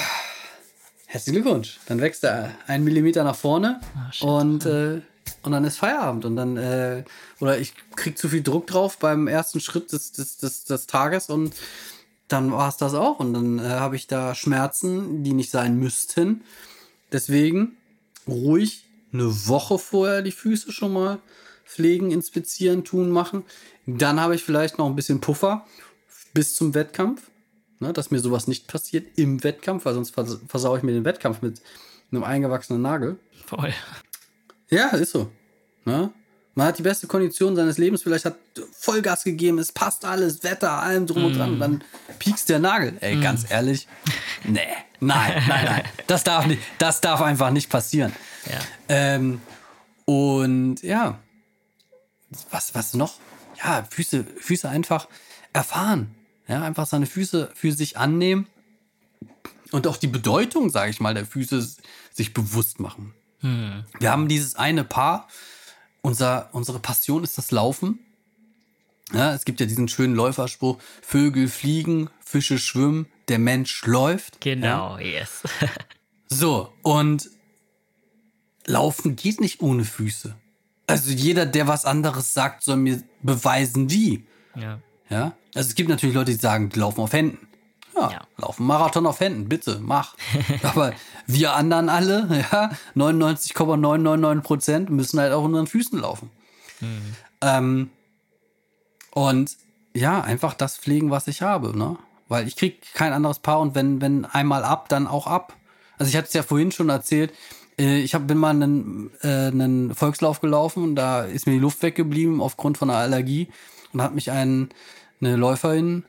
herzlichen 1.07 1.43
Glückwunsch. 1.43 1.81
Dann 1.87 2.01
wächst 2.01 2.25
er 2.25 2.53
einen 2.67 2.85
Millimeter 2.85 3.25
nach 3.25 3.37
vorne 3.37 3.81
oh, 4.21 4.39
und, 4.39 4.67
äh, 4.67 5.01
und 5.43 5.53
dann 5.53 5.65
ist 5.65 5.79
Feierabend. 5.79 6.25
Und 6.25 6.37
dann, 6.37 6.57
äh, 6.57 7.05
oder 7.41 7.59
ich 7.59 7.75
krieg 7.97 8.17
zu 8.17 8.29
viel 8.29 8.43
Druck 8.43 8.67
drauf 8.67 8.99
beim 8.99 9.27
ersten 9.27 9.61
Schritt 9.61 9.93
des, 9.93 10.13
des, 10.13 10.37
des, 10.37 10.65
des 10.65 10.87
Tages 10.87 11.29
und 11.29 11.55
dann 12.33 12.53
war 12.53 12.69
es 12.69 12.77
das 12.77 12.95
auch. 12.95 13.21
Und 13.21 13.35
dann 13.35 13.59
äh, 13.59 13.63
habe 13.63 13.97
ich 13.97 14.07
da 14.07 14.35
Schmerzen, 14.35 15.23
die 15.23 15.33
nicht 15.33 15.51
sein 15.51 15.77
müssten. 15.77 16.43
Deswegen 17.13 17.77
ruhig 18.27 18.85
eine 19.13 19.49
Woche 19.49 19.79
vorher 19.79 20.23
die 20.23 20.33
Füße 20.33 20.73
schon 20.73 20.93
mal 20.93 21.19
pflegen, 21.65 22.11
inspizieren, 22.11 22.85
tun, 22.85 23.11
machen. 23.11 23.45
Dann 23.87 24.21
habe 24.21 24.35
ich 24.35 24.45
vielleicht 24.45 24.79
noch 24.79 24.87
ein 24.87 24.97
bisschen 24.97 25.21
Puffer 25.21 25.67
bis 26.35 26.55
zum 26.55 26.75
Wettkampf, 26.75 27.31
ne, 27.81 27.93
dass 27.93 28.11
mir 28.11 28.21
sowas 28.21 28.47
nicht 28.47 28.69
passiert 28.69 29.19
im 29.19 29.43
Wettkampf, 29.43 29.85
weil 29.85 29.95
sonst 29.95 30.11
vers 30.11 30.39
versaue 30.47 30.79
ich 30.79 30.85
mir 30.85 30.93
den 30.93 31.05
Wettkampf 31.05 31.43
mit 31.43 31.61
einem 32.13 32.25
eingewachsenen 32.25 32.83
Nagel. 32.83 33.19
Voll. 33.47 33.73
Ja, 34.69 34.89
ist 34.91 35.13
so. 35.13 35.31
Ne? 35.85 36.13
Man 36.55 36.67
hat 36.67 36.79
die 36.79 36.83
beste 36.83 37.07
Kondition 37.07 37.55
seines 37.55 37.79
Lebens, 37.79 38.03
vielleicht 38.03 38.25
hat 38.25 38.37
Vollgas 38.73 39.25
gegeben, 39.25 39.59
es 39.59 39.73
passt 39.73 40.05
alles, 40.05 40.43
Wetter, 40.43 40.73
allem 40.73 41.07
drum 41.07 41.23
mm. 41.23 41.27
und 41.27 41.39
dran. 41.39 41.53
Und 41.53 41.61
dann 41.61 41.85
piekst 42.19 42.49
der 42.49 42.59
Nagel. 42.59 42.97
Ey, 43.01 43.17
mm. 43.17 43.23
ganz 43.23 43.51
ehrlich, 43.51 43.87
nee, 44.45 44.61
nein, 44.99 45.43
nein, 45.49 45.65
nein. 45.65 45.83
Das 46.07 46.25
darf 46.25 46.47
nicht, 46.47 46.61
das 46.79 47.01
darf 47.01 47.21
einfach 47.21 47.51
nicht 47.51 47.71
passieren. 47.71 48.13
Ja. 48.47 48.59
Ähm, 48.89 49.41
und 50.05 50.83
ja, 50.83 51.21
was, 52.51 52.75
was 52.75 52.95
noch? 52.95 53.15
Ja, 53.63 53.87
Füße, 53.89 54.25
Füße 54.41 54.69
einfach 54.69 55.09
erfahren. 55.53 56.15
Ja, 56.49 56.63
einfach 56.63 56.87
seine 56.87 57.07
Füße 57.07 57.53
für 57.55 57.71
sich 57.73 57.97
annehmen 57.97 58.49
und 59.71 59.87
auch 59.87 59.97
die 59.97 60.09
Bedeutung, 60.09 60.71
sage 60.71 60.91
ich 60.91 61.01
mal, 61.01 61.15
der 61.15 61.27
Füße 61.27 61.77
sich 62.13 62.35
bewusst 62.35 62.81
machen. 62.81 63.15
Hm. 63.41 63.85
Wir 63.99 64.11
haben 64.11 64.29
dieses 64.29 64.57
eine 64.57 64.85
Paar, 64.85 65.29
unser, 66.03 66.49
unsere 66.53 66.79
Passion 66.79 67.25
ist 67.25 67.39
das 67.39 67.51
Laufen. 67.51 67.99
Ja, 69.13 69.35
es 69.35 69.45
gibt 69.45 69.61
ja 69.61 69.67
diesen 69.67 69.89
schönen 69.89 70.15
Läuferspruch, 70.15 70.79
Vögel 71.03 71.49
fliegen, 71.49 72.11
Fische 72.25 72.59
schwimmen, 72.59 73.07
der 73.29 73.39
Mensch 73.39 73.85
läuft. 73.85 74.41
Genau, 74.41 74.99
ja. 74.99 75.05
yes. 75.05 75.43
so, 76.29 76.73
und 76.83 77.29
Laufen 78.67 79.17
geht 79.17 79.41
nicht 79.41 79.63
ohne 79.63 79.85
Füße. 79.85 80.37
Also 80.87 81.11
jeder, 81.11 81.47
der 81.47 81.67
was 81.67 81.85
anderes 81.85 82.35
sagt, 82.35 82.63
soll 82.63 82.77
mir 82.77 83.03
beweisen, 83.23 83.91
wie. 83.91 84.27
Ja. 84.55 84.81
Ja. 85.09 85.37
Also 85.55 85.71
es 85.71 85.75
gibt 85.75 85.89
natürlich 85.89 86.15
Leute, 86.15 86.33
die 86.33 86.39
sagen, 86.39 86.69
die 86.69 86.79
laufen 86.79 87.01
auf 87.01 87.13
Händen. 87.13 87.47
Ja, 88.01 88.11
ja. 88.13 88.21
laufen 88.37 88.67
Marathon 88.67 89.07
auf 89.07 89.21
Händen, 89.21 89.49
bitte, 89.49 89.79
mach. 89.83 90.15
Aber 90.63 90.93
wir 91.27 91.55
anderen 91.55 91.89
alle, 91.89 92.47
ja, 92.53 92.71
99,999 92.95 94.45
Prozent 94.45 94.91
müssen 94.91 95.21
halt 95.21 95.33
auch 95.33 95.45
unseren 95.45 95.67
Füßen 95.67 95.99
laufen. 95.99 96.31
Mhm. 96.81 97.17
Ähm, 97.43 97.91
und 99.13 99.57
ja, 99.95 100.21
einfach 100.21 100.55
das 100.55 100.79
pflegen, 100.79 101.11
was 101.11 101.27
ich 101.27 101.43
habe, 101.43 101.77
ne? 101.77 101.97
Weil 102.29 102.47
ich 102.47 102.57
krieg 102.57 102.81
kein 102.95 103.13
anderes 103.13 103.41
Paar 103.41 103.59
und 103.59 103.75
wenn, 103.75 104.01
wenn 104.01 104.25
einmal 104.25 104.63
ab, 104.63 104.89
dann 104.89 105.09
auch 105.09 105.27
ab. 105.27 105.55
Also 105.99 106.11
ich 106.11 106.17
hatte 106.17 106.29
es 106.29 106.33
ja 106.33 106.45
vorhin 106.45 106.71
schon 106.71 106.89
erzählt, 106.89 107.33
äh, 107.79 108.01
ich 108.01 108.15
hab, 108.15 108.27
bin 108.27 108.39
mal 108.39 108.51
einen, 108.51 109.11
äh, 109.23 109.49
einen 109.49 109.95
Volkslauf 109.95 110.41
gelaufen 110.41 110.85
und 110.85 110.95
da 110.97 111.25
ist 111.25 111.47
mir 111.47 111.55
die 111.55 111.59
Luft 111.59 111.83
weggeblieben 111.83 112.41
aufgrund 112.41 112.79
von 112.79 112.91
einer 112.91 112.99
Allergie 113.01 113.49
und 113.93 114.03
hat 114.03 114.15
mich 114.15 114.31
ein, 114.31 114.69
eine 115.21 115.37
Läuferin 115.37 116.05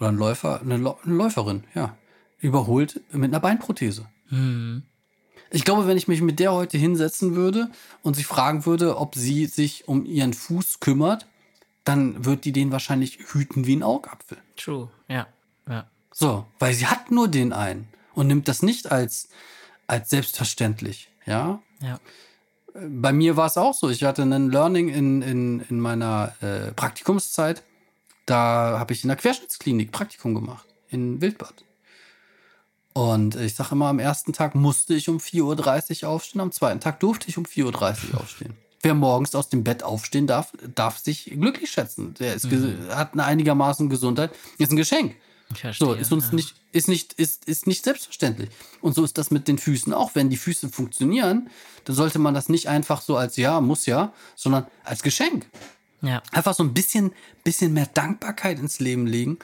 oder 0.00 0.08
ein 0.08 0.16
Läufer, 0.16 0.60
eine, 0.60 0.74
eine 0.74 0.94
Läuferin, 1.04 1.64
ja, 1.74 1.96
überholt 2.38 3.00
mit 3.12 3.30
einer 3.30 3.40
Beinprothese. 3.40 4.06
Mhm. 4.30 4.82
Ich 5.50 5.64
glaube, 5.64 5.86
wenn 5.86 5.96
ich 5.96 6.08
mich 6.08 6.22
mit 6.22 6.38
der 6.38 6.52
heute 6.52 6.78
hinsetzen 6.78 7.34
würde 7.34 7.70
und 8.02 8.14
sie 8.14 8.24
fragen 8.24 8.66
würde, 8.66 8.96
ob 8.98 9.14
sie 9.14 9.46
sich 9.46 9.88
um 9.88 10.06
ihren 10.06 10.32
Fuß 10.32 10.80
kümmert, 10.80 11.26
dann 11.84 12.24
wird 12.24 12.44
die 12.44 12.52
den 12.52 12.70
wahrscheinlich 12.70 13.18
hüten 13.32 13.66
wie 13.66 13.76
ein 13.76 13.82
Augapfel. 13.82 14.38
True, 14.56 14.90
ja. 15.08 15.26
ja. 15.68 15.86
So, 16.12 16.46
weil 16.58 16.72
sie 16.74 16.86
hat 16.86 17.10
nur 17.10 17.28
den 17.28 17.52
einen 17.52 17.88
und 18.14 18.28
nimmt 18.28 18.46
das 18.46 18.62
nicht 18.62 18.92
als, 18.92 19.28
als 19.86 20.10
selbstverständlich, 20.10 21.10
ja. 21.26 21.60
Ja. 21.82 21.98
Bei 22.74 23.12
mir 23.12 23.36
war 23.36 23.46
es 23.46 23.56
auch 23.56 23.74
so. 23.74 23.88
Ich 23.90 24.04
hatte 24.04 24.22
ein 24.22 24.50
Learning 24.50 24.88
in, 24.88 25.22
in, 25.22 25.60
in 25.68 25.80
meiner 25.80 26.34
äh, 26.40 26.70
Praktikumszeit. 26.72 27.64
Da 28.30 28.78
habe 28.78 28.92
ich 28.92 29.02
in 29.02 29.08
der 29.08 29.16
Querschnittsklinik 29.16 29.90
Praktikum 29.90 30.36
gemacht, 30.36 30.64
in 30.88 31.20
Wildbad. 31.20 31.64
Und 32.92 33.34
ich 33.34 33.56
sage 33.56 33.70
immer, 33.72 33.88
am 33.88 33.98
ersten 33.98 34.32
Tag 34.32 34.54
musste 34.54 34.94
ich 34.94 35.08
um 35.08 35.18
4.30 35.18 36.04
Uhr 36.04 36.10
aufstehen, 36.10 36.40
am 36.40 36.52
zweiten 36.52 36.78
Tag 36.78 37.00
durfte 37.00 37.28
ich 37.28 37.38
um 37.38 37.44
4.30 37.44 38.12
Uhr 38.12 38.20
aufstehen. 38.20 38.54
Wer 38.82 38.94
morgens 38.94 39.34
aus 39.34 39.48
dem 39.48 39.64
Bett 39.64 39.82
aufstehen 39.82 40.28
darf, 40.28 40.52
darf 40.76 40.98
sich 40.98 41.24
glücklich 41.24 41.72
schätzen. 41.72 42.14
Der 42.20 42.34
ist, 42.34 42.48
mhm. 42.48 42.78
hat 42.90 43.14
eine 43.14 43.24
einigermaßen 43.24 43.88
Gesundheit, 43.88 44.30
ist 44.58 44.70
ein 44.70 44.76
Geschenk. 44.76 45.16
Verstehe, 45.52 45.88
so, 45.88 45.94
ist 45.94 46.12
uns 46.12 46.28
ja. 46.28 46.34
nicht, 46.36 46.54
ist 46.70 46.86
nicht, 46.86 47.14
ist, 47.14 47.46
ist 47.46 47.66
nicht 47.66 47.82
selbstverständlich. 47.82 48.50
Und 48.80 48.94
so 48.94 49.02
ist 49.02 49.18
das 49.18 49.32
mit 49.32 49.48
den 49.48 49.58
Füßen 49.58 49.92
auch. 49.92 50.14
Wenn 50.14 50.30
die 50.30 50.36
Füße 50.36 50.68
funktionieren, 50.68 51.50
dann 51.84 51.96
sollte 51.96 52.20
man 52.20 52.34
das 52.34 52.48
nicht 52.48 52.68
einfach 52.68 53.02
so 53.02 53.16
als 53.16 53.36
ja, 53.36 53.60
muss 53.60 53.86
ja, 53.86 54.12
sondern 54.36 54.68
als 54.84 55.02
Geschenk. 55.02 55.46
Ja. 56.02 56.22
Einfach 56.32 56.54
so 56.54 56.62
ein 56.62 56.74
bisschen, 56.74 57.12
bisschen 57.44 57.72
mehr 57.72 57.86
Dankbarkeit 57.86 58.58
ins 58.58 58.80
Leben 58.80 59.06
legen 59.06 59.38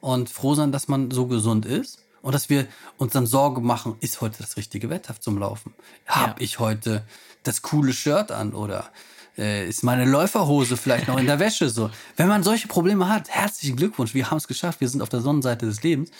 und 0.00 0.30
froh 0.30 0.54
sein, 0.54 0.72
dass 0.72 0.88
man 0.88 1.10
so 1.10 1.26
gesund 1.26 1.64
ist 1.66 1.98
und 2.22 2.34
dass 2.34 2.50
wir 2.50 2.66
uns 2.98 3.12
dann 3.12 3.26
Sorge 3.26 3.60
machen, 3.60 3.96
ist 4.00 4.20
heute 4.20 4.38
das 4.38 4.56
richtige 4.56 4.90
Wetter 4.90 5.18
zum 5.20 5.38
Laufen? 5.38 5.74
Habe 6.06 6.40
ja. 6.40 6.44
ich 6.44 6.58
heute 6.58 7.04
das 7.42 7.62
coole 7.62 7.92
Shirt 7.92 8.30
an 8.30 8.54
oder 8.54 8.90
äh, 9.36 9.66
ist 9.68 9.82
meine 9.82 10.04
Läuferhose 10.04 10.76
vielleicht 10.76 11.08
noch 11.08 11.18
in 11.18 11.26
der 11.26 11.38
Wäsche? 11.38 11.68
So, 11.68 11.90
wenn 12.16 12.28
man 12.28 12.42
solche 12.42 12.68
Probleme 12.68 13.08
hat, 13.08 13.30
herzlichen 13.30 13.76
Glückwunsch, 13.76 14.14
wir 14.14 14.30
haben 14.30 14.38
es 14.38 14.48
geschafft, 14.48 14.80
wir 14.80 14.88
sind 14.88 15.02
auf 15.02 15.08
der 15.08 15.20
Sonnenseite 15.20 15.66
des 15.66 15.82
Lebens. 15.82 16.10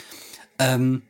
Ähm, 0.58 1.02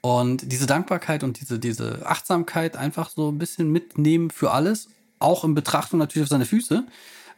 und 0.00 0.50
diese 0.50 0.66
Dankbarkeit 0.66 1.22
und 1.22 1.40
diese, 1.40 1.60
diese 1.60 2.04
Achtsamkeit 2.06 2.76
einfach 2.76 3.10
so 3.10 3.30
ein 3.30 3.38
bisschen 3.38 3.70
mitnehmen 3.70 4.30
für 4.30 4.50
alles, 4.50 4.88
auch 5.20 5.44
in 5.44 5.54
Betrachtung 5.54 6.00
natürlich 6.00 6.24
auf 6.24 6.30
seine 6.30 6.46
Füße, 6.46 6.84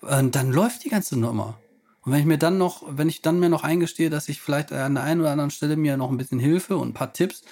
dann 0.04 0.52
läuft 0.52 0.84
die 0.84 0.90
ganze 0.90 1.18
Nummer. 1.18 1.58
Und 2.02 2.12
wenn 2.12 2.20
ich 2.20 2.26
mir 2.26 2.38
dann 2.38 2.58
noch, 2.58 2.82
wenn 2.86 3.08
ich 3.08 3.22
dann 3.22 3.40
mir 3.40 3.48
noch 3.48 3.64
eingestehe, 3.64 4.10
dass 4.10 4.28
ich 4.28 4.40
vielleicht 4.40 4.72
an 4.72 4.94
der 4.94 5.04
einen 5.04 5.20
oder 5.20 5.30
anderen 5.30 5.50
Stelle 5.50 5.76
mir 5.76 5.96
noch 5.96 6.10
ein 6.10 6.18
bisschen 6.18 6.38
Hilfe 6.38 6.76
und 6.76 6.88
ein 6.90 6.94
paar 6.94 7.12
Tipps 7.12 7.42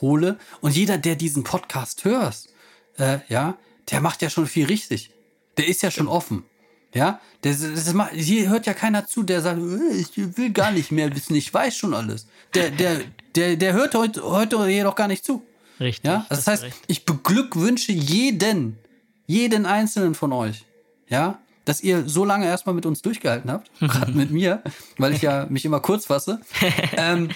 hole. 0.00 0.38
Und 0.60 0.74
jeder, 0.74 0.98
der 0.98 1.16
diesen 1.16 1.44
Podcast 1.44 2.04
hört, 2.04 2.46
äh, 2.98 3.18
ja, 3.28 3.56
der 3.90 4.00
macht 4.00 4.22
ja 4.22 4.30
schon 4.30 4.46
viel 4.46 4.66
richtig. 4.66 5.10
Der 5.56 5.68
ist 5.68 5.82
ja 5.82 5.90
schon 5.90 6.08
offen. 6.08 6.44
Ja, 6.92 7.20
das, 7.42 7.60
das 7.60 7.92
macht, 7.94 8.12
hier 8.14 8.48
hört 8.48 8.66
ja 8.66 8.74
keiner 8.74 9.06
zu, 9.06 9.22
der 9.22 9.42
sagt, 9.42 9.60
äh, 9.60 9.96
ich 9.96 10.10
will 10.36 10.50
gar 10.50 10.72
nicht 10.72 10.90
mehr 10.90 11.14
wissen, 11.14 11.36
ich 11.36 11.54
weiß 11.54 11.76
schon 11.76 11.94
alles. 11.94 12.26
Der, 12.54 12.70
der, 12.70 13.02
der, 13.36 13.56
der 13.56 13.72
hört 13.74 13.94
heute, 13.94 14.24
heute 14.24 14.66
jedoch 14.68 14.96
gar 14.96 15.06
nicht 15.06 15.24
zu. 15.24 15.44
Richtig. 15.78 16.04
Ja, 16.04 16.26
also 16.28 16.40
das 16.40 16.46
heißt, 16.48 16.62
recht. 16.64 16.76
ich 16.88 17.04
beglückwünsche 17.04 17.92
jeden, 17.92 18.76
jeden 19.26 19.66
einzelnen 19.66 20.16
von 20.16 20.32
euch, 20.32 20.64
ja, 21.08 21.38
dass 21.70 21.82
ihr 21.82 22.08
so 22.08 22.24
lange 22.24 22.46
erstmal 22.46 22.74
mit 22.74 22.84
uns 22.84 23.00
durchgehalten 23.00 23.48
habt, 23.48 23.70
gerade 23.78 24.10
mit 24.10 24.32
mir, 24.32 24.60
weil 24.98 25.12
ich 25.12 25.22
ja 25.22 25.46
mich 25.48 25.64
immer 25.64 25.78
kurz 25.78 26.06
fasse. 26.06 26.40
ähm, 26.96 27.28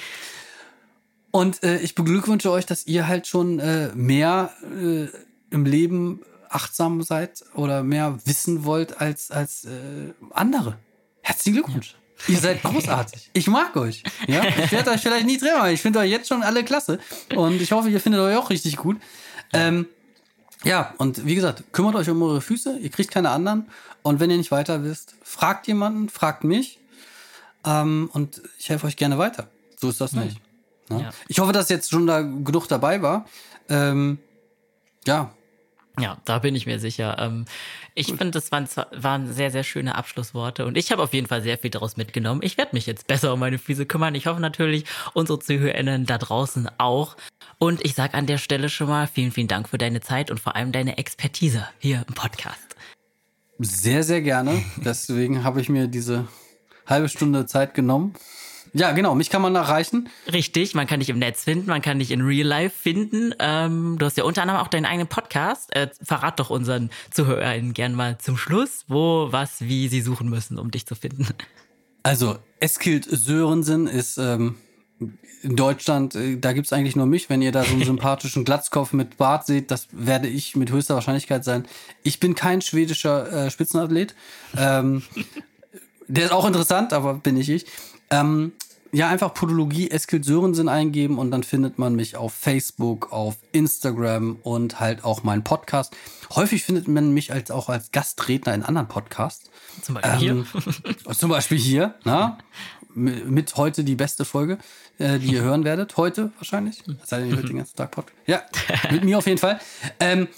und 1.31 1.63
äh, 1.63 1.79
ich 1.79 1.95
beglückwünsche 1.95 2.51
euch, 2.51 2.67
dass 2.67 2.85
ihr 2.89 3.07
halt 3.07 3.29
schon 3.29 3.61
äh, 3.61 3.93
mehr 3.95 4.51
äh, 4.77 5.07
im 5.51 5.65
Leben 5.65 6.23
achtsam 6.49 7.03
seid 7.03 7.45
oder 7.55 7.85
mehr 7.85 8.19
wissen 8.25 8.65
wollt 8.65 9.01
als, 9.01 9.31
als 9.31 9.67
äh, 9.67 10.13
andere. 10.31 10.79
Herzlichen 11.23 11.55
Glückwunsch. 11.63 11.95
Ihr 12.27 12.39
seid 12.39 12.61
großartig. 12.61 13.31
Ich 13.35 13.47
mag 13.47 13.77
euch. 13.77 14.03
Ja? 14.27 14.43
Ich 14.65 14.73
werde 14.73 14.91
euch 14.91 15.01
vielleicht 15.01 15.27
nie 15.27 15.39
treffen, 15.39 15.61
aber 15.61 15.71
ich 15.71 15.81
finde 15.81 16.01
euch 16.01 16.11
jetzt 16.11 16.27
schon 16.27 16.43
alle 16.43 16.65
klasse. 16.65 16.99
Und 17.37 17.63
ich 17.63 17.71
hoffe, 17.71 17.89
ihr 17.89 18.01
findet 18.01 18.21
euch 18.21 18.37
auch 18.37 18.51
richtig 18.51 18.79
gut. 18.79 18.97
Ähm, 19.53 19.87
ja, 20.65 20.93
und 20.99 21.25
wie 21.25 21.37
gesagt, 21.37 21.63
kümmert 21.73 21.95
euch 21.95 22.11
um 22.11 22.21
eure 22.23 22.41
Füße. 22.41 22.79
Ihr 22.79 22.91
kriegt 22.91 23.13
keine 23.13 23.31
anderen. 23.31 23.67
Und 24.05 24.21
wenn 24.21 24.31
ihr 24.31 24.37
nicht 24.37 24.53
weiter 24.53 24.85
wisst, 24.85 25.17
fragt 25.25 25.67
jemanden, 25.67 26.09
fragt 26.09 26.45
mich. 26.45 26.79
Ähm, 27.65 28.09
und 28.13 28.41
ich 28.61 28.69
helfe 28.69 28.87
euch 28.87 28.97
gerne 28.97 29.19
weiter. 29.19 29.49
So 29.77 29.89
ist 29.89 30.01
das 30.01 30.13
hm. 30.13 30.21
nicht. 30.21 30.41
Ja? 30.91 30.99
Ja. 31.01 31.11
Ich 31.27 31.41
hoffe, 31.41 31.53
dass 31.53 31.69
jetzt 31.69 31.91
schon 31.91 32.07
da 32.07 32.21
genug 32.21 32.69
dabei 32.69 33.03
war. 33.03 33.27
Ähm, 33.69 34.19
ja, 35.07 35.35
ja, 35.99 36.17
da 36.25 36.41
bin 36.41 36.57
ich 36.57 36.67
mir 36.67 36.81
sicher. 36.81 37.17
Ähm, 37.21 37.45
ich 37.95 38.09
finde, 38.09 38.33
das 38.33 38.51
waren, 38.51 38.69
waren 38.91 39.33
sehr, 39.33 39.53
sehr 39.53 39.63
schöne 39.63 39.95
Abschlussworte 39.95 40.67
und 40.67 40.77
ich 40.77 40.91
habe 40.91 41.03
auf 41.03 41.15
jeden 41.15 41.29
Fall 41.29 41.41
sehr 41.43 41.57
viel 41.57 41.71
daraus 41.71 41.97
mitgenommen. 41.97 42.41
Ich 42.43 42.59
werde 42.59 42.75
mich 42.75 42.87
jetzt 42.87 43.07
besser 43.07 43.33
um 43.33 43.39
meine 43.39 43.59
Füße 43.59 43.87
kümmern. 43.87 44.17
Ich 44.17 44.27
hoffe 44.27 44.41
natürlich, 44.41 44.85
unsere 45.13 45.39
ZuhörerInnen 45.39 46.05
da 46.05 46.19
draußen 46.19 46.69
auch. 46.79 47.17
Und 47.59 47.85
ich 47.85 47.95
sage 47.95 48.15
an 48.15 48.27
der 48.27 48.39
Stelle 48.39 48.71
schon 48.71 48.89
mal 48.89 49.07
vielen, 49.07 49.31
vielen 49.31 49.47
Dank 49.47 49.69
für 49.69 49.79
deine 49.79 50.01
Zeit 50.01 50.33
und 50.33 50.41
vor 50.41 50.57
allem 50.57 50.73
deine 50.73 50.99
Expertise 50.99 51.69
hier 51.79 52.05
im 52.09 52.15
Podcast. 52.15 52.75
Sehr, 53.65 54.03
sehr 54.03 54.21
gerne. 54.21 54.63
Deswegen 54.77 55.43
habe 55.43 55.61
ich 55.61 55.69
mir 55.69 55.89
diese 55.89 56.29
halbe 56.87 57.09
Stunde 57.09 57.47
Zeit 57.47 57.75
genommen. 57.75 58.15
Ja, 58.77 58.91
genau, 58.91 59.15
mich 59.15 59.31
kann 59.31 59.41
man 59.41 59.55
erreichen. 59.55 60.09
Richtig, 60.33 60.75
man 60.75 60.89
kann 60.89 60.99
dich 60.99 61.09
im 61.09 61.21
Netz 61.21 61.45
finden, 61.45 61.69
man 61.69 61.81
kann 61.81 62.01
dich 62.01 62.11
in 62.11 62.23
Real 62.23 62.47
Life 62.47 62.77
finden. 62.77 63.33
Ähm, 63.39 63.97
du 63.99 64.05
hast 64.05 64.17
ja 64.17 64.25
unter 64.25 64.43
anderem 64.43 64.61
auch 64.61 64.67
deinen 64.67 64.85
eigenen 64.85 65.07
Podcast. 65.07 65.75
Äh, 65.77 65.91
verrat 66.03 66.41
doch 66.41 66.51
unseren 66.51 66.91
ZuhörerInnen 67.13 67.73
gern 67.73 67.95
mal 67.95 68.19
zum 68.19 68.37
Schluss, 68.37 68.85
wo, 68.89 69.29
was, 69.31 69.61
wie 69.61 69.87
sie 69.87 70.01
suchen 70.01 70.29
müssen, 70.29 70.59
um 70.59 70.73
dich 70.73 70.87
zu 70.87 70.97
finden. 70.97 71.29
Also, 72.03 72.37
Eskild 72.59 73.05
Sörensen 73.05 73.87
ist 73.87 74.19
ähm, 74.19 74.57
in 75.43 75.57
Deutschland, 75.57 76.15
äh, 76.15 76.37
da 76.37 76.53
gibt's 76.53 76.73
eigentlich 76.73 76.97
nur 76.97 77.07
mich. 77.07 77.29
Wenn 77.29 77.43
ihr 77.43 77.53
da 77.53 77.65
so 77.65 77.73
einen 77.73 77.85
sympathischen 77.85 78.45
Glatzkopf 78.45 78.93
mit 78.93 79.17
Bart 79.17 79.47
seht, 79.47 79.71
das 79.71 79.89
werde 79.93 80.29
ich 80.29 80.57
mit 80.57 80.71
höchster 80.71 80.95
Wahrscheinlichkeit 80.95 81.45
sein. 81.45 81.67
Ich 82.03 82.21
bin 82.21 82.35
kein 82.35 82.63
schwedischer 82.63 83.47
äh, 83.47 83.51
Spitzenathlet. 83.51 84.15
Ähm, 84.57 85.03
der 86.09 86.27
ist 86.27 86.33
auch 86.33 86.47
interessant, 86.47 86.93
aber 86.93 87.15
bin 87.15 87.37
ich 87.37 87.49
ich. 87.49 87.67
Ähm, 88.11 88.53
ja, 88.95 89.09
einfach 89.09 89.35
Podologie 89.35 89.91
Eskil 89.91 90.23
Sörensen 90.23 90.69
eingeben 90.69 91.19
und 91.19 91.33
dann 91.33 91.43
findet 91.43 91.79
man 91.79 91.97
mich 91.97 92.17
auf 92.17 92.33
Facebook, 92.33 93.13
auf 93.13 93.37
Instagram 93.51 94.37
und 94.43 94.79
halt 94.79 95.03
auch 95.03 95.25
meinen 95.25 95.43
Podcast. 95.43 95.97
Häufig 96.35 96.63
findet 96.63 96.87
man 96.87 97.13
mich 97.13 97.33
als 97.33 97.51
auch 97.51 97.69
als 97.69 97.91
Gastredner 97.91 98.55
in 98.55 98.63
anderen 98.63 98.87
Podcasts. 98.87 99.51
Zum 99.83 99.97
Beispiel 99.97 100.29
ähm, 100.29 100.47
hier. 100.55 101.15
zum 101.15 101.29
Beispiel 101.29 101.59
hier, 101.59 101.95
na? 102.05 102.39
Mit 102.95 103.57
heute 103.57 103.83
die 103.83 103.97
beste 103.97 104.25
Folge, 104.25 104.59
äh, 104.99 105.19
die 105.19 105.33
ihr 105.33 105.43
hören 105.43 105.65
werdet. 105.65 105.97
Heute 105.97 106.31
wahrscheinlich. 106.37 106.85
Sei 107.03 107.19
denn, 107.19 107.31
ihr 107.31 107.37
hört 107.37 107.49
den 107.49 107.57
ganzen 107.57 107.77
Tag 107.77 107.91
Podcast. 107.91 108.17
Ja, 108.27 108.43
mit 108.93 109.03
mir 109.03 109.19
auf 109.19 109.27
jeden 109.27 109.39
Fall. 109.39 109.59
Ähm, 109.99 110.29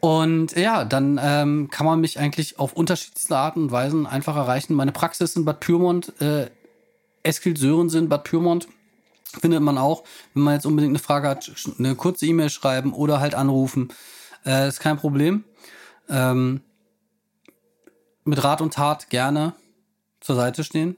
und 0.00 0.56
ja, 0.56 0.84
dann 0.84 1.20
ähm, 1.22 1.68
kann 1.70 1.86
man 1.86 2.00
mich 2.00 2.18
eigentlich 2.18 2.58
auf 2.58 2.72
unterschiedlichste 2.72 3.36
Arten 3.36 3.62
und 3.64 3.70
Weisen 3.70 4.08
einfach 4.08 4.34
erreichen. 4.34 4.74
Meine 4.74 4.90
Praxis 4.90 5.36
in 5.36 5.44
Bad 5.44 5.60
Pyrmont 5.60 6.20
äh, 6.20 6.50
Eskil 7.22 7.56
Sörensen, 7.56 8.08
Bad 8.08 8.24
Pyrmont 8.24 8.68
findet 9.40 9.62
man 9.62 9.78
auch. 9.78 10.04
Wenn 10.34 10.42
man 10.42 10.54
jetzt 10.54 10.66
unbedingt 10.66 10.92
eine 10.92 10.98
Frage 10.98 11.28
hat, 11.28 11.50
eine 11.78 11.94
kurze 11.94 12.26
E-Mail 12.26 12.50
schreiben 12.50 12.92
oder 12.92 13.20
halt 13.20 13.34
anrufen. 13.34 13.88
Äh, 14.44 14.68
ist 14.68 14.80
kein 14.80 14.96
Problem. 14.96 15.44
Ähm, 16.08 16.62
mit 18.24 18.42
Rat 18.42 18.60
und 18.60 18.74
Tat 18.74 19.10
gerne 19.10 19.54
zur 20.20 20.36
Seite 20.36 20.64
stehen 20.64 20.96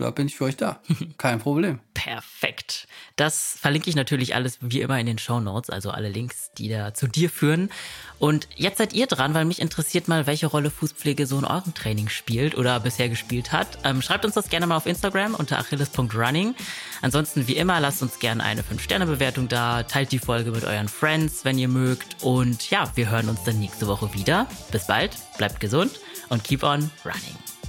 da 0.00 0.10
bin 0.10 0.26
ich 0.26 0.36
für 0.36 0.44
euch 0.44 0.56
da. 0.56 0.80
Kein 1.18 1.38
Problem. 1.38 1.80
Perfekt. 1.94 2.88
Das 3.16 3.56
verlinke 3.60 3.90
ich 3.90 3.96
natürlich 3.96 4.34
alles 4.34 4.58
wie 4.60 4.80
immer 4.80 4.98
in 4.98 5.06
den 5.06 5.18
Show 5.18 5.40
Notes, 5.40 5.70
also 5.70 5.90
alle 5.90 6.08
Links, 6.08 6.50
die 6.56 6.68
da 6.68 6.94
zu 6.94 7.06
dir 7.06 7.28
führen. 7.28 7.70
Und 8.18 8.48
jetzt 8.56 8.78
seid 8.78 8.92
ihr 8.92 9.06
dran, 9.06 9.34
weil 9.34 9.44
mich 9.44 9.60
interessiert 9.60 10.08
mal, 10.08 10.26
welche 10.26 10.46
Rolle 10.46 10.70
Fußpflege 10.70 11.26
so 11.26 11.38
in 11.38 11.44
eurem 11.44 11.74
Training 11.74 12.08
spielt 12.08 12.56
oder 12.56 12.80
bisher 12.80 13.08
gespielt 13.08 13.52
hat. 13.52 13.78
Ähm, 13.84 14.02
schreibt 14.02 14.24
uns 14.24 14.34
das 14.34 14.48
gerne 14.48 14.66
mal 14.66 14.76
auf 14.76 14.86
Instagram 14.86 15.34
unter 15.34 15.58
achilles.running. 15.58 16.54
Ansonsten 17.02 17.46
wie 17.46 17.56
immer, 17.56 17.80
lasst 17.80 18.02
uns 18.02 18.18
gerne 18.18 18.42
eine 18.42 18.62
5-Sterne-Bewertung 18.62 19.48
da, 19.48 19.82
teilt 19.82 20.12
die 20.12 20.18
Folge 20.18 20.50
mit 20.50 20.64
euren 20.64 20.88
Friends, 20.88 21.44
wenn 21.44 21.58
ihr 21.58 21.68
mögt. 21.68 22.22
Und 22.22 22.70
ja, 22.70 22.90
wir 22.94 23.10
hören 23.10 23.28
uns 23.28 23.44
dann 23.44 23.58
nächste 23.58 23.86
Woche 23.86 24.12
wieder. 24.14 24.46
Bis 24.70 24.86
bald, 24.86 25.16
bleibt 25.36 25.60
gesund 25.60 26.00
und 26.30 26.44
keep 26.44 26.62
on 26.62 26.90
running. 27.04 27.59